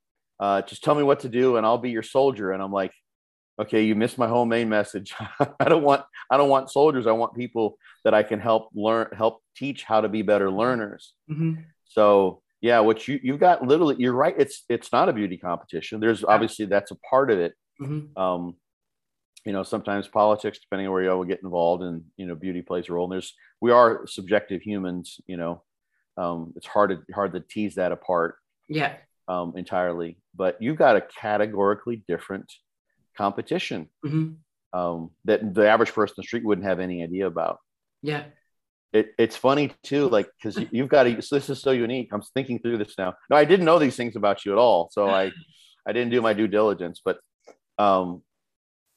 [0.41, 2.53] uh, just tell me what to do, and I'll be your soldier.
[2.53, 2.93] And I'm like,
[3.61, 5.15] okay, you missed my whole main message.
[5.61, 7.07] I don't want I don't want soldiers.
[7.07, 11.15] I want people that I can help learn, help teach how to be better learners.
[11.31, 11.63] Mm-hmm.
[11.85, 14.35] So yeah, what you you've got literally, you're right.
[14.37, 16.01] It's it's not a beauty competition.
[16.01, 17.55] There's obviously that's a part of it.
[17.81, 18.21] Mm-hmm.
[18.21, 18.57] Um,
[19.45, 22.35] you know sometimes politics depending on where you are will get involved and you know
[22.35, 25.63] beauty plays a role and there's we are subjective humans you know
[26.19, 28.37] um, it's hard to hard to tease that apart
[28.69, 28.97] Yeah.
[29.29, 30.19] Um, entirely.
[30.35, 32.53] But you've got a categorically different
[33.17, 34.79] competition mm-hmm.
[34.79, 37.59] um, that the average person in the street wouldn't have any idea about.
[38.03, 38.25] Yeah.
[38.93, 41.21] It, it's funny too, like because you've got to.
[41.23, 42.09] So this is so unique.
[42.11, 43.15] I'm thinking through this now.
[43.29, 45.31] No, I didn't know these things about you at all, so I,
[45.87, 47.01] I didn't do my due diligence.
[47.05, 47.19] But,
[47.79, 48.23] um,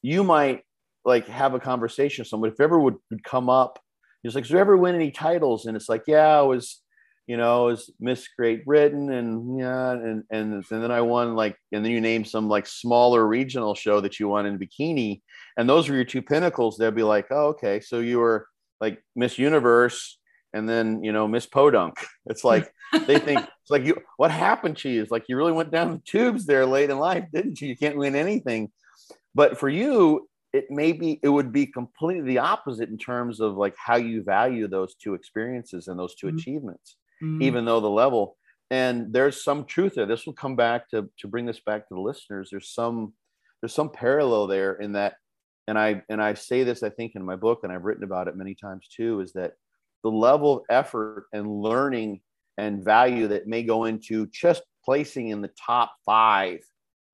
[0.02, 0.64] you might
[1.06, 3.80] like have a conversation with someone if ever would, would come up.
[4.24, 6.82] He's like, "Did you ever win any titles?" And it's like, "Yeah, I was."
[7.28, 11.56] you know, was Miss Great Britain and yeah, and, and and then I won like,
[11.72, 15.22] and then you name some like smaller regional show that you won in bikini,
[15.56, 16.76] and those were your two pinnacles.
[16.76, 18.48] They'd be like, oh, okay, so you were
[18.82, 20.20] like Miss Universe,
[20.54, 21.94] and then you know Miss Podunk.
[22.26, 22.70] It's like
[23.08, 23.96] they think it's like you.
[24.18, 25.02] What happened to you?
[25.02, 27.70] It's like you really went down the tubes there late in life, didn't you?
[27.70, 28.72] You can't win anything.
[29.34, 33.56] But for you, it may be it would be completely the opposite in terms of
[33.56, 36.38] like how you value those two experiences and those 2 mm-hmm.
[36.38, 37.42] achievements mm.
[37.42, 38.38] even though the level
[38.70, 41.94] and there's some truth there this will come back to to bring this back to
[41.94, 43.14] the listeners there's some
[43.62, 45.16] there's some parallel there in that
[45.68, 48.28] and i and i say this i think in my book and i've written about
[48.28, 49.54] it many times too is that
[50.04, 52.20] the level of effort and learning
[52.58, 56.60] and value that may go into just placing in the top five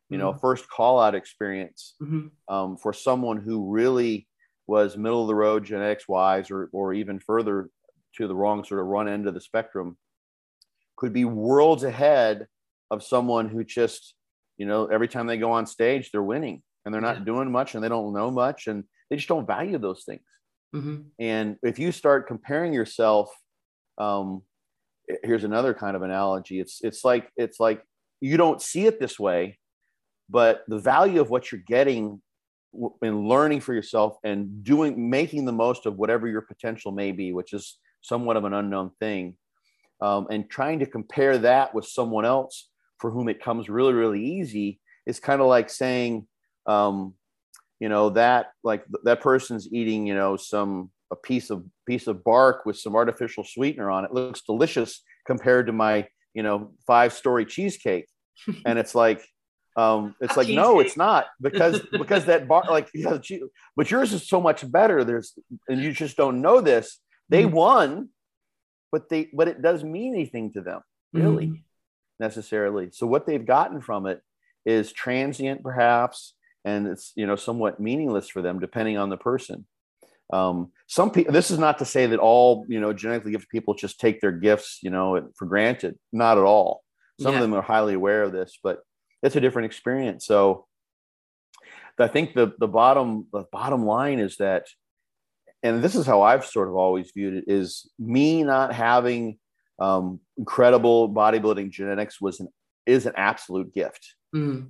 [0.09, 0.39] you know mm-hmm.
[0.39, 2.27] first call out experience mm-hmm.
[2.53, 4.27] um, for someone who really
[4.67, 7.69] was middle of the road genetics wise or or even further
[8.15, 9.97] to the wrong sort of run end of the spectrum
[10.95, 12.47] could be worlds ahead
[12.91, 14.15] of someone who just
[14.57, 17.23] you know every time they go on stage they're winning and they're not yeah.
[17.23, 20.21] doing much and they don't know much and they just don't value those things
[20.75, 21.01] mm-hmm.
[21.19, 23.29] and if you start comparing yourself
[23.97, 24.41] um,
[25.23, 27.81] here's another kind of analogy it's it's like it's like
[28.19, 29.57] you don't see it this way
[30.29, 32.21] but the value of what you're getting
[33.01, 37.33] in learning for yourself and doing making the most of whatever your potential may be
[37.33, 39.35] which is somewhat of an unknown thing.
[40.01, 44.23] Um, and trying to compare that with someone else for whom it comes really, really
[44.23, 46.27] easy is kind of like saying,
[46.67, 47.15] um,
[47.79, 52.23] you know, that like that person's eating, you know, some a piece of piece of
[52.23, 54.07] bark with some artificial sweetener on it.
[54.07, 58.07] it looks delicious compared to my, you know, five story cheesecake.
[58.65, 59.25] and it's like,
[59.77, 63.19] um, it's like no, it's not because because that bar like yeah,
[63.75, 65.03] but yours is so much better.
[65.03, 65.37] There's
[65.69, 66.99] and you just don't know this.
[67.29, 67.55] They mm-hmm.
[67.55, 68.09] won,
[68.91, 70.81] but they but it doesn't mean anything to them,
[71.13, 71.61] really, mm-hmm.
[72.19, 72.89] necessarily.
[72.91, 74.19] So what they've gotten from it
[74.65, 76.33] is transient, perhaps,
[76.65, 79.67] and it's you know somewhat meaningless for them, depending on the person.
[80.33, 81.33] Um, some people.
[81.33, 84.31] This is not to say that all you know genetically gifted people just take their
[84.31, 85.99] gifts you know for granted.
[86.11, 86.81] Not at all.
[87.21, 87.37] Some yeah.
[87.37, 88.79] of them are highly aware of this, but
[89.23, 90.25] it's a different experience.
[90.25, 90.65] So
[91.99, 94.67] I think the the bottom the bottom line is that
[95.63, 99.39] and this is how I've sort of always viewed it is me not having
[99.79, 102.49] um, incredible bodybuilding genetics was an
[102.85, 104.67] is an absolute gift mm.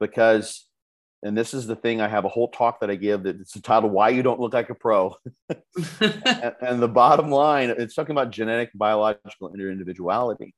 [0.00, 0.66] because
[1.24, 3.54] and this is the thing I have a whole talk that I give that it's
[3.54, 5.14] entitled "Why You Don't Look Like a Pro,"
[6.00, 10.52] and, and, the bottom line it's talking about genetic, biological interindividuality,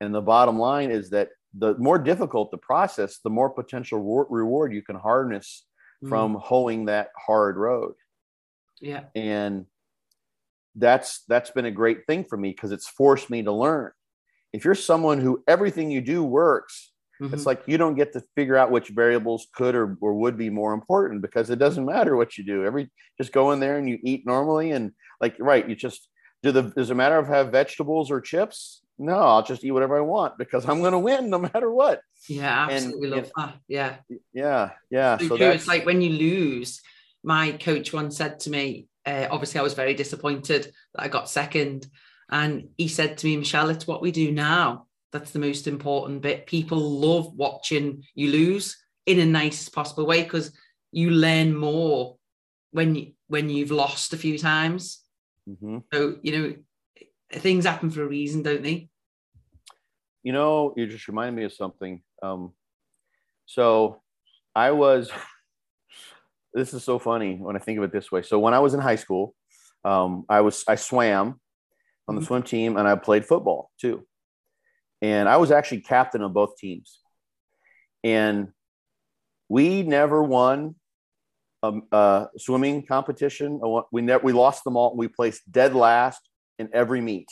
[0.00, 4.72] and the bottom line is that the more difficult the process, the more potential reward
[4.72, 5.66] you can harness
[6.02, 6.08] mm.
[6.08, 7.94] from hoeing that hard road.
[8.80, 9.04] Yeah.
[9.14, 9.66] And
[10.74, 13.92] that's that's been a great thing for me because it's forced me to learn.
[14.52, 17.32] If you're someone who everything you do works, mm-hmm.
[17.32, 20.50] it's like you don't get to figure out which variables could or, or would be
[20.50, 22.64] more important because it doesn't matter what you do.
[22.64, 26.08] Every just go in there and you eat normally and like right, you just
[26.42, 28.82] do the does it matter if I have vegetables or chips?
[28.98, 32.00] No, I'll just eat whatever I want because I'm gonna win no matter what.
[32.28, 33.58] Yeah, absolutely and, love and, that.
[33.68, 33.96] Yeah.
[34.32, 35.18] Yeah, yeah.
[35.18, 36.80] So, so it's like when you lose,
[37.22, 41.28] my coach once said to me, uh, obviously, I was very disappointed that I got
[41.28, 41.86] second.
[42.30, 44.86] And he said to me, Michelle, it's what we do now.
[45.12, 46.46] That's the most important bit.
[46.46, 48.76] People love watching you lose
[49.06, 50.52] in a nice possible way because
[50.90, 52.16] you learn more
[52.70, 55.00] when you when you've lost a few times.
[55.48, 55.78] Mm-hmm.
[55.92, 56.54] So you know
[57.40, 58.88] things happen for a reason, don't they?
[60.22, 62.02] You know, you just reminded me of something.
[62.22, 62.52] Um,
[63.46, 64.00] so
[64.54, 65.10] I was
[66.54, 68.22] this is so funny when I think of it this way.
[68.22, 69.34] So when I was in high school,
[69.84, 71.40] um, I was I swam
[72.06, 72.26] on the mm-hmm.
[72.26, 74.06] swim team and I played football too.
[75.02, 77.00] And I was actually captain of both teams.
[78.02, 78.48] And
[79.48, 80.76] we never won
[81.62, 83.60] a, a swimming competition.
[83.90, 84.96] We never we lost them all.
[84.96, 86.20] We placed dead last
[86.58, 87.28] in every meet.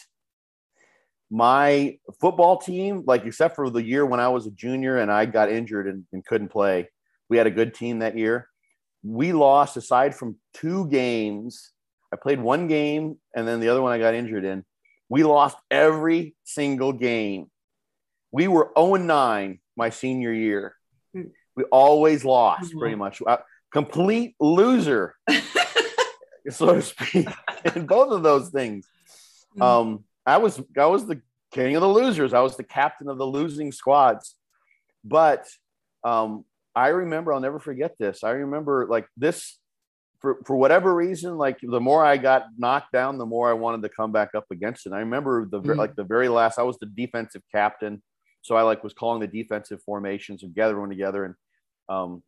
[1.31, 5.24] My football team, like except for the year when I was a junior and I
[5.24, 6.90] got injured and, and couldn't play,
[7.28, 8.49] we had a good team that year
[9.03, 11.73] we lost aside from two games.
[12.12, 14.65] I played one game and then the other one I got injured in.
[15.09, 17.51] We lost every single game.
[18.31, 20.77] we were 0 9 my senior year.
[21.12, 21.23] Hmm.
[21.57, 23.20] We always lost pretty much.
[23.27, 23.39] Uh,
[23.73, 25.15] complete loser,
[26.49, 27.28] so to speak,
[27.74, 28.89] in both of those things.
[29.55, 29.62] Hmm.
[29.62, 31.20] Um, I was I was the
[31.53, 32.33] king of the losers.
[32.33, 34.37] I was the captain of the losing squads.
[35.05, 35.49] But
[36.05, 38.24] um, I remember, I'll never forget this.
[38.24, 39.59] I remember like this
[40.20, 43.83] for, for whatever reason, like the more I got knocked down, the more I wanted
[43.83, 44.93] to come back up against it.
[44.93, 45.79] I remember the mm-hmm.
[45.79, 48.03] like the very last, I was the defensive captain.
[48.43, 51.24] So I like was calling the defensive formations and gathering together.
[51.24, 51.35] And
[51.89, 52.23] um,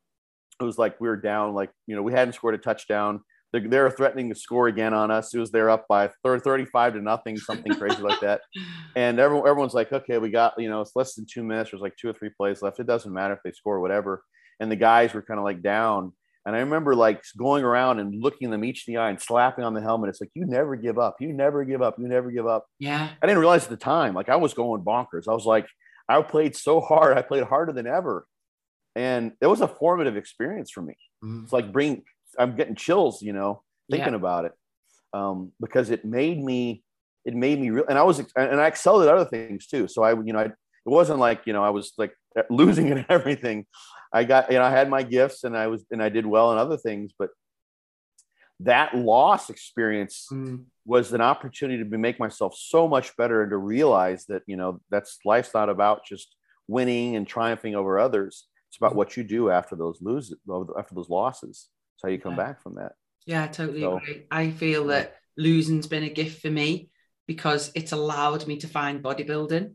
[0.60, 3.20] it was like we were down, like, you know, we hadn't scored a touchdown.
[3.54, 5.32] They're, they're threatening to score again on us.
[5.32, 8.40] It was they're up by 35 to nothing, something crazy like that.
[8.96, 11.72] And everyone, everyone's like, okay, we got, you know, it's less than two minutes.
[11.72, 12.78] There's like two or three plays left.
[12.78, 14.22] It doesn't matter if they score, whatever.
[14.60, 16.12] And the guys were kind of like down.
[16.46, 19.64] And I remember like going around and looking them each in the eye and slapping
[19.64, 20.10] on the helmet.
[20.10, 21.16] It's like, you never give up.
[21.20, 21.98] You never give up.
[21.98, 22.66] You never give up.
[22.78, 23.08] Yeah.
[23.20, 25.26] I didn't realize at the time, like I was going bonkers.
[25.28, 25.66] I was like,
[26.08, 27.18] I played so hard.
[27.18, 28.26] I played harder than ever.
[28.94, 30.94] And it was a formative experience for me.
[31.24, 31.44] Mm-hmm.
[31.44, 32.04] It's like bring,
[32.38, 34.18] I'm getting chills, you know, thinking yeah.
[34.18, 34.52] about it.
[35.12, 36.82] Um, because it made me,
[37.24, 37.84] it made me real.
[37.88, 39.88] And I was, and I excelled at other things too.
[39.88, 40.54] So I, you know, I, it
[40.84, 42.12] wasn't like, you know, I was like
[42.50, 43.66] losing in everything.
[44.12, 46.52] I got, you know, I had my gifts and I was, and I did well
[46.52, 47.30] in other things, but
[48.60, 50.64] that loss experience mm.
[50.84, 54.80] was an opportunity to make myself so much better and to realize that, you know,
[54.90, 56.36] that's life's not about just
[56.68, 58.46] winning and triumphing over others.
[58.70, 58.96] It's about mm.
[58.96, 60.36] what you do after those loses,
[60.78, 61.68] after those losses.
[62.02, 62.44] How you come yeah.
[62.44, 62.92] back from that.
[63.26, 64.26] Yeah, I totally so, agree.
[64.30, 66.90] I feel that losing's been a gift for me
[67.26, 69.72] because it's allowed me to find bodybuilding.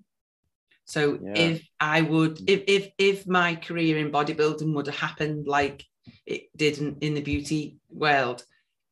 [0.86, 1.34] So yeah.
[1.36, 2.50] if I would, mm.
[2.50, 5.86] if if if my career in bodybuilding would have happened like
[6.26, 8.44] it did in, in the beauty world,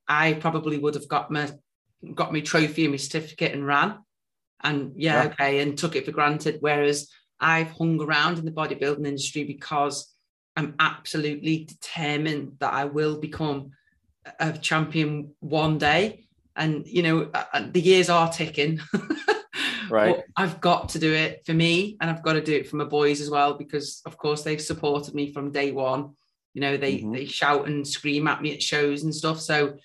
[0.08, 1.52] I probably would have got my
[2.14, 4.00] got my trophy and my certificate and ran.
[4.64, 6.58] And yeah, yeah, okay, and took it for granted.
[6.60, 7.10] Whereas
[7.40, 10.12] I've hung around in the bodybuilding industry because
[10.58, 13.72] I'm absolutely determined that I will become
[14.40, 16.26] a champion one day.
[16.56, 17.32] And you know,
[17.72, 18.82] the years are ticking.
[19.90, 20.24] right.
[20.36, 22.86] I've got to do it for me, and I've got to do it for my
[22.86, 26.16] boys as well because, of course, they've supported me from day one.
[26.56, 27.14] You know, they mm-hmm.
[27.14, 29.40] they shout and scream at me at shows and stuff.
[29.40, 29.78] So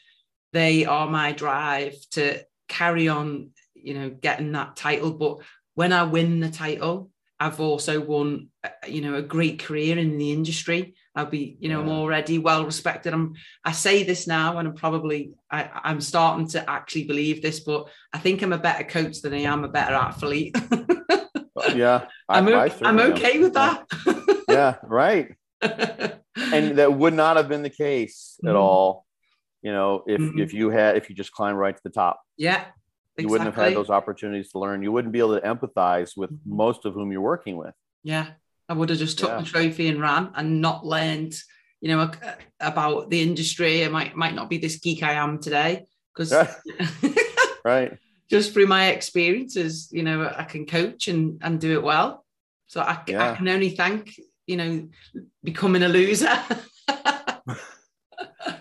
[0.55, 5.13] they are my drive to carry on, you know, getting that title.
[5.13, 5.39] But
[5.75, 7.11] when I win the title,
[7.43, 10.95] I've also won, uh, you know, a great career in the industry.
[11.17, 11.87] I'll be, you know, yeah.
[11.87, 13.13] I'm already well respected.
[13.13, 17.59] I'm, I say this now, and I'm probably, I, I'm starting to actually believe this,
[17.59, 20.57] but I think I'm a better coach than I am a better athlete.
[21.75, 23.87] yeah, I'm, I, okay, I I'm okay with that.
[24.49, 25.35] yeah, right.
[25.63, 28.57] and that would not have been the case at mm.
[28.57, 29.05] all
[29.63, 30.41] you know if mm-hmm.
[30.41, 32.65] if you had if you just climbed right to the top yeah
[33.17, 33.25] exactly.
[33.25, 36.31] you wouldn't have had those opportunities to learn you wouldn't be able to empathize with
[36.31, 36.57] mm-hmm.
[36.57, 38.29] most of whom you're working with yeah
[38.69, 39.39] i would have just took yeah.
[39.39, 41.35] the trophy and ran and not learned
[41.81, 42.11] you know
[42.61, 45.85] about the industry i might might not be this geek i am today
[46.15, 46.33] because
[47.65, 47.99] right
[48.31, 52.25] just through my experiences you know i can coach and and do it well
[52.67, 53.33] so i, yeah.
[53.33, 54.89] I can only thank you know
[55.43, 56.39] becoming a loser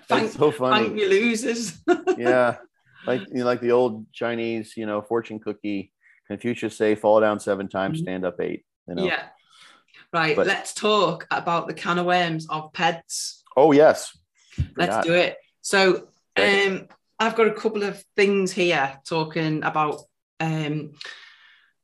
[0.07, 0.85] thank, so funny.
[0.85, 1.77] Thank you, losers.
[2.17, 2.57] yeah,
[3.05, 5.91] like you know, like the old Chinese, you know, fortune cookie.
[6.27, 8.05] Confucius say, "Fall down seven times, mm-hmm.
[8.05, 8.65] stand up eight.
[8.87, 9.05] You know.
[9.05, 9.23] Yeah.
[10.13, 10.35] Right.
[10.35, 13.43] But, let's talk about the can of worms of pets.
[13.55, 14.17] Oh yes.
[14.75, 15.37] Let's do it.
[15.61, 16.87] So, um,
[17.19, 20.01] I've got a couple of things here talking about.
[20.39, 20.93] Um,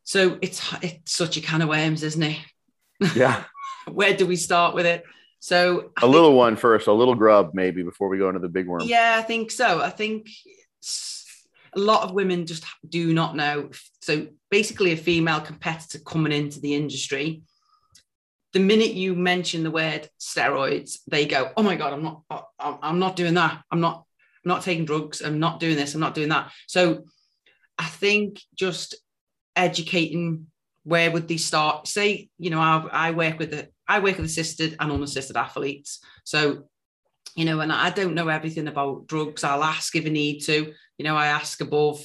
[0.03, 2.39] so it's it's such a can of worms, isn't it?
[3.15, 3.43] Yeah.
[3.87, 5.03] Where do we start with it?
[5.39, 8.49] So I a little one first, a little grub maybe before we go into the
[8.49, 8.81] big worm.
[8.83, 9.81] Yeah, I think so.
[9.81, 10.27] I think
[11.75, 13.69] a lot of women just do not know.
[14.01, 17.41] So basically, a female competitor coming into the industry,
[18.53, 22.21] the minute you mention the word steroids, they go, "Oh my god, I'm not,
[22.59, 23.61] I'm not doing that.
[23.71, 24.05] I'm not,
[24.45, 25.21] I'm not taking drugs.
[25.21, 25.93] I'm not doing this.
[25.93, 27.03] I'm not doing that." So
[27.77, 28.95] I think just
[29.55, 30.47] educating
[30.83, 31.85] where would they start?
[31.85, 35.99] Say, you know, I, I work with the I work with assisted and unassisted athletes.
[36.23, 36.69] So,
[37.37, 39.43] you know, and I don't know everything about drugs.
[39.43, 40.73] I'll ask if I need to.
[40.97, 42.03] You know, I ask above,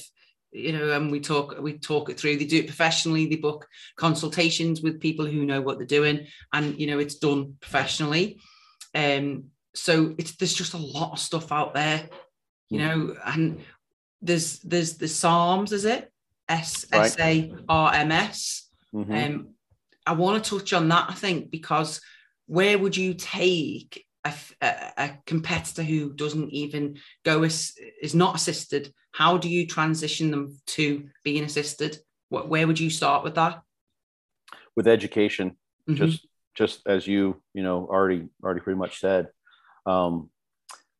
[0.51, 2.37] you know, and we talk, we talk it through.
[2.37, 3.25] They do it professionally.
[3.25, 7.55] They book consultations with people who know what they're doing, and you know, it's done
[7.59, 8.39] professionally.
[8.93, 12.07] Um, so it's there's just a lot of stuff out there,
[12.69, 13.59] you know, and
[14.21, 16.11] there's there's the SARMs, is it?
[16.47, 18.69] S S A R M S.
[18.93, 19.11] Mm-hmm.
[19.11, 19.47] Um,
[20.05, 22.01] I want to touch on that, I think, because
[22.45, 24.33] where would you take a,
[24.97, 28.93] a, competitor who doesn't even go as is not assisted?
[29.11, 31.97] How do you transition them to being assisted?
[32.29, 33.61] What, where would you start with that?
[34.75, 35.51] with education,
[35.89, 35.95] mm-hmm.
[35.95, 39.27] just just as you you know already already pretty much said.
[39.85, 40.29] Um,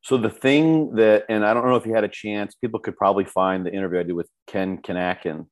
[0.02, 2.96] so the thing that, and I don't know if you had a chance, people could
[2.96, 5.46] probably find the interview I did with Ken Kinakin.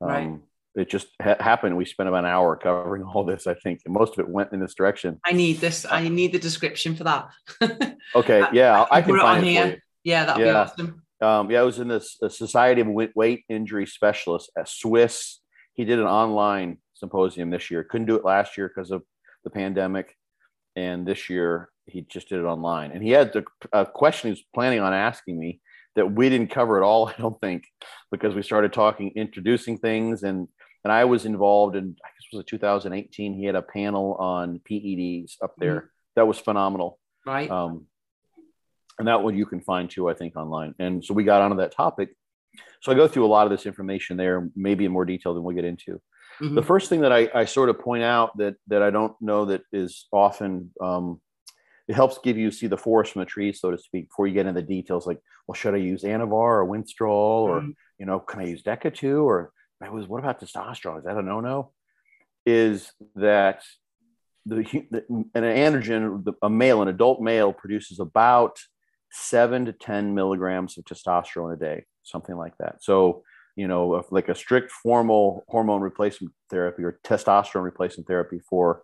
[0.00, 0.38] Um, right.
[0.74, 1.76] It just ha- happened.
[1.76, 4.52] We spent about an hour covering all this, I think, and most of it went
[4.52, 5.20] in this direction.
[5.24, 5.84] I need this.
[5.90, 7.28] I need the description for that.
[8.14, 8.44] okay.
[8.52, 8.82] Yeah.
[8.90, 9.82] I, I can find it, it here.
[10.04, 10.24] Yeah.
[10.24, 10.52] That'd yeah.
[10.52, 11.02] be awesome.
[11.22, 15.40] Um, yeah, I was in this Society of Weight Injury Specialists at SWIS.
[15.74, 17.84] He did an online symposium this year.
[17.84, 19.02] Couldn't do it last year because of
[19.44, 20.16] the pandemic,
[20.74, 22.90] and this year he just did it online.
[22.90, 25.60] And he had the a question he was planning on asking me
[25.94, 27.08] that we didn't cover at all.
[27.08, 27.66] I don't think
[28.10, 30.48] because we started talking, introducing things, and
[30.84, 31.96] and I was involved in.
[32.04, 33.34] I guess it was 2018.
[33.34, 35.76] He had a panel on PEDs up there.
[35.76, 35.86] Mm-hmm.
[36.16, 36.98] That was phenomenal.
[37.26, 37.50] Right.
[37.50, 37.86] Um,
[38.98, 40.74] and that one you can find too, I think, online.
[40.78, 42.10] And so we got onto that topic.
[42.80, 45.42] So I go through a lot of this information there, maybe in more detail than
[45.42, 46.00] we'll get into.
[46.40, 46.54] Mm-hmm.
[46.54, 49.44] The first thing that I, I, sort of point out that that I don't know
[49.46, 51.20] that is often um,
[51.88, 54.34] it helps give you see the forest from the trees, so to speak, before you
[54.34, 55.06] get into the details.
[55.06, 57.70] Like, well, should I use Anavar or Winstrol, or mm-hmm.
[57.98, 59.52] you know, can I use Decadue, or
[59.90, 60.98] was what about testosterone?
[60.98, 61.72] Is that a no-no?
[62.44, 63.62] Is that
[64.46, 68.58] the, the an androgen, the, a male, an adult male, produces about
[69.10, 72.82] seven to 10 milligrams of testosterone a day, something like that.
[72.82, 73.22] So,
[73.56, 78.82] you know, like a strict formal hormone replacement therapy or testosterone replacement therapy for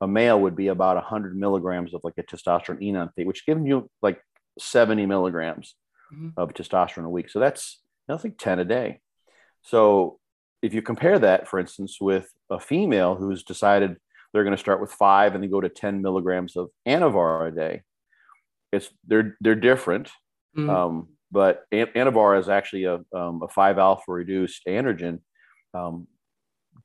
[0.00, 3.90] a male would be about 100 milligrams of like a testosterone enanthate, which gives you
[4.02, 4.20] like
[4.58, 5.74] 70 milligrams
[6.12, 6.30] mm-hmm.
[6.36, 7.30] of testosterone a week.
[7.30, 9.00] So that's nothing 10 a day.
[9.62, 10.18] So
[10.66, 13.96] if you compare that, for instance, with a female who's decided
[14.32, 17.50] they're going to start with five and then go to 10 milligrams of Anavar a
[17.54, 17.82] day,
[18.72, 20.10] it's they're they're different.
[20.56, 20.68] Mm.
[20.68, 25.20] Um, but Anavar is actually a, um, a 5 alpha reduced androgen.
[25.72, 26.08] Um,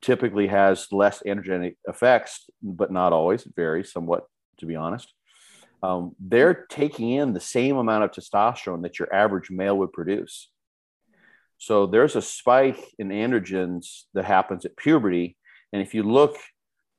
[0.02, 3.46] typically has less androgenic effects, but not always.
[3.46, 4.26] It varies somewhat,
[4.58, 5.14] to be honest.
[5.84, 10.50] Um, they're taking in the same amount of testosterone that your average male would produce.
[11.62, 15.38] So there's a spike in androgens that happens at puberty.
[15.72, 16.36] And if you look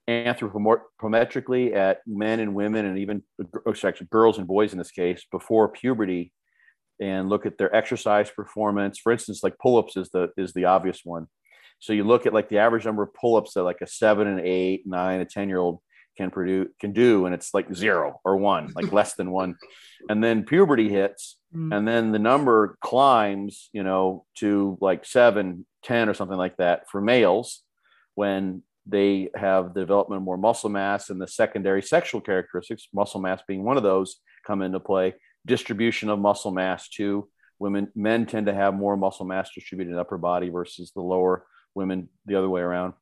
[0.09, 3.25] anthropometrically at men and women and even
[3.67, 6.33] actually girls and boys in this case before puberty
[7.01, 11.03] and look at their exercise performance for instance like pull-ups is the is the obvious
[11.05, 11.29] one
[11.79, 14.41] so you look at like the average number of pull-ups that like a seven and
[14.41, 15.79] eight nine a ten year old
[16.17, 19.57] can produce can do and it's like zero or one like less than one
[20.09, 21.75] and then puberty hits mm.
[21.75, 26.89] and then the number climbs you know to like seven ten or something like that
[26.91, 27.63] for males
[28.15, 33.21] when they have the development of more muscle mass and the secondary sexual characteristics, muscle
[33.21, 34.17] mass being one of those,
[34.47, 35.15] come into play.
[35.47, 37.29] Distribution of muscle mass too.
[37.59, 41.47] Women, men tend to have more muscle mass distributed in upper body versus the lower.
[41.75, 42.95] Women, the other way around.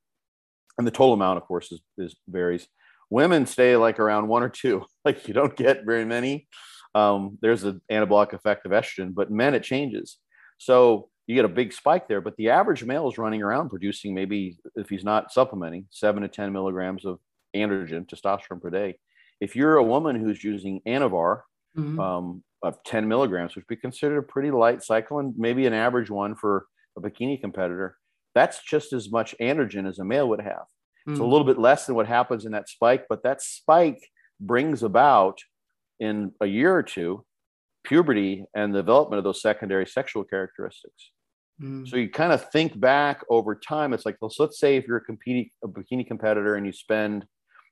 [0.77, 2.67] And the total amount, of course, is, is varies.
[3.11, 4.85] Women stay like around one or two.
[5.03, 6.47] Like you don't get very many.
[6.95, 10.19] Um, there's an anabolic effect of estrogen, but men it changes.
[10.59, 12.21] So you get a big spike there.
[12.21, 16.29] But the average male is running around producing maybe, if he's not supplementing, seven to
[16.29, 17.21] 10 milligrams of
[17.55, 18.99] androgen, testosterone per day.
[19.41, 21.43] If you're a woman who's using Anavar
[21.79, 22.01] mm-hmm.
[22.01, 26.11] um, of 10 milligrams, which we consider a pretty light cycle and maybe an average
[26.11, 26.67] one for
[26.99, 27.97] a bikini competitor,
[28.35, 30.67] that's just as much androgen as a male would have.
[31.11, 31.13] Mm-hmm.
[31.13, 31.31] It's a mm.
[31.31, 34.09] little bit less than what happens in that spike, but that spike
[34.41, 35.39] brings about
[35.99, 37.25] in a year or two
[37.85, 41.11] puberty and the development of those secondary sexual characteristics.
[41.61, 41.89] Mm.
[41.89, 43.93] So you kind of think back over time.
[43.93, 46.73] It's like, well, so let's say if you're a competing a bikini competitor and you
[46.73, 47.27] spend,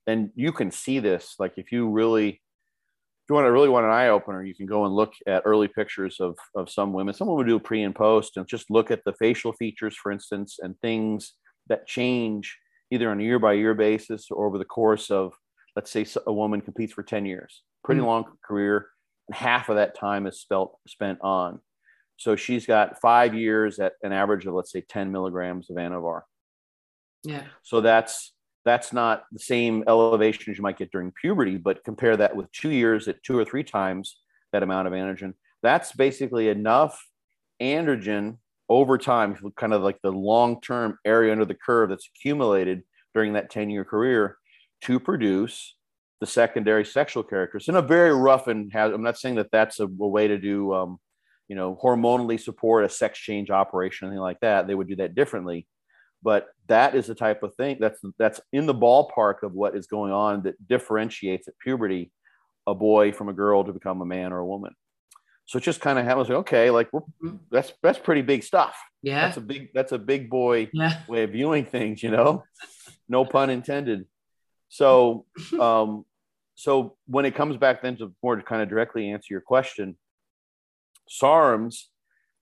[0.06, 1.34] and you can see this.
[1.38, 4.66] Like if you really, if you want to really want an eye opener, you can
[4.66, 7.14] go and look at early pictures of of some women.
[7.14, 10.58] Someone would do pre and post and just look at the facial features, for instance,
[10.60, 11.34] and things
[11.68, 12.56] that change
[12.90, 15.32] either on a year by year basis or over the course of,
[15.76, 18.06] let's say, a woman competes for ten years, pretty mm.
[18.06, 18.88] long career.
[19.30, 21.60] Half of that time is spent spent on
[22.18, 26.22] so she's got five years at an average of let's say 10 milligrams of Anavar.
[27.22, 27.44] Yeah.
[27.62, 28.32] So that's
[28.64, 32.50] that's not the same elevation as you might get during puberty, but compare that with
[32.52, 34.18] two years at two or three times
[34.52, 35.34] that amount of androgen.
[35.62, 37.00] That's basically enough
[37.62, 38.38] androgen
[38.68, 42.82] over time, kind of like the long-term area under the curve that's accumulated
[43.14, 44.36] during that 10-year career
[44.82, 45.74] to produce
[46.20, 49.80] the secondary sexual characters in a very rough and has, I'm not saying that that's
[49.80, 50.98] a, a way to do um,
[51.48, 55.14] you know, hormonally support a sex change operation, anything like that, they would do that
[55.14, 55.66] differently.
[56.22, 59.86] But that is the type of thing that's that's in the ballpark of what is
[59.86, 62.12] going on that differentiates at puberty
[62.66, 64.74] a boy from a girl to become a man or a woman.
[65.48, 66.28] So it just kind of happens.
[66.28, 67.36] Like, okay, like mm-hmm.
[67.50, 68.76] that's that's pretty big stuff.
[69.02, 71.00] Yeah, that's a big that's a big boy yeah.
[71.08, 72.44] way of viewing things, you know.
[73.08, 74.06] no pun intended.
[74.68, 75.24] So,
[75.60, 76.04] um,
[76.54, 79.96] so when it comes back then to more to kind of directly answer your question,
[81.08, 81.84] SARMs,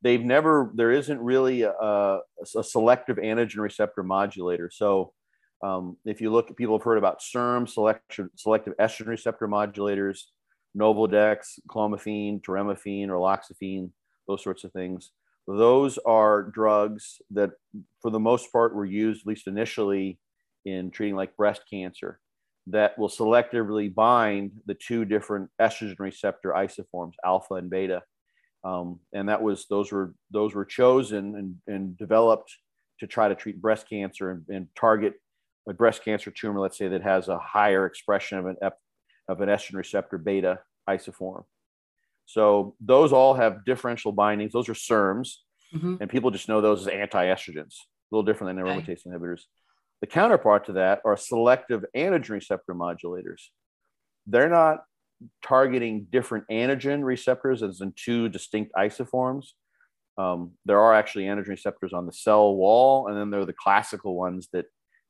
[0.03, 4.71] they've never, there isn't really a, a selective androgen receptor modulator.
[4.73, 5.13] So
[5.63, 10.23] um, if you look at people have heard about SERM, selection, selective estrogen receptor modulators,
[10.77, 13.91] Nolvadex, clomiphene, toremifene, raloxifene,
[14.29, 15.13] those sorts of things.
[15.47, 17.51] Those are drugs that,
[18.03, 20.19] for the most part, were used, at least initially,
[20.65, 22.21] in treating like breast cancer
[22.67, 28.03] that will selectively bind the two different estrogen receptor isoforms, alpha and beta.
[28.65, 32.53] Um, and that was those were those were chosen and, and developed
[32.99, 35.15] to try to treat breast cancer and, and target
[35.69, 38.57] a breast cancer tumor, let's say that has a higher expression of an
[39.29, 41.45] of an estrogen receptor beta isoform.
[42.27, 44.53] So those all have differential bindings.
[44.53, 45.37] Those are SERMs,
[45.75, 45.97] mm-hmm.
[46.01, 47.75] and people just know those as anti-estrogens.
[47.77, 49.11] A little different than aromatase okay.
[49.11, 49.43] inhibitors.
[50.01, 53.43] The counterpart to that are selective androgen receptor modulators.
[54.27, 54.81] They're not
[55.43, 59.47] targeting different antigen receptors as in two distinct isoforms.
[60.19, 63.53] Um, there are actually androgen receptors on the cell wall, and then there are the
[63.53, 64.67] classical ones that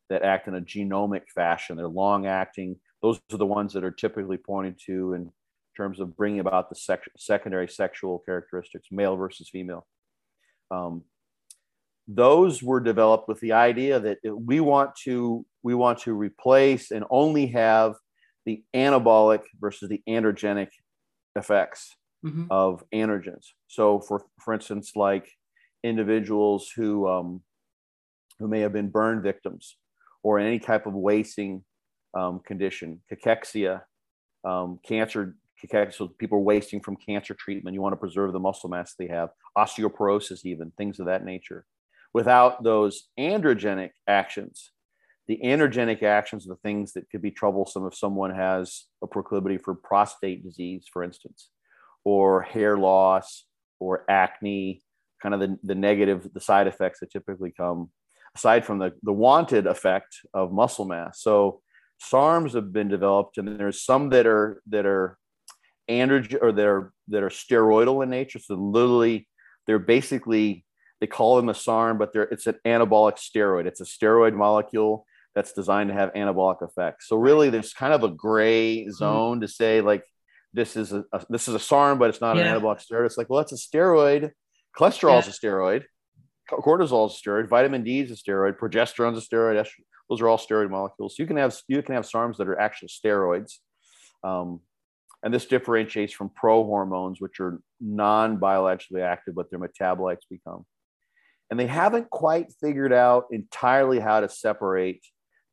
[0.09, 1.77] that act in a genomic fashion.
[1.77, 2.77] They're long acting.
[3.07, 5.31] Those are the ones that are typically pointed to in
[5.77, 9.87] terms of bringing about the sec- secondary sexual characteristics, male versus female.
[10.73, 11.05] Um,
[12.09, 17.05] those were developed with the idea that we want to we want to replace and
[17.09, 17.95] only have
[18.45, 20.71] the anabolic versus the androgenic
[21.37, 22.47] effects mm-hmm.
[22.51, 23.47] of androgens.
[23.69, 25.31] So, for for instance, like
[25.85, 27.43] individuals who um,
[28.41, 29.77] who may have been burn victims
[30.25, 31.63] or any type of wasting
[32.15, 33.83] um, condition, cachexia,
[34.45, 37.75] um, cancer, cachexia, so people are wasting from cancer treatment.
[37.75, 41.67] You want to preserve the muscle mass they have, osteoporosis, even things of that nature
[42.17, 44.71] without those androgenic actions.
[45.29, 49.59] The androgenic actions are the things that could be troublesome if someone has a proclivity
[49.59, 51.51] for prostate disease, for instance,
[52.05, 53.45] or hair loss
[53.81, 54.83] or acne,
[55.21, 57.91] kind of the, the negative, the side effects that typically come
[58.35, 61.21] aside from the, the wanted effect of muscle mass.
[61.21, 61.61] So
[62.03, 65.19] SARMs have been developed and there's some that are that are
[65.89, 68.39] androgen or that are that are steroidal in nature.
[68.39, 69.29] So literally
[69.67, 70.65] they're basically
[71.01, 73.67] they call them a SARM, but it's an anabolic steroid.
[73.67, 77.09] It's a steroid molecule that's designed to have anabolic effects.
[77.09, 78.91] So really, there's kind of a gray mm-hmm.
[78.93, 79.43] zone mm-hmm.
[79.43, 80.05] to say like
[80.55, 82.55] this is a, a, this is a SARM, but it's not yeah.
[82.55, 83.07] an anabolic steroid.
[83.07, 84.31] It's like well, it's a steroid.
[84.77, 85.19] Cholesterol yeah.
[85.19, 85.85] is a steroid.
[86.51, 87.49] Cortisol is a steroid.
[87.49, 88.57] Vitamin D is a steroid.
[88.59, 89.67] Progesterone is a steroid.
[90.09, 91.17] Those are all steroid molecules.
[91.17, 93.55] So you can have you can have SARMs that are actually steroids.
[94.23, 94.61] Um,
[95.23, 100.65] and this differentiates from prohormones, which are non-biologically active, but their metabolites become
[101.51, 105.05] and they haven't quite figured out entirely how to separate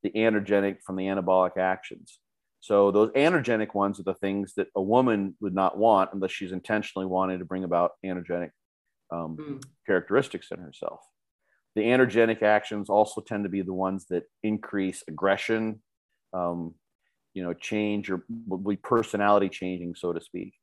[0.01, 2.19] the androgenic from the anabolic actions.
[2.61, 6.51] So those androgenic ones are the things that a woman would not want unless she's
[6.51, 8.51] intentionally wanting to bring about androgenic
[9.13, 9.63] um, mm.
[9.85, 10.99] characteristics in herself.
[11.75, 15.81] The androgenic actions also tend to be the ones that increase aggression,
[16.33, 16.75] um,
[17.33, 18.23] you know, change or
[18.65, 20.53] be personality changing, so to speak.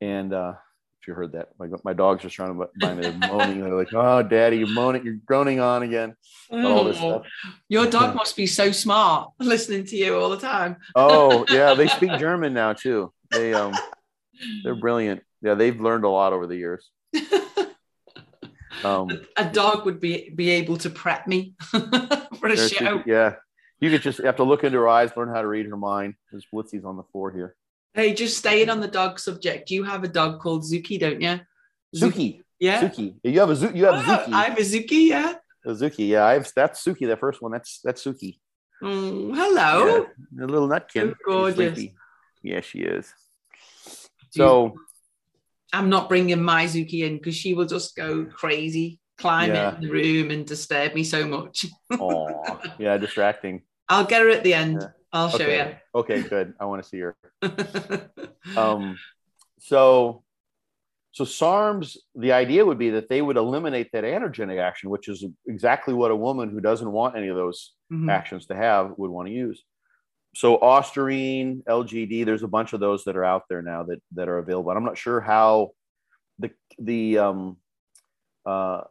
[0.00, 0.54] And uh,
[1.00, 1.48] if you heard that.
[1.58, 3.02] My, my dog's just trying to buy me.
[3.02, 3.60] They're moaning.
[3.62, 5.04] They're like, "Oh, Daddy, you're moaning.
[5.04, 6.14] You're groaning on again."
[6.50, 7.22] Oh,
[7.68, 10.76] your dog must be so smart, listening to you all the time.
[10.94, 13.12] oh yeah, they speak German now too.
[13.30, 13.74] They um,
[14.62, 15.22] they're brilliant.
[15.40, 16.90] Yeah, they've learned a lot over the years.
[18.84, 23.02] Um, a dog would be be able to prep me for a show.
[23.06, 23.34] Yeah,
[23.80, 26.14] you could just have to look into her eyes, learn how to read her mind.
[26.30, 27.56] There's Blitzy's on the floor here.
[27.94, 29.70] Hey, just staying on the dog subject.
[29.70, 31.40] You have a dog called Zuki, don't you?
[31.94, 32.42] Zuki.
[32.58, 32.82] Yeah.
[32.82, 33.14] Zuki.
[33.24, 33.76] You have a Zuki.
[33.76, 34.32] You have oh, Zuki.
[34.32, 35.08] I have a Zuki.
[35.08, 35.34] Yeah.
[35.64, 36.08] A Zuki.
[36.08, 36.24] Yeah.
[36.24, 36.50] I have.
[36.54, 37.08] That's Zuki.
[37.08, 37.52] The first one.
[37.52, 38.38] That's that's Zuki.
[38.82, 40.06] Mm, hello.
[40.36, 41.10] Yeah, a little nutkin.
[41.10, 41.80] So gorgeous.
[42.42, 43.12] Yeah, she is.
[44.30, 44.74] So.
[45.72, 49.74] I'm not bringing my Zuki in because she will just go crazy, climb yeah.
[49.74, 51.66] in the room and disturb me so much.
[51.92, 53.62] Oh, yeah, distracting.
[53.88, 54.78] I'll get her at the end.
[54.80, 54.88] Yeah.
[55.12, 55.78] I'll show okay.
[55.94, 56.00] you.
[56.00, 56.54] Okay, good.
[56.60, 57.16] I want to see her.
[58.56, 58.96] um,
[59.58, 60.22] so,
[61.12, 65.24] so SARMs, the idea would be that they would eliminate that androgenic action, which is
[65.46, 68.08] exactly what a woman who doesn't want any of those mm-hmm.
[68.08, 69.64] actions to have would want to use.
[70.34, 74.28] So Ostarine, LGD, there's a bunch of those that are out there now that that
[74.28, 74.70] are available.
[74.70, 75.70] And I'm not sure how
[76.38, 77.56] the the um,
[78.46, 78.82] uh,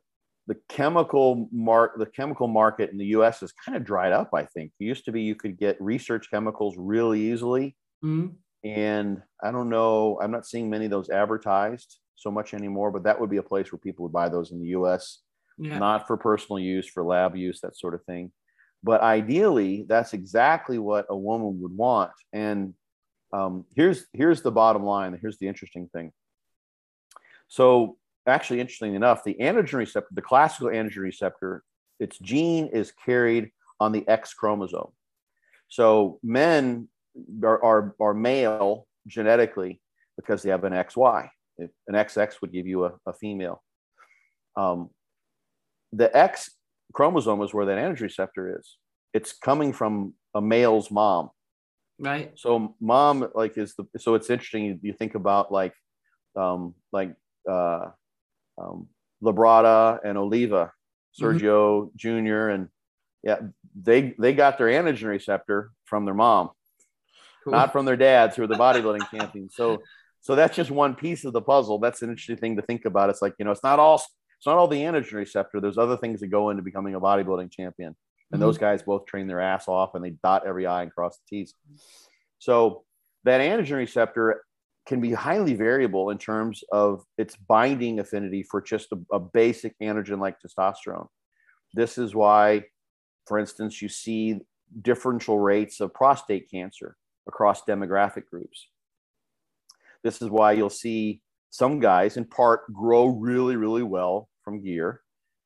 [0.48, 4.46] the chemical mark the chemical market in the US has kind of dried up, I
[4.46, 4.72] think.
[4.80, 7.78] It used to be you could get research chemicals really easily.
[8.04, 8.36] Mm-hmm.
[8.68, 13.04] And I don't know, I'm not seeing many of those advertised so much anymore, but
[13.04, 15.20] that would be a place where people would buy those in the US,
[15.58, 15.80] yeah.
[15.80, 18.32] not for personal use, for lab use, that sort of thing.
[18.84, 22.12] But ideally, that's exactly what a woman would want.
[22.32, 22.74] And
[23.34, 25.18] um, here's here's the bottom line.
[25.22, 26.12] Here's the interesting thing.
[27.48, 31.64] So, actually, interestingly enough, the androgen receptor, the classical androgen receptor,
[32.00, 34.92] its gene is carried on the X chromosome.
[35.68, 36.88] So, men
[37.44, 39.82] are, are, are male genetically
[40.16, 41.30] because they have an XY.
[41.60, 43.62] An XX would give you a, a female.
[44.56, 44.90] Um,
[45.92, 46.52] the X
[46.94, 48.78] chromosome is where that androgen receptor is.
[49.14, 51.30] It's coming from a male's mom.
[52.00, 52.32] Right.
[52.36, 54.66] So mom like is the so it's interesting.
[54.66, 55.74] You, you think about like
[56.36, 57.14] um, like
[57.50, 57.88] uh,
[58.58, 58.88] um,
[59.22, 60.72] Labrada and Oliva,
[61.20, 62.26] Sergio mm-hmm.
[62.28, 62.50] Jr.
[62.50, 62.70] and
[63.24, 63.40] yeah,
[63.76, 66.52] they they got their androgen receptor from their mom,
[67.44, 67.52] cool.
[67.52, 69.56] not from their dads who are the bodybuilding champions.
[69.56, 69.82] So
[70.22, 71.80] so that's just one piece of the puzzle.
[71.80, 73.10] That's an interesting thing to think about.
[73.10, 74.02] It's like you know, it's not all
[74.40, 75.60] it's not all the androgen receptor.
[75.60, 77.94] There's other things that go into becoming a bodybuilding champion.
[78.32, 78.48] And mm-hmm.
[78.48, 81.38] those guys both train their ass off and they dot every I and cross the
[81.38, 81.54] T's.
[82.38, 82.86] So
[83.26, 84.46] that androgen receptor
[84.88, 89.78] can be highly variable in terms of its binding affinity for just a, a basic
[89.82, 91.08] androgen like testosterone.
[91.74, 92.64] This is why,
[93.28, 94.40] for instance, you see
[94.82, 96.96] differential rates of prostate cancer
[97.28, 98.70] across demographic groups.
[100.02, 105.02] This is why you'll see some guys, in part, grow really, really well from gear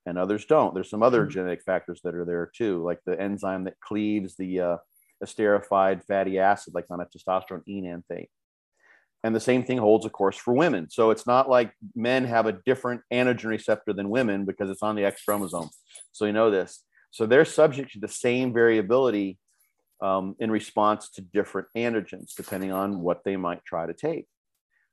[0.06, 0.74] and others don't.
[0.74, 1.32] There's some other mm-hmm.
[1.32, 4.78] genetic factors that are there too, like the enzyme that cleaves the uh,
[5.24, 8.30] esterified fatty acid, like on a testosterone enanthate.
[9.26, 10.90] And the same thing holds, of course, for women.
[10.90, 14.96] So it's not like men have a different antigen receptor than women because it's on
[14.96, 15.70] the X chromosome.
[16.12, 16.84] So you know this.
[17.12, 19.38] So they're subject to the same variability
[20.02, 24.28] um, in response to different antigens, depending on what they might try to take.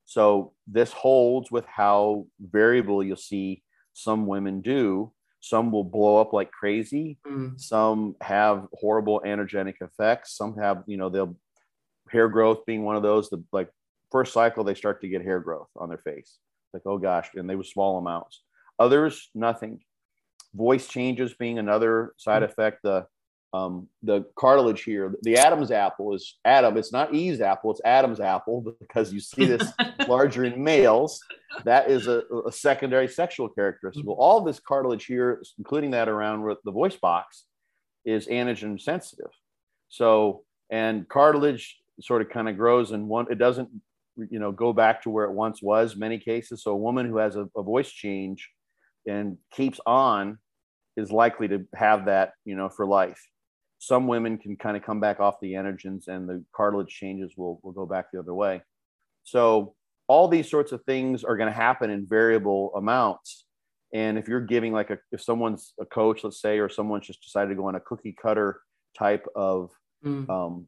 [0.05, 3.63] So this holds with how variable you'll see
[3.93, 5.13] some women do.
[5.41, 7.19] Some will blow up like crazy.
[7.27, 7.59] Mm.
[7.59, 10.37] Some have horrible androgenic effects.
[10.37, 11.37] Some have, you know, they'll
[12.11, 13.31] hair growth being one of those.
[13.31, 13.71] The like
[14.13, 16.39] first cycle, they start to get hair growth on their face.
[16.75, 18.43] Like, oh gosh, and they were small amounts.
[18.79, 19.81] Others, nothing.
[20.55, 22.47] Voice changes being another side mm.
[22.47, 22.81] effect.
[22.83, 23.07] The
[23.53, 26.77] um, the cartilage here, the Adam's apple is Adam.
[26.77, 29.73] It's not Eve's apple, it's Adam's apple because you see this
[30.09, 31.21] larger in males.
[31.65, 34.07] That is a, a, secondary sexual characteristic.
[34.07, 37.45] Well, all this cartilage here, including that around the voice box,
[38.05, 39.33] is androgen sensitive.
[39.89, 43.69] So, and cartilage sort of kind of grows and one, it doesn't,
[44.31, 46.63] you know, go back to where it once was many cases.
[46.63, 48.49] So a woman who has a, a voice change
[49.09, 50.39] and keeps on
[50.97, 53.21] is likely to have that, you know, for life
[53.81, 57.59] some women can kind of come back off the androgens and the cartilage changes will,
[57.63, 58.61] will go back the other way.
[59.25, 59.75] So
[60.07, 63.47] all these sorts of things are going to happen in variable amounts.
[63.95, 67.23] And if you're giving like a, if someone's a coach, let's say, or someone's just
[67.23, 68.61] decided to go on a cookie cutter
[68.99, 69.71] type of
[70.05, 70.29] mm.
[70.29, 70.67] um,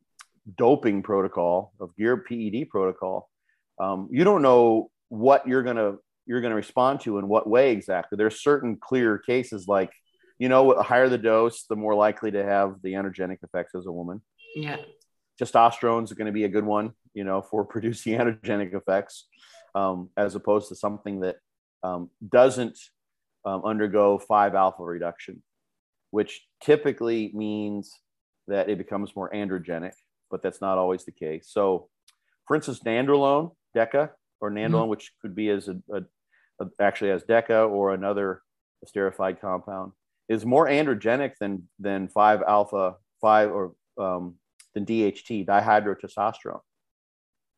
[0.56, 3.28] doping protocol of gear PED protocol,
[3.78, 7.46] um, you don't know what you're going to, you're going to respond to in what
[7.46, 8.16] way exactly.
[8.16, 9.90] There's certain clear cases like
[10.42, 13.86] you know, the higher the dose, the more likely to have the androgenic effects as
[13.86, 14.20] a woman.
[14.56, 14.78] Yeah.
[15.40, 19.28] Testosterone is going to be a good one, you know, for producing androgenic effects,
[19.76, 21.36] um, as opposed to something that
[21.84, 22.76] um, doesn't
[23.44, 25.44] um, undergo 5 alpha reduction,
[26.10, 28.00] which typically means
[28.48, 29.92] that it becomes more androgenic,
[30.28, 31.50] but that's not always the case.
[31.52, 31.88] So,
[32.48, 34.10] for instance, nandrolone, DECA,
[34.40, 34.88] or nandrolone, mm-hmm.
[34.88, 36.02] which could be as a, a,
[36.60, 38.42] a, actually as DECA or another
[38.84, 39.92] esterified compound,
[40.28, 44.36] is more androgenic than than 5 alpha 5 or um,
[44.74, 46.60] than DHT dihydrotestosterone.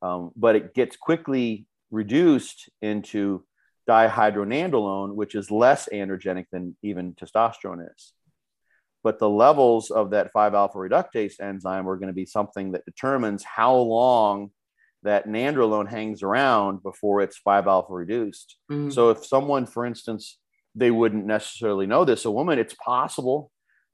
[0.02, 3.44] Um, but it gets quickly reduced into
[3.88, 8.12] dihydronandrolone, which is less androgenic than even testosterone is.
[9.02, 12.86] But the levels of that 5 alpha reductase enzyme are going to be something that
[12.86, 14.50] determines how long
[15.02, 18.56] that nandrolone hangs around before it's 5 alpha reduced.
[18.72, 18.90] Mm-hmm.
[18.90, 20.38] So if someone, for instance,
[20.74, 22.24] they wouldn't necessarily know this.
[22.24, 23.50] A woman, it's possible,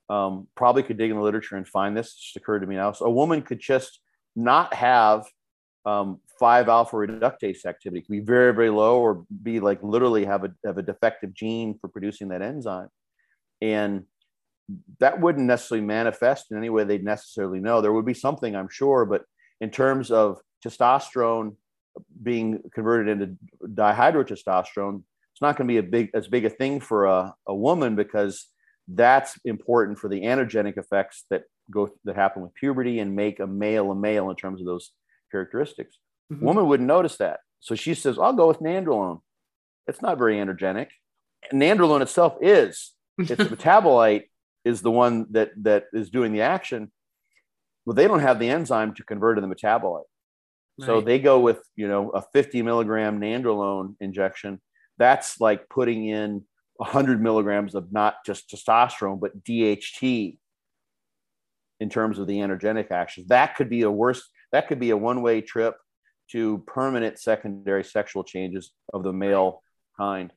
[0.08, 2.14] um, probably could dig in the literature and find this.
[2.14, 2.92] Just occurred to me now.
[2.92, 4.00] So a woman could just
[4.34, 5.24] not have
[5.84, 8.00] um, five alpha reductase activity.
[8.00, 11.32] It could be very, very low, or be like literally have a have a defective
[11.34, 12.88] gene for producing that enzyme,
[13.60, 14.04] and
[15.00, 17.80] that wouldn't necessarily manifest in any way they'd necessarily know.
[17.80, 19.24] There would be something, I'm sure, but
[19.60, 21.56] in terms of testosterone
[22.22, 25.02] being converted into dihydrotestosterone,
[25.40, 27.96] it's not going to be a big as big a thing for a, a woman
[27.96, 28.46] because
[28.86, 33.46] that's important for the androgenic effects that go that happen with puberty and make a
[33.46, 34.92] male a male in terms of those
[35.30, 35.96] characteristics.
[36.30, 36.44] Mm-hmm.
[36.44, 37.40] Woman wouldn't notice that.
[37.60, 39.20] So she says, I'll go with nandrolone.
[39.86, 40.88] It's not very androgenic.
[41.52, 42.92] Nandrolone itself is.
[43.16, 44.24] Its metabolite
[44.66, 46.92] is the one that that is doing the action
[47.86, 50.04] but they don't have the enzyme to convert to the metabolite
[50.78, 50.86] right.
[50.86, 54.60] so they go with you know a 50 milligram nandrolone injection
[55.00, 56.44] that's like putting in
[56.76, 60.38] 100 milligrams of not just testosterone but dht
[61.80, 64.96] in terms of the energetic actions that could be a worse that could be a
[64.96, 65.74] one-way trip
[66.30, 69.62] to permanent secondary sexual changes of the male
[69.96, 70.32] kind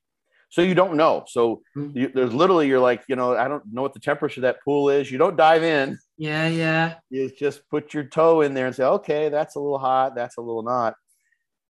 [0.54, 1.24] so you don't know.
[1.28, 1.98] So mm-hmm.
[1.98, 4.58] you, there's literally you're like, you know, I don't know what the temperature of that
[4.64, 5.10] pool is.
[5.10, 5.98] You don't dive in.
[6.16, 6.94] Yeah, yeah.
[7.10, 10.38] You just put your toe in there and say, okay, that's a little hot, that's
[10.38, 10.94] a little not.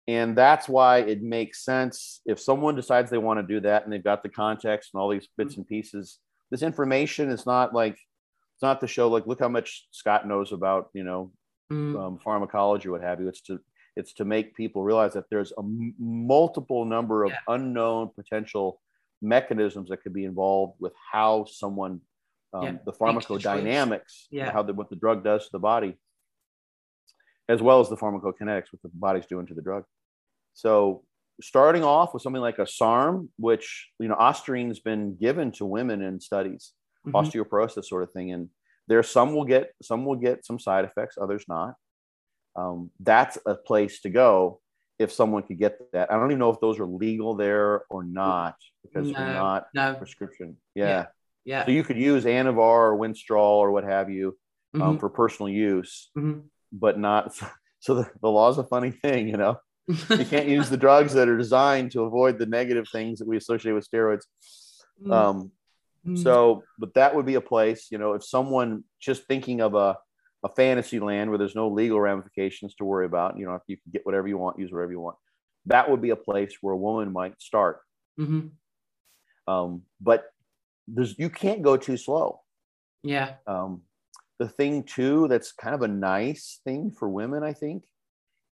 [0.09, 3.93] And that's why it makes sense if someone decides they want to do that and
[3.93, 6.19] they've got the context and all these bits and pieces.
[6.51, 10.53] This information is not like it's not to show like look how much Scott knows
[10.53, 11.33] about you know
[11.73, 11.99] mm.
[11.99, 13.29] um, pharmacology, or what have you.
[13.29, 13.61] It's to
[13.97, 17.39] it's to make people realize that there's a m- multiple number of yeah.
[17.49, 18.81] unknown potential
[19.21, 22.01] mechanisms that could be involved with how someone,
[22.53, 22.73] um, yeah.
[22.85, 24.51] the pharmacodynamics, yeah.
[24.51, 25.99] how the, what the drug does to the body,
[27.49, 29.85] as well as the pharmacokinetics, what the body's doing to the drug.
[30.55, 31.03] So
[31.41, 35.67] starting off with something like a SARM, which, you know, ostarine has been given to
[35.67, 36.73] women in studies,
[37.07, 37.17] mm-hmm.
[37.17, 38.33] osteoporosis sort of thing.
[38.33, 38.49] And
[38.89, 41.75] there, some will get, some will get some side effects, others not
[42.57, 44.61] um, that's a place to go
[44.99, 46.11] if someone could get that.
[46.13, 49.67] I don't even know if those are legal there or not because no, they're not
[49.75, 49.95] no.
[49.95, 50.57] prescription.
[50.75, 50.87] Yeah.
[50.87, 51.07] yeah.
[51.45, 51.65] yeah.
[51.67, 54.37] So you could use Anavar or Winstrol or what have you
[54.75, 54.99] um, mm-hmm.
[54.99, 56.41] for personal use, mm-hmm.
[56.73, 57.39] But not.
[57.85, 59.59] So the, the law is a funny thing, you know.
[59.89, 63.37] you can't use the drugs that are designed to avoid the negative things that we
[63.37, 64.23] associate with steroids.
[65.03, 65.11] Mm-hmm.
[65.11, 65.51] Um,
[66.07, 66.15] mm-hmm.
[66.15, 69.97] so, but that would be a place, you know, if someone just thinking of a
[70.43, 73.39] a fantasy land where there's no legal ramifications to worry about.
[73.39, 75.17] You know, if you can get whatever you want, use whatever you want.
[75.67, 77.81] That would be a place where a woman might start.
[78.19, 78.49] Mm-hmm.
[79.53, 80.25] Um, but
[80.89, 82.41] there's you can't go too slow.
[83.03, 83.35] Yeah.
[83.47, 83.83] Um,
[84.43, 87.85] the thing too that's kind of a nice thing for women, I think,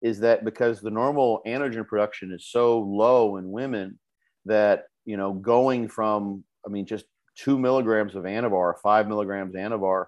[0.03, 3.99] is that because the normal androgen production is so low in women
[4.45, 7.07] that you know going from I mean just
[7.37, 10.07] two milligrams of Anavar, five milligrams Anavar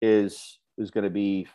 [0.00, 1.46] is is going to be,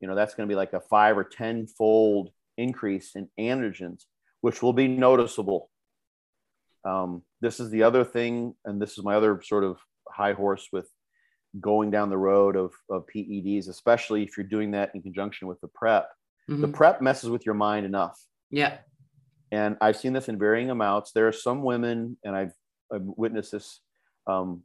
[0.00, 4.02] you know, that's going to be like a five or 10 fold increase in androgens,
[4.42, 5.70] which will be noticeable.
[6.84, 9.78] Um, this is the other thing, and this is my other sort of
[10.08, 10.90] high horse with
[11.60, 15.60] going down the road of, of PEDs, especially if you're doing that in conjunction with
[15.60, 16.08] the PrEP.
[16.50, 16.62] Mm-hmm.
[16.62, 18.20] The PrEP messes with your mind enough.
[18.50, 18.78] Yeah.
[19.52, 21.12] And I've seen this in varying amounts.
[21.12, 22.52] There are some women, and I've,
[22.92, 23.80] I've witnessed this
[24.26, 24.62] um,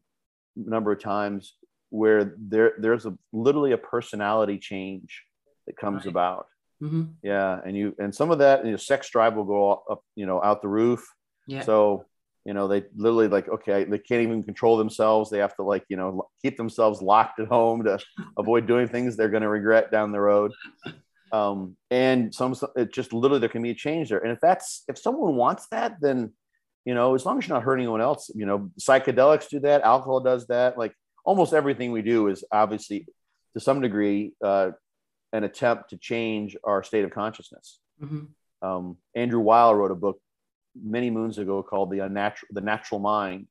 [0.56, 1.56] number of times,
[1.90, 5.24] where there there's a literally a personality change
[5.68, 6.12] that comes right.
[6.12, 6.48] about.
[6.82, 7.04] Mm-hmm.
[7.22, 10.26] Yeah, and you and some of that, you know, sex drive will go up, you
[10.26, 11.08] know, out the roof.
[11.48, 11.62] Yeah.
[11.62, 12.06] So
[12.46, 15.84] you know they literally like okay they can't even control themselves they have to like
[15.90, 18.00] you know keep themselves locked at home to
[18.38, 20.52] avoid doing things they're going to regret down the road
[21.32, 24.84] um, and some it just literally there can be a change there and if that's
[24.88, 26.32] if someone wants that then
[26.86, 29.82] you know as long as you're not hurting anyone else you know psychedelics do that
[29.84, 30.94] alcohol does that like
[31.24, 33.06] almost everything we do is obviously
[33.54, 34.72] to some degree uh,
[35.34, 37.80] an attempt to change our state of consciousness.
[38.02, 38.68] Mm-hmm.
[38.68, 40.20] Um, Andrew Weil wrote a book
[40.76, 43.48] many moons ago called the unnatural the natural mind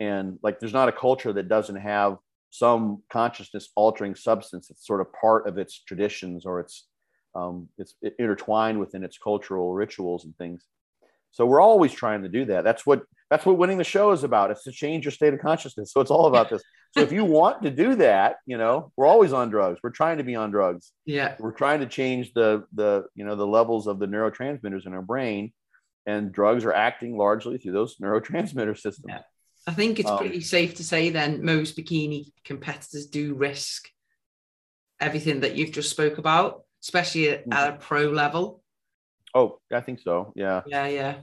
[0.00, 2.18] and like there's not a culture that doesn't have
[2.50, 6.86] some consciousness altering substance that's sort of part of its traditions or its
[7.34, 10.66] um, it's intertwined within its cultural rituals and things
[11.32, 12.62] so we're always trying to do that.
[12.62, 14.50] That's what that's what winning the show is about.
[14.50, 15.90] It's to change your state of consciousness.
[15.90, 16.62] So it's all about this.
[16.94, 19.80] So if you want to do that, you know, we're always on drugs.
[19.82, 20.92] We're trying to be on drugs.
[21.06, 21.36] Yeah.
[21.38, 25.02] We're trying to change the the you know the levels of the neurotransmitters in our
[25.02, 25.52] brain,
[26.06, 29.06] and drugs are acting largely through those neurotransmitter systems.
[29.08, 29.20] Yeah.
[29.66, 33.88] I think it's um, pretty safe to say then most bikini competitors do risk
[35.00, 38.62] everything that you've just spoke about, especially at, at a pro level.
[39.34, 40.32] Oh, I think so.
[40.34, 40.62] Yeah.
[40.66, 41.14] Yeah, yeah.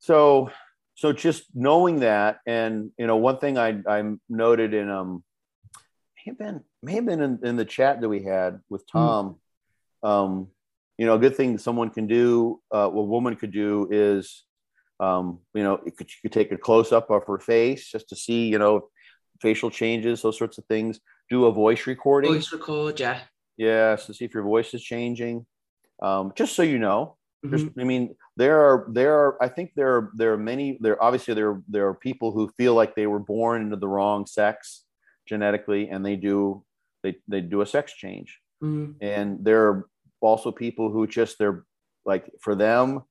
[0.00, 0.50] So,
[0.94, 5.22] so just knowing that, and you know, one thing I I noted in um,
[6.16, 8.98] may have been may have been in, in the chat that we had with hmm.
[8.98, 9.36] Tom.
[10.04, 10.08] Mm.
[10.08, 10.48] Um,
[10.98, 14.44] you know, a good thing someone can do, uh, a woman could do is,
[15.00, 18.08] um, you know, you could, you could take a close up of her face just
[18.08, 18.88] to see, you know,
[19.40, 21.00] facial changes, those sorts of things.
[21.28, 22.32] Do a voice recording.
[22.32, 23.20] Voice record, yeah.
[23.56, 25.44] Yeah, so see if your voice is changing
[26.02, 27.80] um, just so you know mm-hmm.
[27.80, 31.34] i mean there are there are i think there are there are many there obviously
[31.34, 34.84] there there are people who feel like they were born into the wrong sex
[35.26, 36.62] genetically and they do
[37.02, 38.92] they they do a sex change mm-hmm.
[39.00, 39.88] and there are
[40.20, 41.64] also people who just they're
[42.04, 43.02] like for them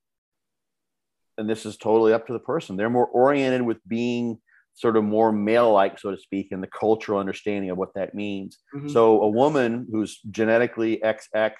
[1.37, 4.39] and this is totally up to the person they're more oriented with being
[4.75, 8.13] sort of more male like, so to speak, in the cultural understanding of what that
[8.13, 8.59] means.
[8.75, 8.89] Mm-hmm.
[8.89, 11.53] So a woman who's genetically XX,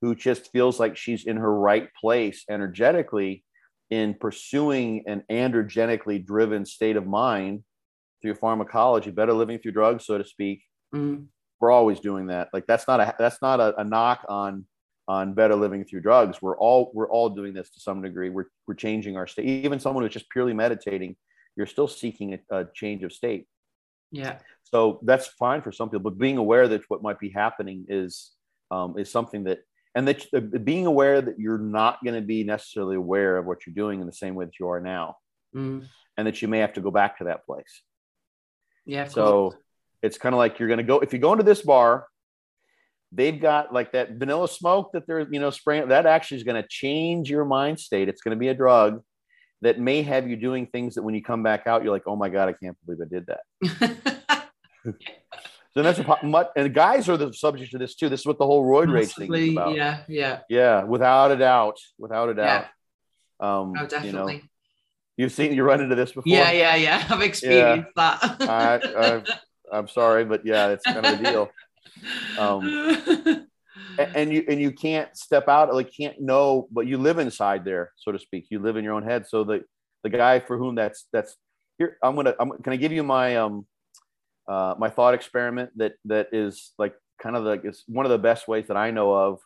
[0.00, 3.44] who just feels like she's in her right place energetically
[3.90, 7.64] in pursuing an androgenically driven state of mind
[8.22, 10.62] through pharmacology, better living through drugs, so to speak.
[10.94, 11.24] Mm-hmm.
[11.60, 12.48] We're always doing that.
[12.52, 14.66] Like that's not a that's not a, a knock on
[15.12, 16.34] on better living through drugs.
[16.42, 18.30] We're all we're all doing this to some degree.
[18.30, 19.46] We're we're changing our state.
[19.46, 21.16] Even someone who's just purely meditating
[21.56, 23.46] you're still seeking a, a change of state.
[24.10, 24.38] Yeah.
[24.64, 28.32] So that's fine for some people, but being aware that what might be happening is
[28.70, 29.60] um, is something that,
[29.94, 33.66] and that uh, being aware that you're not going to be necessarily aware of what
[33.66, 35.16] you're doing in the same way that you are now,
[35.54, 35.86] mm.
[36.16, 37.82] and that you may have to go back to that place.
[38.86, 39.08] Yeah.
[39.08, 39.56] So course.
[40.02, 42.06] it's kind of like you're going to go if you go into this bar,
[43.12, 45.88] they've got like that vanilla smoke that they're you know spraying.
[45.88, 48.08] That actually is going to change your mind state.
[48.08, 49.02] It's going to be a drug
[49.62, 52.16] that may have you doing things that when you come back out, you're like, oh
[52.16, 54.20] my God, I can't believe I did that.
[55.74, 58.08] so that's a and guys are the subject of this too.
[58.08, 59.76] This is what the whole roid rage thing is about.
[59.76, 60.82] Yeah, yeah, yeah.
[60.82, 62.66] Without a doubt, without a doubt.
[63.40, 63.58] Yeah.
[63.60, 64.34] Um, oh, definitely.
[64.34, 64.44] You know,
[65.16, 66.24] you've seen you run into this before.
[66.26, 67.06] Yeah, yeah, yeah.
[67.10, 68.18] I've experienced yeah.
[68.40, 69.24] that.
[69.72, 71.50] I, am sorry, but yeah, it's kind of a deal.
[72.38, 73.46] Um,
[73.98, 77.92] and you and you can't step out like can't know but you live inside there
[77.96, 78.46] so to speak.
[78.50, 79.26] You live in your own head.
[79.26, 79.64] So the
[80.02, 81.36] the guy for whom that's that's
[81.78, 83.66] here i'm gonna i'm can i give you my um
[84.48, 88.18] uh my thought experiment that that is like kind of like it's one of the
[88.18, 89.38] best ways that i know of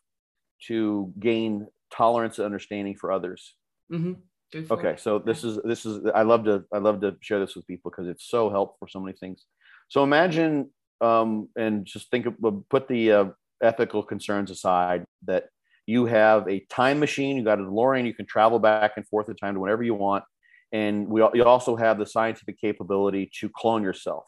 [0.66, 3.54] to gain tolerance and understanding for others.
[3.92, 4.72] Mm-hmm.
[4.72, 5.00] okay it.
[5.00, 7.90] so this is this is i love to i love to share this with people
[7.90, 9.44] because it's so helpful for so many things.
[9.88, 12.34] So imagine um and just think of
[12.68, 13.24] put the uh,
[13.62, 15.44] ethical concerns aside, that
[15.86, 19.28] you have a time machine, you got a DeLorean, you can travel back and forth
[19.28, 20.24] in time to whenever you want.
[20.72, 24.24] And we you also have the scientific capability to clone yourself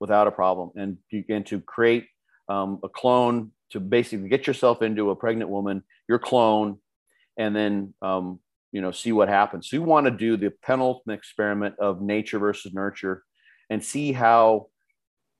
[0.00, 0.98] without a problem and,
[1.28, 2.06] and to create
[2.48, 6.78] um, a clone to basically get yourself into a pregnant woman, your clone,
[7.38, 8.40] and then um,
[8.72, 9.68] you know see what happens.
[9.68, 13.22] So you want to do the penultimate experiment of nature versus nurture
[13.70, 14.68] and see how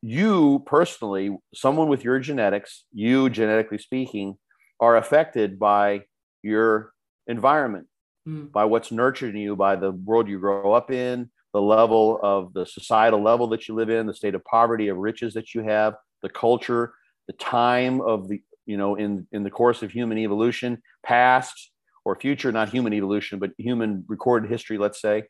[0.02, 4.36] you personally, someone with your genetics, you genetically speaking,
[4.80, 6.02] are affected by
[6.42, 6.92] your
[7.26, 7.86] environment,
[8.28, 8.50] mm.
[8.52, 12.52] by what's nurtured in you, by the world you grow up in, the level of
[12.52, 15.62] the societal level that you live in, the state of poverty, of riches that you
[15.62, 16.92] have, the culture,
[17.26, 21.70] the time of the, you know, in, in the course of human evolution, past
[22.04, 25.24] or future, not human evolution, but human recorded history, let's say,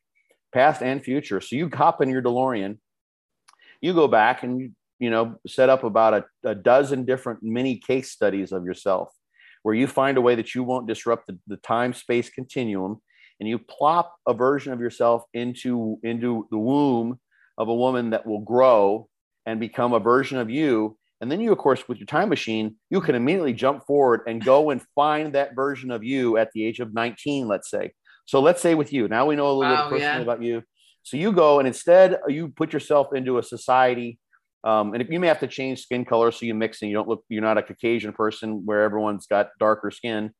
[0.52, 1.40] past and future.
[1.40, 2.78] So you hop in your DeLorean
[3.80, 7.76] you go back and you, you know set up about a, a dozen different mini
[7.76, 9.12] case studies of yourself
[9.62, 13.00] where you find a way that you won't disrupt the, the time space continuum
[13.40, 17.18] and you plop a version of yourself into into the womb
[17.58, 19.08] of a woman that will grow
[19.44, 20.96] and become a version of you.
[21.20, 24.44] And then you of course with your time machine you can immediately jump forward and
[24.44, 27.92] go and find that version of you at the age of 19 let's say.
[28.26, 30.22] So let's say with you now we know a little wow, bit personally yeah.
[30.22, 30.62] about you
[31.06, 34.18] so you go and instead you put yourself into a society,
[34.64, 37.06] um, and you may have to change skin color so you mix and you don't
[37.06, 40.32] look, you're not a Caucasian person where everyone's got darker skin,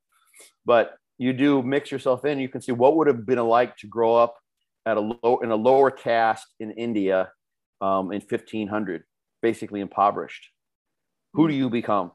[0.64, 2.40] but you do mix yourself in.
[2.40, 4.34] You can see what would have been like to grow up
[4.84, 7.30] at a low in a lower caste in India
[7.80, 9.05] um, in 1500,
[9.43, 10.48] basically impoverished.
[11.34, 12.10] Who do you become?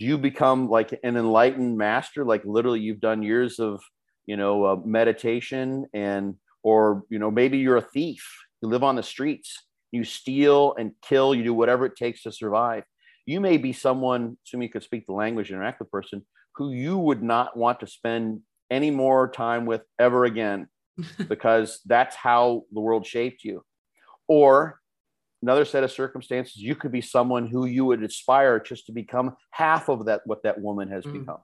[0.00, 2.24] Do you become like an enlightened master?
[2.24, 3.82] Like literally, you've done years of
[4.24, 8.26] you know uh, meditation and or you know maybe you're a thief.
[8.60, 9.62] You live on the streets.
[9.92, 11.34] You steal and kill.
[11.34, 12.82] You do whatever it takes to survive.
[13.26, 16.26] You may be someone assuming you could speak the language interact with the person
[16.56, 20.66] who you would not want to spend any more time with ever again
[21.28, 23.62] because that's how the world shaped you.
[24.26, 24.80] Or
[25.42, 29.36] another set of circumstances you could be someone who you would aspire just to become
[29.50, 31.12] half of that what that woman has mm.
[31.12, 31.36] become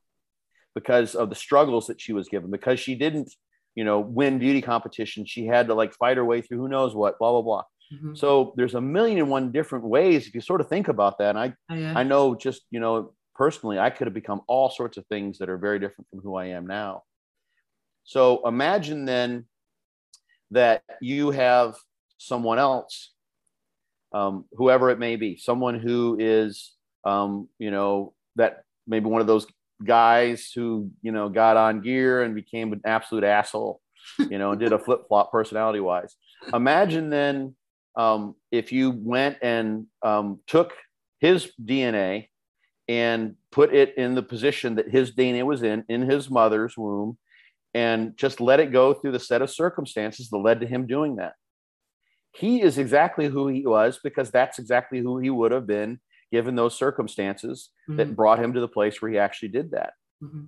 [0.74, 3.30] because of the struggles that she was given because she didn't
[3.81, 5.24] you know, win beauty competition.
[5.24, 7.62] She had to like fight her way through who knows what, blah, blah, blah.
[7.90, 8.15] Mm-hmm.
[8.15, 11.31] So there's a million and one different ways if you sort of think about that.
[11.31, 11.94] And I, oh, yeah.
[11.97, 15.48] I know just, you know, personally, I could have become all sorts of things that
[15.48, 17.05] are very different from who I am now.
[18.05, 19.47] So imagine then
[20.51, 21.77] that you have
[22.19, 23.15] someone else,
[24.12, 26.74] um, whoever it may be, someone who is,
[27.07, 29.47] um, you know, that maybe one of those
[29.85, 33.81] guys who you know got on gear and became an absolute asshole
[34.19, 36.16] you know and did a flip-flop personality wise
[36.52, 37.55] imagine then
[37.97, 40.73] um, if you went and um, took
[41.19, 42.27] his dna
[42.89, 47.16] and put it in the position that his dna was in in his mother's womb
[47.74, 51.16] and just let it go through the set of circumstances that led to him doing
[51.16, 51.35] that.
[52.32, 56.01] He is exactly who he was because that's exactly who he would have been
[56.31, 57.97] given those circumstances mm-hmm.
[57.97, 59.93] that brought him to the place where he actually did that.
[60.23, 60.44] Mm-hmm.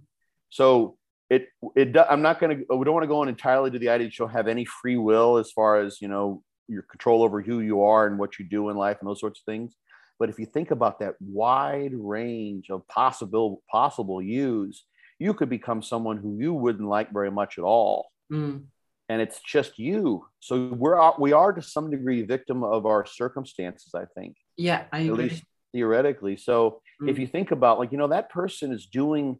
[0.50, 0.96] So
[1.30, 3.88] it it I'm not going to we don't want to go on entirely to the
[3.88, 7.40] idea that you'll have any free will as far as you know your control over
[7.40, 9.74] who you are and what you do in life and those sorts of things.
[10.18, 14.84] But if you think about that wide range of possible possible use,
[15.18, 18.10] you could become someone who you wouldn't like very much at all.
[18.30, 18.64] Mm.
[19.08, 20.26] And it's just you.
[20.40, 24.36] So we're we are to some degree victim of our circumstances, I think.
[24.56, 25.30] Yeah, I agree.
[25.30, 26.36] Least theoretically.
[26.36, 27.10] So mm.
[27.10, 29.38] if you think about like, you know, that person is doing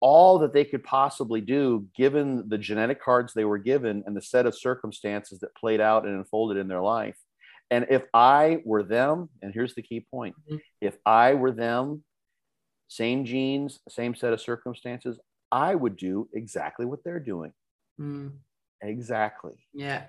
[0.00, 4.22] all that they could possibly do given the genetic cards they were given and the
[4.22, 7.16] set of circumstances that played out and unfolded in their life.
[7.70, 10.56] And if I were them, and here's the key point mm-hmm.
[10.80, 12.04] if I were them,
[12.88, 15.18] same genes, same set of circumstances,
[15.52, 17.52] I would do exactly what they're doing.
[18.00, 18.32] Mm.
[18.80, 19.54] Exactly.
[19.74, 20.04] Yeah.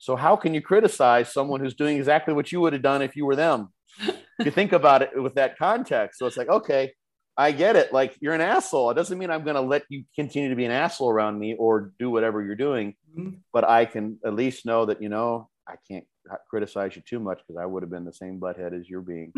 [0.00, 3.16] So, how can you criticize someone who's doing exactly what you would have done if
[3.16, 3.68] you were them?
[4.00, 6.18] If you think about it with that context.
[6.18, 6.94] So, it's like, okay,
[7.36, 7.92] I get it.
[7.92, 8.90] Like, you're an asshole.
[8.90, 11.54] It doesn't mean I'm going to let you continue to be an asshole around me
[11.58, 13.36] or do whatever you're doing, mm-hmm.
[13.52, 16.06] but I can at least know that, you know, I can't
[16.48, 19.34] criticize you too much because I would have been the same butthead as you're being.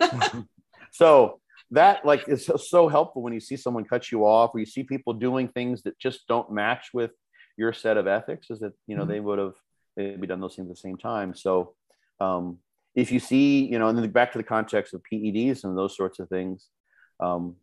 [0.92, 1.40] so
[1.70, 4.82] that like is so helpful when you see someone cut you off or you see
[4.82, 7.10] people doing things that just don't match with
[7.56, 9.12] your set of ethics is that you know mm-hmm.
[9.12, 9.54] they would have
[9.96, 11.74] maybe done those things at the same time so
[12.20, 12.58] um,
[12.94, 15.96] if you see you know and then back to the context of peds and those
[15.96, 16.68] sorts of things
[17.20, 17.56] um,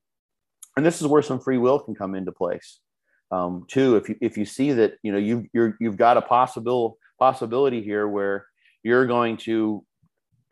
[0.76, 2.80] and this is where some free will can come into place
[3.32, 6.22] um, too if you if you see that you know you you're you've got a
[6.22, 8.46] possible possibility here where
[8.84, 9.84] you're going to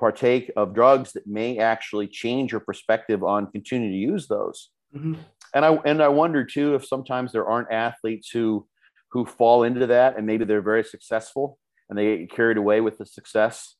[0.01, 4.69] partake of drugs that may actually change your perspective on continuing to use those.
[4.95, 5.13] Mm-hmm.
[5.53, 8.67] And I and I wonder too if sometimes there aren't athletes who
[9.11, 11.59] who fall into that and maybe they're very successful
[11.91, 13.75] and they get carried away with the success.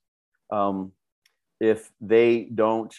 [0.51, 0.91] Um,
[1.61, 2.93] if they don't,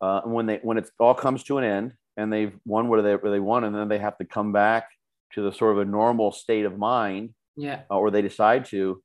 [0.00, 3.14] uh, when they when it all comes to an end and they've won what they
[3.14, 4.88] what they won, and then they have to come back
[5.34, 9.02] to the sort of a normal state of mind, yeah, uh, or they decide to,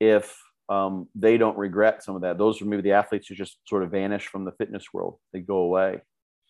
[0.00, 0.34] if
[0.70, 2.38] um, they don't regret some of that.
[2.38, 5.18] Those are maybe the athletes who just sort of vanish from the fitness world.
[5.34, 6.00] They go away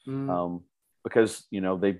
[0.07, 0.31] mm.
[0.31, 0.63] um,
[1.03, 1.99] because you know they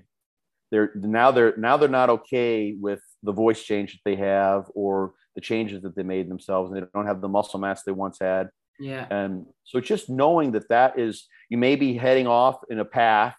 [0.71, 5.13] they're now they're now they're not okay with the voice change that they have or
[5.35, 8.17] the changes that they made themselves, and they don't have the muscle mass they once
[8.19, 8.49] had.
[8.79, 9.05] Yeah.
[9.09, 13.35] And so just knowing that that is you may be heading off in a path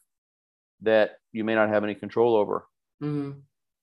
[0.83, 2.67] that you may not have any control over.
[3.03, 3.39] Mm-hmm.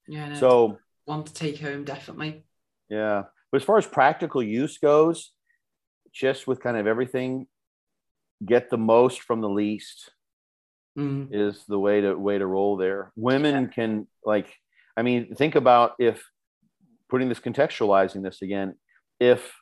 [0.07, 0.29] Yeah.
[0.29, 2.43] No, so one to take home definitely.
[2.89, 3.23] Yeah.
[3.51, 5.31] But as far as practical use goes,
[6.11, 7.47] just with kind of everything,
[8.43, 10.11] get the most from the least
[10.97, 11.27] mm.
[11.31, 13.11] is the way to way to roll there.
[13.15, 13.69] Women yeah.
[13.69, 14.47] can like,
[14.97, 16.23] I mean, think about if
[17.13, 18.73] putting this contextualizing this again,
[19.19, 19.53] if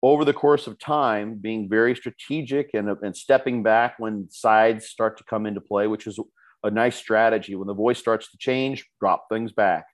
[0.00, 5.18] over the course of time being very strategic and, and stepping back when sides start
[5.18, 6.20] to come into play, which is
[6.62, 7.56] a nice strategy.
[7.56, 9.86] When the voice starts to change, drop things back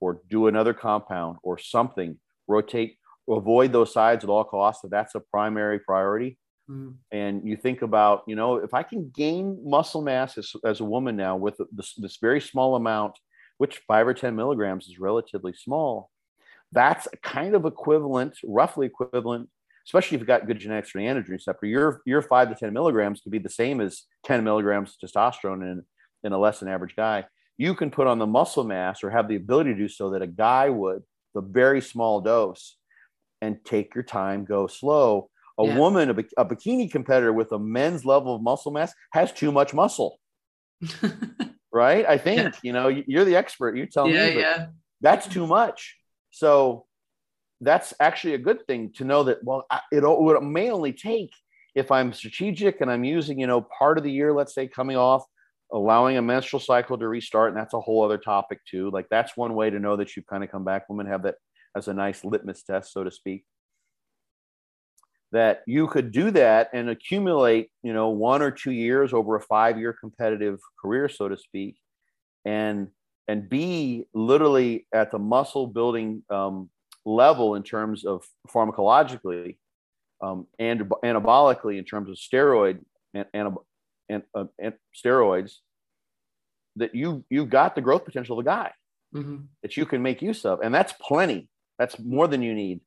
[0.00, 2.96] or do another compound or something rotate,
[3.30, 4.82] avoid those sides at all costs.
[4.82, 6.38] So that's a primary priority.
[6.68, 6.94] Mm.
[7.12, 10.84] And you think about, you know, if I can gain muscle mass as, as a
[10.84, 13.14] woman now with this, this very small amount,
[13.58, 16.10] which five or 10 milligrams is relatively small,
[16.76, 19.48] that's kind of equivalent, roughly equivalent,
[19.86, 21.66] especially if you've got good genetics for the androgen receptor.
[21.66, 25.82] Your, your five to 10 milligrams could be the same as 10 milligrams testosterone in,
[26.22, 27.24] in a less than average guy.
[27.56, 30.20] You can put on the muscle mass or have the ability to do so that
[30.20, 31.02] a guy would
[31.34, 32.76] the very small dose
[33.40, 35.30] and take your time, go slow.
[35.58, 35.78] A yeah.
[35.78, 39.72] woman, a, a, bikini competitor with a men's level of muscle mass has too much
[39.72, 40.18] muscle.
[41.72, 42.04] right?
[42.06, 42.52] I think, yeah.
[42.62, 43.78] you know, you're the expert.
[43.78, 44.40] You tell yeah, me.
[44.40, 44.66] Yeah.
[45.00, 45.96] That's too much.
[46.36, 46.84] So
[47.62, 51.30] that's actually a good thing to know that, well, it, it may only take
[51.74, 54.98] if I'm strategic and I'm using, you know, part of the year, let's say coming
[54.98, 55.24] off
[55.72, 58.90] allowing a menstrual cycle to restart and that's a whole other topic too.
[58.90, 60.90] Like that's one way to know that you've kind of come back.
[60.90, 61.36] Women have that
[61.74, 63.46] as a nice litmus test so to speak.
[65.32, 69.40] That you could do that and accumulate you know one or two years over a
[69.40, 71.78] five year competitive career so to speak
[72.44, 72.88] and
[73.28, 76.70] and B, literally at the muscle building um,
[77.04, 79.56] level in terms of pharmacologically
[80.22, 82.80] um, and anabolically in terms of steroid
[83.14, 83.54] and, and
[84.08, 85.56] and, uh, and steroids
[86.76, 88.72] that you you've got the growth potential of the guy.
[89.14, 89.44] Mm-hmm.
[89.62, 91.48] that you can make use of and that's plenty.
[91.78, 92.80] That's more than you need.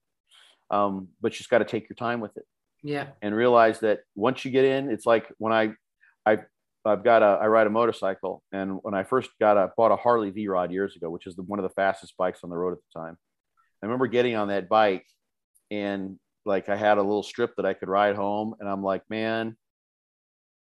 [0.69, 2.45] Um, but you just got to take your time with it.
[2.83, 3.07] Yeah.
[3.21, 5.71] And realize that once you get in it's like when i
[6.25, 6.39] i
[6.85, 9.95] i've got a i ride a motorcycle and when i first got a bought a
[9.95, 12.73] harley v-rod years ago which is the, one of the fastest bikes on the road
[12.73, 13.17] at the time
[13.81, 15.05] i remember getting on that bike
[15.71, 19.03] and like I had a little strip that I could ride home, and I'm like,
[19.09, 19.55] man,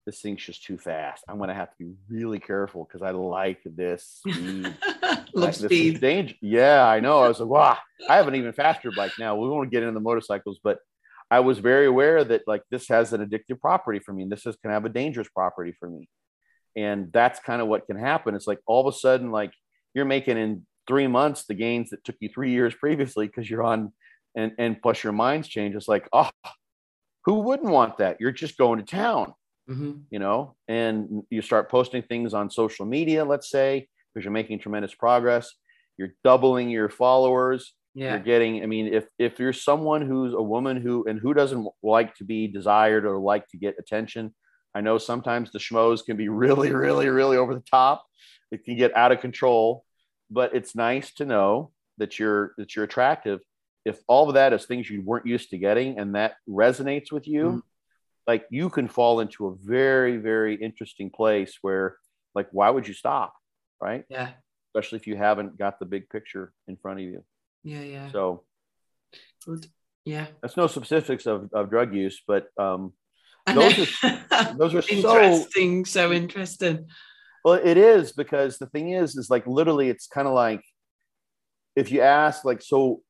[0.05, 1.25] this thing's just too fast.
[1.29, 4.75] I'm going to have to be really careful because I like this speed.
[5.35, 6.01] Love speed.
[6.01, 6.35] Danger.
[6.41, 7.21] Yeah, I know.
[7.21, 7.79] I was like, wow,
[8.09, 9.37] I have an even faster bike now.
[9.37, 10.79] We won't get into the motorcycles, but
[11.31, 14.23] I was very aware that like this has an addictive property for me.
[14.23, 16.09] And this is can have a dangerous property for me.
[16.77, 18.35] And that's kind of what can happen.
[18.35, 19.53] It's like all of a sudden, like
[19.95, 23.65] you're making in three months the gains that took you three years previously because you're
[23.65, 23.93] on
[24.37, 25.75] and and plus your mind's change.
[25.75, 26.31] It's like, oh,
[27.25, 28.19] who wouldn't want that?
[28.21, 29.33] You're just going to town
[29.69, 29.93] mm-hmm.
[30.11, 34.59] you know, and you start posting things on social media, let's say, because you're making
[34.59, 35.53] tremendous progress.
[35.97, 37.75] You're doubling your followers.
[37.97, 38.11] Yeah.
[38.11, 41.67] You're getting, I mean, if if you're someone who's a woman who and who doesn't
[41.83, 44.35] like to be desired or like to get attention,
[44.75, 48.05] I know sometimes the schmoes can be really, really, really over the top.
[48.53, 49.85] It can get out of control,
[50.31, 53.41] but it's nice to know that you're that you're attractive.
[53.87, 57.27] If all of that is things you weren't used to getting and that resonates with
[57.27, 57.59] you, mm-hmm
[58.27, 61.97] like you can fall into a very very interesting place where
[62.35, 63.35] like why would you stop
[63.81, 64.31] right yeah
[64.75, 67.25] especially if you haven't got the big picture in front of you
[67.67, 68.11] yeah yeah.
[68.13, 68.45] So
[70.05, 70.27] yeah.
[70.41, 72.93] that's no specifics of, of drug use but um
[73.47, 76.87] those are, those are interesting so, so interesting.
[77.45, 80.63] Well it is because the thing is is like literally it's kind of like
[81.75, 83.03] if you ask like so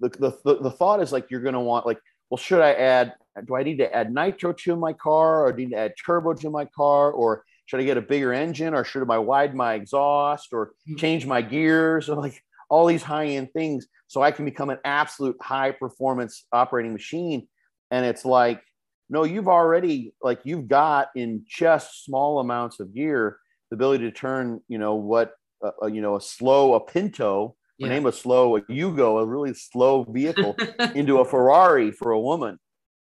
[0.00, 0.08] the,
[0.44, 1.98] the, the thought is like you're going to want like
[2.30, 3.14] well should i add
[3.46, 5.94] do I need to add nitro to my car or do I need to add
[6.04, 9.56] turbo to my car or should I get a bigger engine or should I widen
[9.56, 10.96] my exhaust or hmm.
[10.96, 12.08] change my gears?
[12.08, 16.44] Or like all these high end things so I can become an absolute high performance
[16.52, 17.46] operating machine.
[17.90, 18.62] And it's like,
[19.10, 23.38] no, you've already like you've got in just small amounts of gear
[23.70, 25.32] the ability to turn, you know, what,
[25.64, 27.88] uh, uh you know, a slow, a Pinto, yeah.
[27.88, 30.56] name a slow, a Yugo, a really slow vehicle
[30.94, 32.58] into a Ferrari for a woman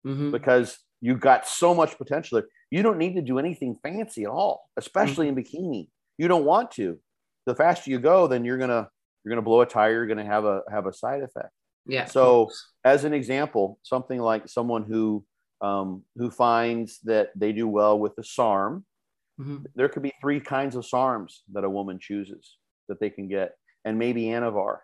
[0.06, 0.30] mm-hmm.
[0.30, 2.48] because you've got so much potential there.
[2.70, 5.38] You don't need to do anything fancy at all, especially mm-hmm.
[5.38, 5.88] in bikini.
[6.18, 6.98] You don't want to.
[7.46, 8.88] The faster you go, then you're gonna
[9.26, 9.92] you're gonna blow a tire.
[9.92, 11.50] You're gonna have a have a side effect.
[11.84, 12.04] Yeah.
[12.04, 12.50] So,
[12.84, 15.24] as an example, something like someone who
[15.60, 18.84] um, who finds that they do well with the SARM,
[19.40, 19.64] mm-hmm.
[19.74, 22.56] there could be three kinds of SARMs that a woman chooses
[22.88, 24.78] that they can get, and maybe Anavar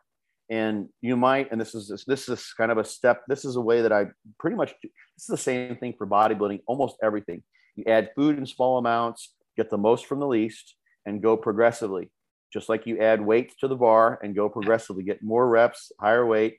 [0.51, 3.61] and you might and this is this is kind of a step this is a
[3.61, 4.05] way that i
[4.39, 7.43] pretty much this is the same thing for bodybuilding almost everything
[7.77, 10.75] you add food in small amounts get the most from the least
[11.07, 12.11] and go progressively
[12.53, 16.27] just like you add weights to the bar and go progressively get more reps higher
[16.27, 16.59] weight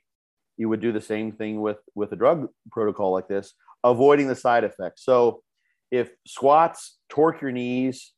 [0.56, 4.36] you would do the same thing with with a drug protocol like this avoiding the
[4.36, 5.42] side effects so
[5.90, 8.12] if squats torque your knees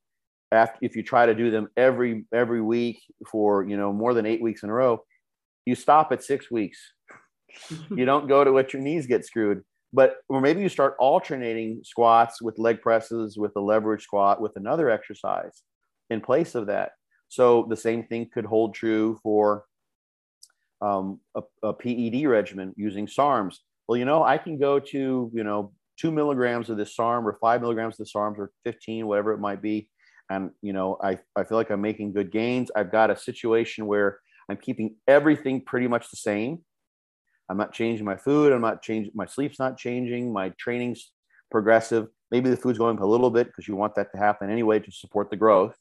[0.53, 3.01] after if you try to do them every every week
[3.31, 5.03] for you know more than eight weeks in a row
[5.67, 6.79] you stop at six weeks.
[7.91, 9.63] you don't go to what your knees get screwed.
[9.93, 14.53] But or maybe you start alternating squats with leg presses, with a leverage squat, with
[14.57, 15.63] another exercise
[16.11, 16.93] in place of that.
[17.29, 19.65] So the same thing could hold true for
[20.81, 23.57] um, a, a PED regimen using SARMs.
[23.89, 27.39] Well, you know, I can go to, you know, two milligrams of this SARM or
[27.41, 29.89] five milligrams of the SARMs or 15, whatever it might be.
[30.29, 32.71] And, you know, I, I feel like I'm making good gains.
[32.75, 36.65] I've got a situation where I'm keeping everything pretty much the same.
[37.49, 38.53] I'm not changing my food.
[38.53, 40.33] I'm not changing my sleep's not changing.
[40.33, 41.13] My training's
[41.51, 42.09] progressive.
[42.33, 44.81] Maybe the food's going up a little bit because you want that to happen anyway
[44.81, 45.77] to support the growth.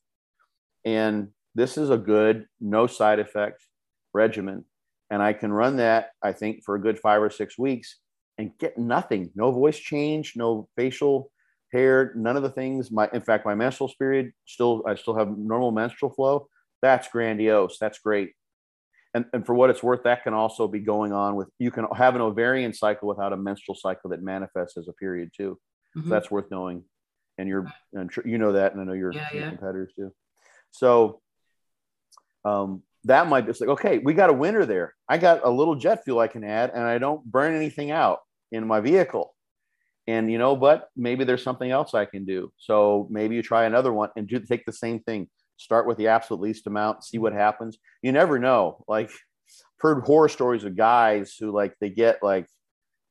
[0.85, 3.65] And this is a good, no side effect
[4.13, 4.65] regimen.
[5.09, 7.97] And I can run that, I think, for a good five or six weeks
[8.37, 9.31] and get nothing.
[9.35, 11.31] No voice change, no facial
[11.71, 12.91] hair, none of the things.
[12.91, 16.47] My in fact, my menstrual period still I still have normal menstrual flow.
[16.81, 17.77] That's grandiose.
[17.79, 18.33] That's great
[19.15, 21.87] and, and for what it's worth, that can also be going on with you can
[21.95, 25.57] have an ovarian cycle without a menstrual cycle that manifests as a period too.
[25.95, 26.09] Mm-hmm.
[26.09, 26.83] So that's worth knowing.
[27.37, 29.49] And you're, and you know that, and I know your, yeah, yeah.
[29.49, 30.13] competitors too.
[30.77, 31.21] So
[32.43, 34.93] um, that might be like, okay, we got a winner there.
[35.07, 38.19] I got a little jet fuel I can add, and I don't burn anything out
[38.51, 39.33] in my vehicle.
[40.07, 42.51] And you know, but maybe there's something else I can do.
[42.57, 45.27] So maybe you try another one and do take the same thing
[45.57, 47.77] start with the absolute least amount, see what happens.
[48.01, 48.83] You never know.
[48.87, 49.11] Like
[49.79, 52.47] heard horror stories of guys who like they get like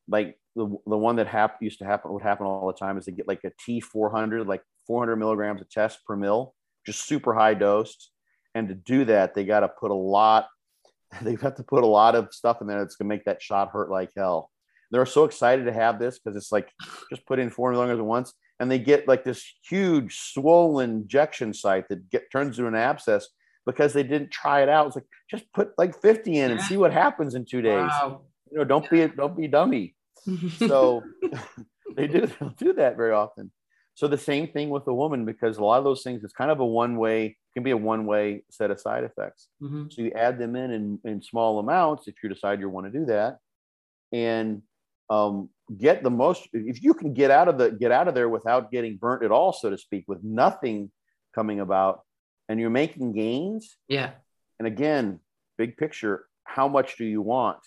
[0.08, 3.06] like the, the one that hap- used to happen would happen all the time is
[3.06, 6.54] they get like a T400 like 400 milligrams of test per mil,
[6.86, 8.10] just super high dosed.
[8.54, 10.48] And to do that, they got to put a lot.
[11.22, 13.70] They've got to put a lot of stuff in there that's gonna make that shot
[13.70, 14.50] hurt like hell.
[14.90, 16.70] They're so excited to have this because it's like
[17.10, 21.52] just put in 400 milligrams at once and they get like this huge swollen injection
[21.52, 23.28] site that get turns into an abscess
[23.66, 24.86] because they didn't try it out.
[24.86, 27.90] It's like just put like 50 in and see what happens in two days.
[27.90, 28.22] Wow.
[28.50, 29.94] You know, don't be don't be dummy.
[30.58, 31.02] so
[31.96, 33.50] they do do that very often.
[33.94, 36.50] So the same thing with a woman because a lot of those things it's kind
[36.50, 39.48] of a one way can be a one way set of side effects.
[39.62, 39.84] Mm-hmm.
[39.90, 42.98] So you add them in, in in small amounts if you decide you want to
[42.98, 43.38] do that,
[44.12, 44.62] and
[45.10, 46.48] um, get the most.
[46.52, 49.30] If you can get out of the get out of there without getting burnt at
[49.30, 50.90] all, so to speak, with nothing
[51.34, 52.02] coming about,
[52.48, 53.76] and you're making gains.
[53.88, 54.10] Yeah.
[54.58, 55.20] And again,
[55.58, 57.58] big picture, how much do you want?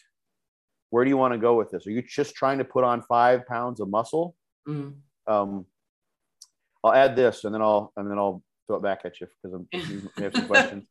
[0.89, 1.85] Where do you want to go with this?
[1.85, 4.35] Are you just trying to put on five pounds of muscle?
[4.67, 4.95] Mm.
[5.27, 5.65] Um,
[6.83, 9.53] I'll add this, and then I'll and then I'll throw it back at you because
[9.53, 9.67] I'm
[10.17, 10.83] we have some questions.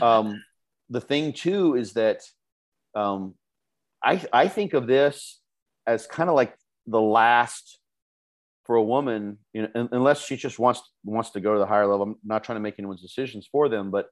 [0.00, 0.42] Um,
[0.88, 2.22] the thing too is that
[2.94, 3.34] um,
[4.02, 5.40] I I think of this
[5.86, 6.54] as kind of like
[6.86, 7.78] the last
[8.64, 11.86] for a woman, you know, unless she just wants wants to go to the higher
[11.86, 12.02] level.
[12.02, 14.06] I'm not trying to make anyone's decisions for them, but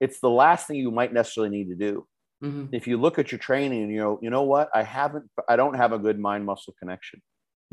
[0.00, 2.06] it's the last thing you might necessarily need to do.
[2.42, 2.66] Mm-hmm.
[2.72, 5.56] If you look at your training and you know, you know what, I haven't, I
[5.56, 7.22] don't have a good mind muscle connection.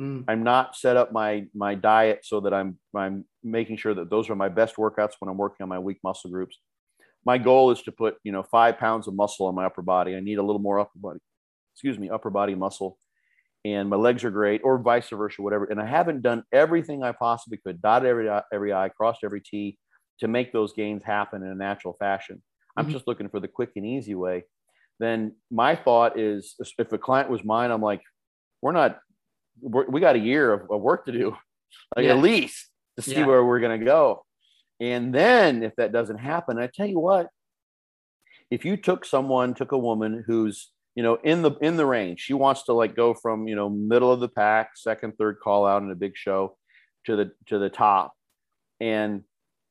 [0.02, 0.26] Mm.
[0.28, 4.30] I'm not set up my my diet so that I'm I'm making sure that those
[4.30, 6.58] are my best workouts when I'm working on my weak muscle groups.
[7.24, 10.16] My goal is to put you know five pounds of muscle on my upper body.
[10.16, 11.20] I need a little more upper body,
[11.76, 12.98] excuse me, upper body muscle,
[13.64, 15.66] and my legs are great, or vice versa, whatever.
[15.66, 19.78] And I haven't done everything I possibly could, dotted every every I, crossed every T,
[20.20, 22.42] to make those gains happen in a natural fashion.
[22.76, 22.94] I'm mm-hmm.
[22.94, 24.46] just looking for the quick and easy way.
[25.00, 28.02] Then my thought is, if a client was mine, I'm like,
[28.62, 29.00] we're not,
[29.62, 31.38] we got a year of, of work to do,
[31.96, 32.12] like yeah.
[32.12, 33.26] at least to see yeah.
[33.26, 34.26] where we're going to go.
[34.80, 37.30] And then if that doesn't happen, I tell you what,
[38.50, 42.20] if you took someone, took a woman who's you know in the in the range,
[42.20, 45.66] she wants to like go from you know middle of the pack, second, third call
[45.66, 46.58] out in a big show,
[47.06, 48.14] to the to the top,
[48.80, 49.24] and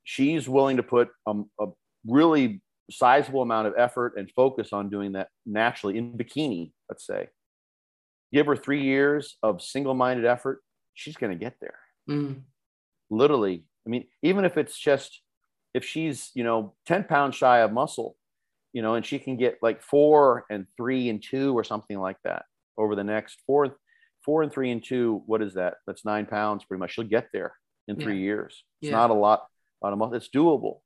[0.05, 1.67] she's willing to put um, a
[2.07, 7.29] really sizable amount of effort and focus on doing that naturally in bikini, let's say.
[8.33, 10.61] Give her three years of single minded effort,
[10.95, 11.79] she's going to get there.
[12.09, 12.43] Mm.
[13.11, 13.65] Literally.
[13.87, 15.21] I mean, even if it's just,
[15.75, 18.17] if she's, you know, 10 pounds shy of muscle,
[18.73, 22.19] you know, and she can get like four and three and two or something like
[22.25, 22.45] that
[22.79, 23.77] over the next four,
[24.25, 25.23] four and three and two.
[25.27, 25.75] What is that?
[25.87, 26.93] That's nine pounds pretty much.
[26.93, 27.55] She'll get there
[27.89, 28.63] in three years.
[28.81, 28.97] It's yeah.
[28.97, 29.47] not a lot
[29.83, 30.15] on a month.
[30.15, 30.79] It's doable.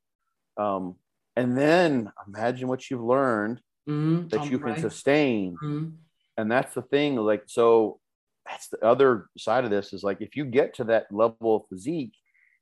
[0.56, 0.96] Um,
[1.36, 4.28] and then imagine what you've learned mm-hmm.
[4.28, 5.56] that you can sustain.
[5.62, 5.88] Mm-hmm.
[6.36, 7.16] And that's the thing.
[7.16, 8.00] Like, so
[8.46, 11.62] that's the other side of this is like, if you get to that level of
[11.68, 12.14] physique,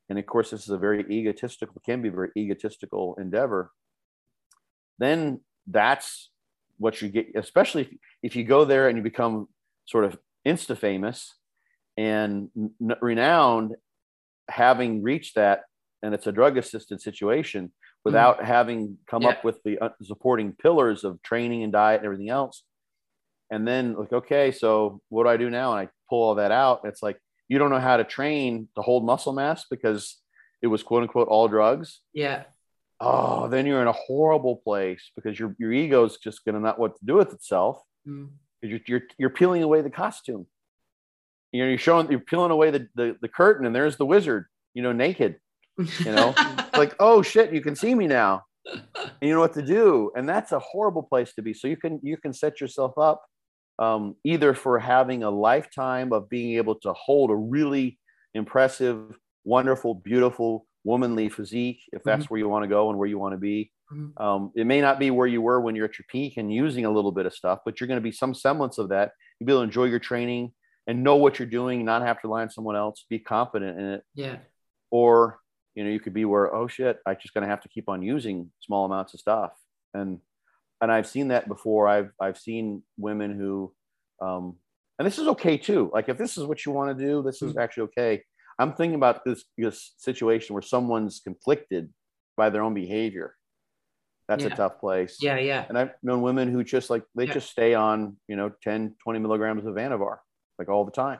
[0.08, 3.70] and of course, this is a very egotistical, can be a very egotistical endeavor,
[4.98, 6.30] then that's
[6.78, 7.88] what you get, especially if,
[8.22, 9.48] if you go there and you become
[9.86, 11.34] sort of insta famous
[11.96, 13.74] and n- renowned,
[14.48, 15.62] having reached that
[16.02, 17.72] and it's a drug assisted situation
[18.04, 19.28] without mm having come yeah.
[19.28, 22.64] up with the uh, supporting pillars of training and diet and everything else.
[23.52, 25.72] And then like, okay, so what do I do now?
[25.76, 26.80] And I pull all that out.
[26.84, 27.18] It's like,
[27.48, 30.18] you don't know how to train to hold muscle mass because
[30.62, 32.00] it was quote unquote all drugs.
[32.12, 32.44] Yeah.
[32.98, 36.60] Oh, then you're in a horrible place because your, your ego is just going to
[36.60, 37.80] not what to do with itself.
[38.08, 38.30] Mm.
[38.62, 40.46] You're, you're, you're peeling away the costume.
[41.52, 44.46] You know, you're showing, you're peeling away the, the, the curtain and there's the wizard,
[44.72, 45.36] you know, naked
[45.78, 46.34] you know
[46.76, 48.82] like oh shit you can see me now and
[49.20, 51.98] you know what to do and that's a horrible place to be so you can
[52.02, 53.22] you can set yourself up
[53.78, 57.98] um, either for having a lifetime of being able to hold a really
[58.34, 62.34] impressive wonderful beautiful womanly physique if that's mm-hmm.
[62.34, 63.70] where you want to go and where you want to be.
[63.92, 64.22] Mm-hmm.
[64.22, 66.86] um, it may not be where you were when you're at your peak and using
[66.86, 69.12] a little bit of stuff but you're going to be some semblance of that.
[69.38, 70.52] You'll be able to enjoy your training
[70.86, 73.04] and know what you're doing not have to rely on someone else.
[73.10, 74.02] Be confident in it.
[74.14, 74.36] Yeah.
[74.90, 75.40] Or
[75.74, 77.88] you know you could be where oh shit i'm just going to have to keep
[77.88, 79.52] on using small amounts of stuff.
[79.94, 80.20] And
[80.82, 83.72] and i've seen that before i've i've seen women who
[84.20, 84.56] um
[84.98, 87.40] and this is okay too like if this is what you want to do this
[87.40, 87.60] is mm-hmm.
[87.60, 88.22] actually okay
[88.58, 91.88] i'm thinking about this this situation where someone's conflicted
[92.36, 93.34] by their own behavior
[94.28, 94.52] that's yeah.
[94.52, 97.32] a tough place yeah yeah and i've known women who just like they yeah.
[97.32, 100.18] just stay on you know 10 20 milligrams of anavar
[100.58, 101.18] like all the time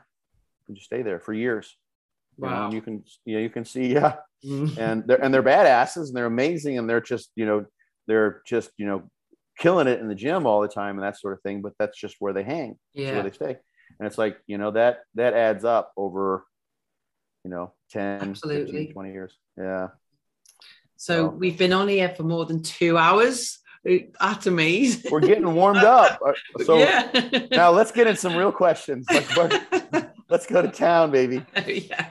[0.67, 1.75] and just stay there for years
[2.37, 2.49] Wow.
[2.49, 4.15] You, know, you can you know you can see yeah,
[4.45, 4.79] mm-hmm.
[4.79, 7.65] and they're and they're badasses and they're amazing and they're just you know
[8.07, 9.03] they're just you know
[9.57, 11.61] killing it in the gym all the time and that sort of thing.
[11.61, 12.77] But that's just where they hang.
[12.93, 13.57] Yeah, where they stay.
[13.99, 16.45] And it's like you know that that adds up over
[17.43, 18.71] you know 10 Absolutely.
[18.87, 19.87] 15, 20 years yeah
[20.95, 25.83] so, so we've been on here for more than two hours atomies we're getting warmed
[25.83, 27.11] up uh, so yeah.
[27.51, 29.05] now let's get in some real questions
[30.33, 31.45] Let's go to town, baby.
[31.67, 32.07] yeah.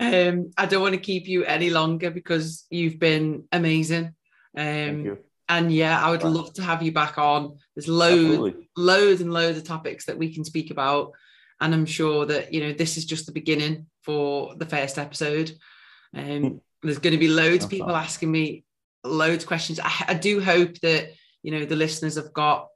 [0.00, 4.06] Um, I don't want to keep you any longer because you've been amazing.
[4.06, 4.14] Um,
[4.56, 5.18] Thank you.
[5.50, 6.32] And yeah, I would right.
[6.32, 7.56] love to have you back on.
[7.74, 8.70] There's loads, Absolutely.
[8.76, 11.10] loads and loads of topics that we can speak about.
[11.60, 15.50] And I'm sure that, you know, this is just the beginning for the first episode.
[16.16, 18.64] Um, there's going to be loads of people asking me
[19.02, 19.80] loads of questions.
[19.80, 21.10] I, I do hope that,
[21.42, 22.68] you know, the listeners have got,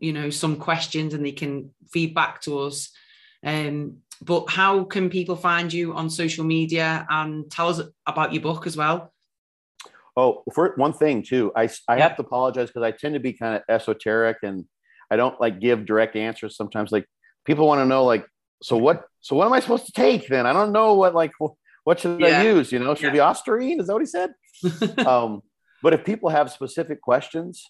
[0.00, 2.90] you know, some questions and they can feedback to us.
[3.44, 8.42] Um, but how can people find you on social media and tell us about your
[8.42, 9.12] book as well?
[10.16, 12.08] Oh, for one thing too, I, I yeah.
[12.08, 14.64] have to apologize because I tend to be kind of esoteric and
[15.10, 16.56] I don't like give direct answers.
[16.56, 17.04] Sometimes like
[17.44, 18.26] people want to know like,
[18.62, 20.46] so what, so what am I supposed to take then?
[20.46, 21.32] I don't know what, like,
[21.84, 22.40] what should yeah.
[22.40, 22.72] I use?
[22.72, 23.10] You know, should yeah.
[23.12, 23.80] be Ostarine?
[23.80, 24.30] Is that what he said?
[25.06, 25.42] um,
[25.82, 27.64] but if people have specific questions,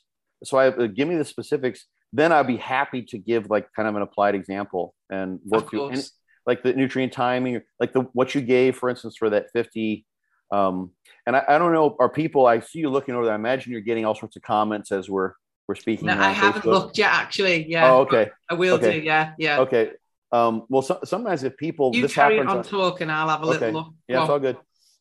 [0.44, 3.89] so I uh, give me the specifics, then I'd be happy to give like kind
[3.89, 6.02] of an applied example and work through any,
[6.47, 10.06] like the nutrient timing, like the what you gave, for instance, for that 50.
[10.51, 10.93] Um,
[11.27, 13.32] and I, I don't know, are people I see you looking over there?
[13.32, 15.32] I imagine you're getting all sorts of comments as we're
[15.68, 16.06] we're speaking.
[16.06, 16.64] No, I haven't Facebook.
[16.66, 17.68] looked yet, actually.
[17.68, 17.90] Yeah.
[17.90, 18.31] Oh, okay.
[18.48, 19.01] I will okay.
[19.01, 19.05] do.
[19.05, 19.32] Yeah.
[19.36, 19.60] Yeah.
[19.60, 19.90] Okay.
[20.31, 23.66] Um, well, so, sometimes if people you carry on, on talking, I'll have a okay.
[23.66, 23.94] little look.
[24.09, 24.59] Yeah, it's all good.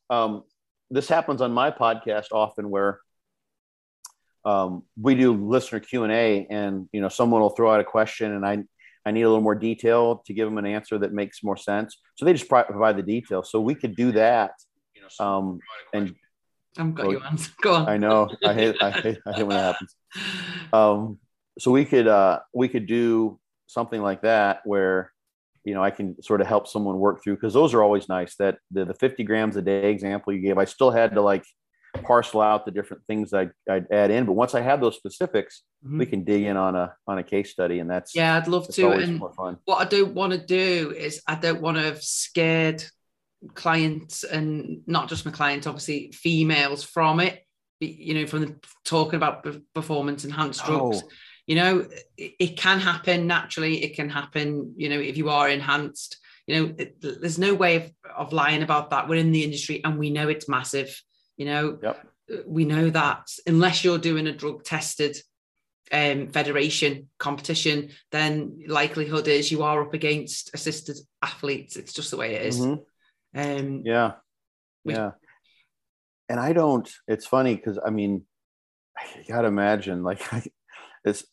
[0.10, 0.44] Um,
[0.90, 3.00] this happens on my podcast often where
[4.44, 7.84] um, we do listener Q and A, and you know someone will throw out a
[7.84, 8.64] question, and I
[9.06, 11.98] I need a little more detail to give them an answer that makes more sense.
[12.16, 13.44] So they just provide the detail.
[13.44, 14.52] So we could do that.
[15.20, 15.60] Um,
[15.94, 16.16] and
[16.78, 17.38] I'm got you on.
[17.62, 17.90] Go on.
[17.90, 18.30] I know.
[18.44, 18.76] I hate.
[18.82, 19.20] I hate.
[19.26, 19.96] I hate when that happens.
[20.74, 21.20] Um,
[21.60, 25.12] so we could uh, we could do something like that where
[25.64, 28.36] you know I can sort of help someone work through because those are always nice.
[28.36, 31.46] That the, the 50 grams a day example you gave, I still had to like
[32.04, 34.26] parcel out the different things I'd, I'd add in.
[34.26, 36.00] But once I have those specifics, mm-hmm.
[36.00, 38.68] we can dig in on a on a case study, and that's yeah, I'd love
[38.68, 38.92] to.
[38.92, 42.84] And what I don't want to do is I don't want to have scared
[43.54, 47.42] clients and not just my clients, obviously females from it.
[47.80, 48.56] You know, from the
[48.86, 51.04] talking about performance enhanced drugs.
[51.04, 51.10] Oh.
[51.46, 53.84] You know, it, it can happen naturally.
[53.84, 54.74] It can happen.
[54.78, 56.18] You know, if you are enhanced.
[56.48, 59.10] You know, it, there's no way of, of lying about that.
[59.10, 60.96] We're in the industry and we know it's massive
[61.38, 62.08] you know, yep.
[62.46, 65.18] we know that unless you're doing a drug tested
[65.92, 71.76] um, federation competition, then likelihood is you are up against assisted athletes.
[71.76, 72.60] It's just the way it is.
[72.60, 72.82] Mm-hmm.
[73.36, 74.14] Um, yeah,
[74.86, 75.12] yeah.
[76.30, 76.90] And I don't.
[77.08, 78.26] It's funny because I mean,
[79.18, 80.22] you gotta imagine like
[81.06, 81.26] it's.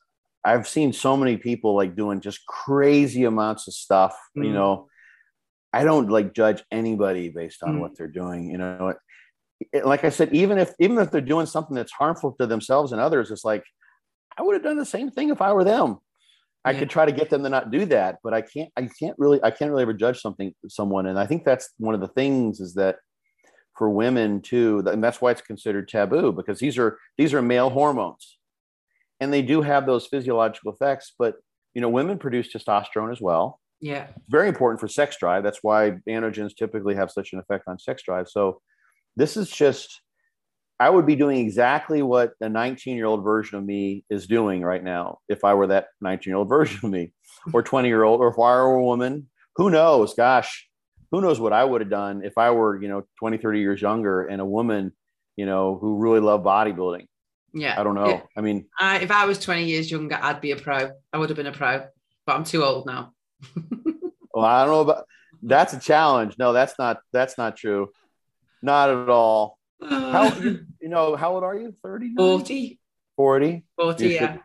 [0.44, 4.16] I've seen so many people like doing just crazy amounts of stuff.
[4.36, 4.46] Mm.
[4.46, 4.88] You know,
[5.72, 7.80] I don't like judge anybody based on mm.
[7.80, 8.50] what they're doing.
[8.50, 8.94] You know,
[9.84, 13.00] like I said, even if even if they're doing something that's harmful to themselves and
[13.00, 13.64] others, it's like
[14.36, 15.98] I would have done the same thing if I were them.
[16.64, 16.78] I yeah.
[16.78, 18.70] could try to get them to not do that, but I can't.
[18.76, 19.42] I can't really.
[19.42, 22.60] I can't really ever judge something someone, and I think that's one of the things
[22.60, 22.96] is that
[23.76, 27.70] for women too, and that's why it's considered taboo because these are these are male
[27.70, 28.38] hormones,
[29.20, 31.12] and they do have those physiological effects.
[31.18, 31.36] But
[31.74, 33.58] you know, women produce testosterone as well.
[33.80, 35.42] Yeah, very important for sex drive.
[35.42, 38.28] That's why androgens typically have such an effect on sex drive.
[38.28, 38.60] So
[39.16, 40.00] this is just,
[40.82, 44.62] I would be doing exactly what the 19 year old version of me is doing
[44.62, 47.12] right now if I were that 19 year old version of me
[47.52, 49.28] or 20 year old or if I were a woman.
[49.56, 50.14] Who knows?
[50.14, 50.68] Gosh,
[51.12, 53.80] who knows what I would have done if I were, you know, 20, 30 years
[53.80, 54.92] younger and a woman,
[55.36, 57.06] you know, who really loved bodybuilding.
[57.54, 57.80] Yeah.
[57.80, 58.20] I don't know.
[58.36, 60.90] I mean, uh, if I was 20 years younger, I'd be a pro.
[61.12, 61.86] I would have been a pro,
[62.26, 63.12] but I'm too old now.
[64.34, 65.04] well, I don't know about
[65.42, 66.38] that's a challenge.
[66.38, 67.90] No, that's not that's not true.
[68.62, 69.58] Not at all.
[69.88, 71.74] How you, you know, how old are you?
[71.82, 72.14] 30?
[72.16, 72.80] 40.
[73.16, 73.64] 40?
[73.76, 74.38] 40, yeah.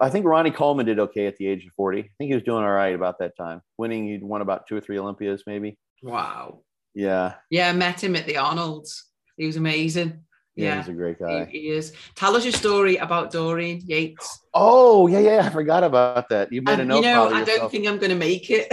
[0.00, 2.00] I think Ronnie Coleman did okay at the age of 40.
[2.00, 3.62] I think he was doing all right about that time.
[3.78, 5.78] Winning, he'd won about two or three Olympias, maybe.
[6.02, 6.60] Wow.
[6.94, 7.34] Yeah.
[7.50, 9.06] Yeah, I met him at the Arnold's.
[9.36, 10.20] He was amazing.
[10.54, 11.44] Yeah, yeah, he's a great guy.
[11.46, 11.92] He, he, is.
[12.14, 14.40] Tell us your story about Dorian Yates.
[14.54, 15.42] Oh, yeah, yeah.
[15.44, 16.50] I forgot about that.
[16.50, 16.96] You made and, a note.
[16.96, 18.72] You know, I don't think I'm going to make it.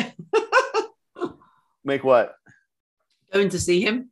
[1.84, 2.36] make what?
[3.34, 4.11] Going to see him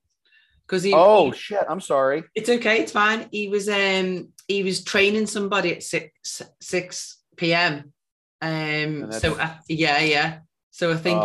[0.65, 0.93] because he.
[0.93, 1.63] Oh he, shit!
[1.69, 2.23] I'm sorry.
[2.35, 2.81] It's okay.
[2.81, 3.27] It's fine.
[3.31, 7.93] He was um he was training somebody at six six p.m.
[8.41, 9.11] Um.
[9.11, 10.39] So uh, yeah, yeah.
[10.71, 11.21] So I think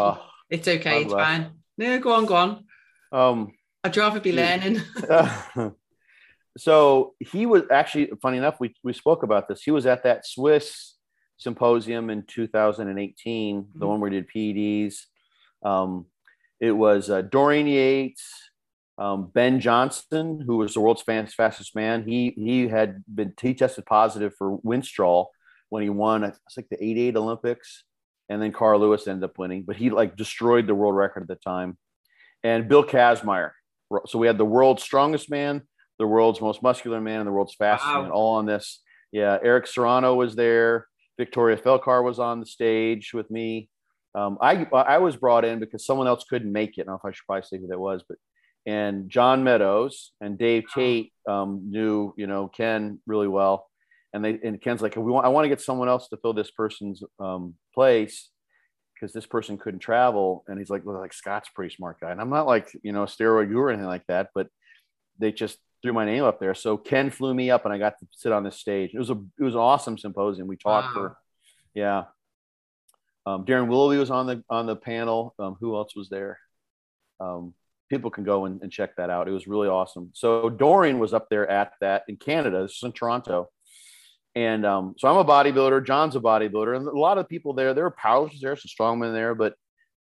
[0.50, 1.02] it's okay.
[1.02, 1.52] It's fine.
[1.78, 2.64] No, go on, go on.
[3.12, 3.52] Um.
[3.84, 4.82] I'd rather be learning.
[6.58, 8.56] so he was actually funny enough.
[8.58, 9.62] We we spoke about this.
[9.62, 10.96] He was at that SWIS
[11.38, 13.78] symposium in 2018, mm-hmm.
[13.78, 14.96] the one where we did PEDs.
[15.62, 16.06] Um,
[16.60, 18.24] it was uh, Dorian Yates,
[18.98, 23.84] um, ben Johnson, who was the world's fastest man, he he had been he tested
[23.84, 25.26] positive for Winstrol
[25.68, 26.24] when he won.
[26.24, 27.84] It's like the eight eight Olympics,
[28.28, 31.28] and then Carl Lewis ended up winning, but he like destroyed the world record at
[31.28, 31.76] the time.
[32.42, 33.50] And Bill Kazmaier.
[34.06, 35.62] So we had the world's strongest man,
[35.98, 38.02] the world's most muscular man, and the world's fastest wow.
[38.02, 38.82] man, all on this.
[39.12, 40.86] yeah, Eric Serrano was there.
[41.18, 43.68] Victoria Felkar was on the stage with me.
[44.14, 46.82] Um, I I was brought in because someone else couldn't make it.
[46.82, 48.16] I don't know if I should probably say who that was, but
[48.66, 53.66] and John Meadows and Dave Tate um, knew you know Ken really well,
[54.12, 56.34] and they and Ken's like, we want I want to get someone else to fill
[56.34, 58.30] this person's um, place
[58.94, 62.20] because this person couldn't travel, and he's like, well, like Scott's pretty smart guy, and
[62.20, 64.48] I'm not like you know a steroid guru or anything like that, but
[65.18, 66.54] they just threw my name up there.
[66.54, 68.90] So Ken flew me up, and I got to sit on this stage.
[68.94, 70.48] It was a it was an awesome symposium.
[70.48, 70.92] We talked wow.
[70.94, 71.18] for
[71.74, 72.04] yeah.
[73.26, 75.34] Um, Darryn Willoughby was on the on the panel.
[75.38, 76.38] Um, who else was there?
[77.20, 77.54] Um,
[77.88, 79.28] people can go and, and, check that out.
[79.28, 80.10] It was really awesome.
[80.14, 82.62] So Dorian was up there at that in Canada.
[82.62, 83.48] This is in Toronto.
[84.34, 85.86] And um, so I'm a bodybuilder.
[85.86, 87.72] John's a bodybuilder, and a lot of people there.
[87.72, 89.54] There were powerlifters there, some strongmen there, but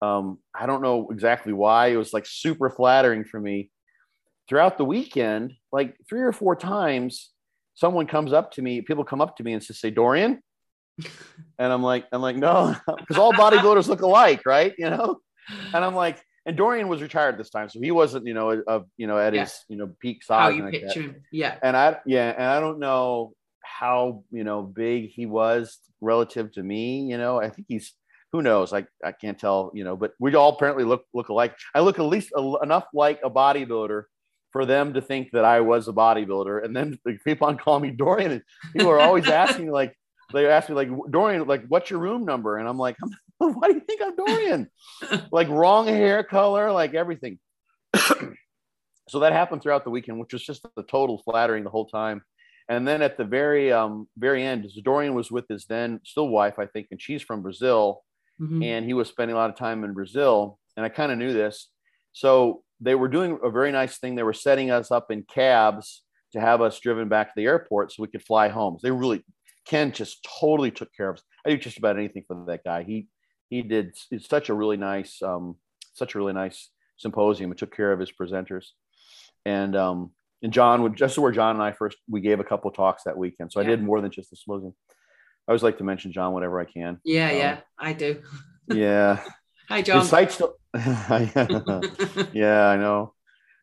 [0.00, 1.88] um, I don't know exactly why.
[1.88, 3.70] It was like super flattering for me.
[4.48, 7.30] Throughout the weekend, like three or four times,
[7.74, 8.80] someone comes up to me.
[8.80, 10.42] People come up to me and say, "Dorian,"
[11.58, 14.72] and I'm like, I'm like, no, because all bodybuilders look alike, right?
[14.78, 15.18] You know,
[15.74, 18.86] and I'm like, and Dorian was retired this time, so he wasn't, you know, of
[18.96, 20.40] you know at his you know peak size.
[20.40, 21.56] How you like picture him, yeah.
[21.62, 26.62] And I yeah, and I don't know how you know big he was relative to
[26.62, 27.02] me.
[27.02, 27.92] You know, I think he's
[28.32, 28.72] who knows.
[28.72, 29.70] I I can't tell.
[29.74, 31.54] You know, but we all apparently look look alike.
[31.74, 34.04] I look at least a, enough like a bodybuilder
[34.50, 37.82] for them to think that I was a bodybuilder, and then they keep on calling
[37.82, 38.32] me Dorian.
[38.32, 38.42] And
[38.72, 39.96] people are always asking like
[40.32, 42.56] they asked me like Dorian, like what's your room number?
[42.56, 42.96] And I'm like,
[43.54, 44.68] why do you think I'm Dorian?
[45.30, 47.38] like wrong hair color, like everything.
[49.08, 52.22] so that happened throughout the weekend, which was just the total flattering the whole time.
[52.68, 56.58] And then at the very um, very end, Dorian was with his then still wife,
[56.58, 58.02] I think, and she's from Brazil,
[58.40, 58.62] mm-hmm.
[58.62, 60.58] and he was spending a lot of time in Brazil.
[60.76, 61.68] And I kind of knew this,
[62.12, 64.14] so they were doing a very nice thing.
[64.14, 66.02] They were setting us up in cabs
[66.32, 68.78] to have us driven back to the airport so we could fly home.
[68.82, 69.22] They really
[69.66, 71.22] Ken just totally took care of us.
[71.46, 72.82] I do just about anything for that guy.
[72.82, 73.06] He
[73.52, 75.56] he did such a really nice um,
[75.92, 78.68] such a really nice symposium and took care of his presenters.
[79.44, 80.12] And um,
[80.42, 83.18] and John would just where John and I first we gave a couple talks that
[83.18, 83.52] weekend.
[83.52, 83.66] So yeah.
[83.66, 84.74] I did more than just the symposium.
[85.46, 86.98] I always like to mention John whenever I can.
[87.04, 88.22] Yeah, um, yeah, I do.
[88.68, 89.22] yeah.
[89.68, 90.00] Hi, John.
[90.00, 93.14] His site's still, yeah, I know.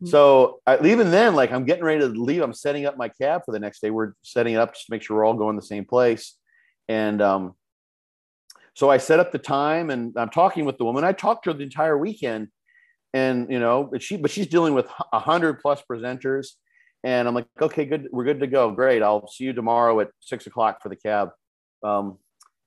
[0.04, 0.08] Mm.
[0.08, 2.44] So I, even then, like I'm getting ready to leave.
[2.44, 3.90] I'm setting up my cab for the next day.
[3.90, 6.36] We're setting it up just to make sure we're all going the same place.
[6.88, 7.56] And um,
[8.80, 11.04] so I set up the time, and I'm talking with the woman.
[11.04, 12.48] I talked to her the entire weekend,
[13.14, 16.52] and you know, but she but she's dealing with a hundred plus presenters,
[17.04, 18.72] and I'm like, okay, good, we're good to go.
[18.72, 21.32] Great, I'll see you tomorrow at six o'clock for the cab.
[21.84, 22.20] Um,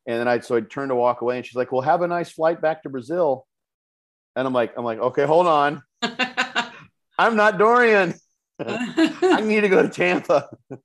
[0.06, 2.08] and then I so I turned to walk away, and she's like, well, have a
[2.08, 3.46] nice flight back to Brazil.
[4.36, 5.82] And I'm like, I'm like, okay, hold on.
[7.18, 8.12] I'm not Dorian.
[8.68, 10.48] I need to go to Tampa.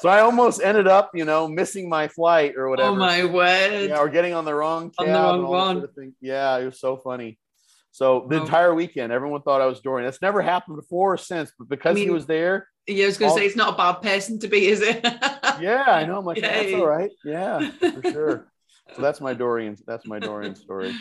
[0.00, 2.90] so I almost ended up, you know, missing my flight or whatever.
[2.90, 3.88] Oh my word.
[3.88, 5.08] Yeah, or getting on the wrong cab.
[5.08, 5.76] On the wrong one.
[5.80, 7.38] Sort of yeah, it was so funny.
[7.92, 8.42] So the oh.
[8.42, 10.06] entire weekend, everyone thought I was Dorian.
[10.06, 12.68] That's never happened before or since, but because I mean, he was there.
[12.86, 15.00] Yeah, I was going to say it's not a bad person to be, is it?
[15.60, 16.18] yeah, I know.
[16.18, 17.10] I'm like, that's all right.
[17.24, 18.48] Yeah, for sure
[18.94, 19.76] so that's my Dorian.
[19.86, 20.94] That's my Dorian story.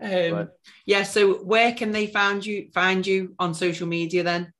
[0.00, 0.48] Um,
[0.86, 1.02] yeah.
[1.04, 2.68] So where can they find you?
[2.74, 4.52] Find you on social media then?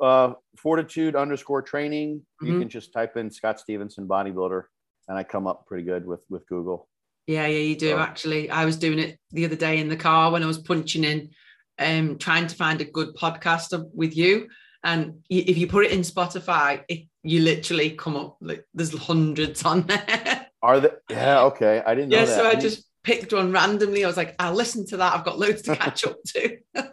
[0.00, 2.18] Uh, fortitude underscore training.
[2.42, 2.46] Mm-hmm.
[2.46, 4.62] You can just type in Scott Stevenson bodybuilder,
[5.08, 6.88] and I come up pretty good with with Google.
[7.26, 7.98] Yeah, yeah, you do so.
[7.98, 8.50] actually.
[8.50, 11.30] I was doing it the other day in the car when I was punching in,
[11.78, 14.48] um, trying to find a good podcast with you.
[14.82, 19.64] And if you put it in Spotify, it, you literally come up like there's hundreds
[19.64, 20.46] on there.
[20.62, 20.90] Are they?
[21.08, 21.42] Yeah.
[21.42, 21.82] Okay.
[21.84, 22.18] I didn't know.
[22.18, 22.24] Yeah.
[22.24, 24.04] So I, I just picked one randomly.
[24.04, 25.14] I was like, I'll listen to that.
[25.14, 26.58] I've got loads to catch up to.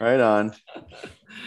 [0.00, 0.54] right on.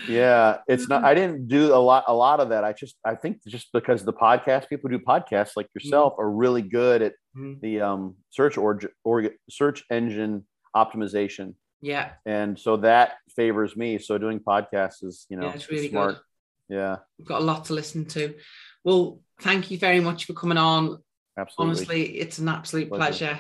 [0.07, 1.03] Yeah, it's not.
[1.03, 2.05] I didn't do a lot.
[2.07, 2.63] A lot of that.
[2.63, 2.95] I just.
[3.05, 6.21] I think just because the podcast people do podcasts like yourself mm-hmm.
[6.21, 7.59] are really good at mm-hmm.
[7.61, 10.45] the um, search or, or search engine
[10.75, 11.55] optimization.
[11.81, 12.11] Yeah.
[12.25, 13.99] And so that favors me.
[13.99, 16.15] So doing podcasts is you know yeah, it's really smart.
[16.15, 16.77] Good.
[16.77, 16.97] Yeah.
[17.17, 18.35] We've got a lot to listen to.
[18.83, 21.01] Well, thank you very much for coming on.
[21.37, 21.69] Absolutely.
[21.69, 23.37] Honestly, it's an absolute pleasure.
[23.37, 23.39] pleasure.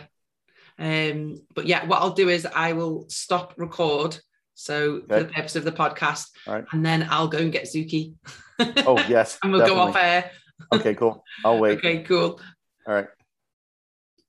[0.79, 4.19] Um, but yeah, what I'll do is I will stop record.
[4.59, 5.05] So okay.
[5.07, 8.15] for the purpose of the podcast, and then I'll go and get Zuki.
[8.59, 9.83] oh yes, and we'll definitely.
[9.83, 10.31] go off air.
[10.73, 11.23] okay, cool.
[11.45, 11.77] I'll wait.
[11.77, 12.41] okay, cool.
[12.87, 13.07] All right.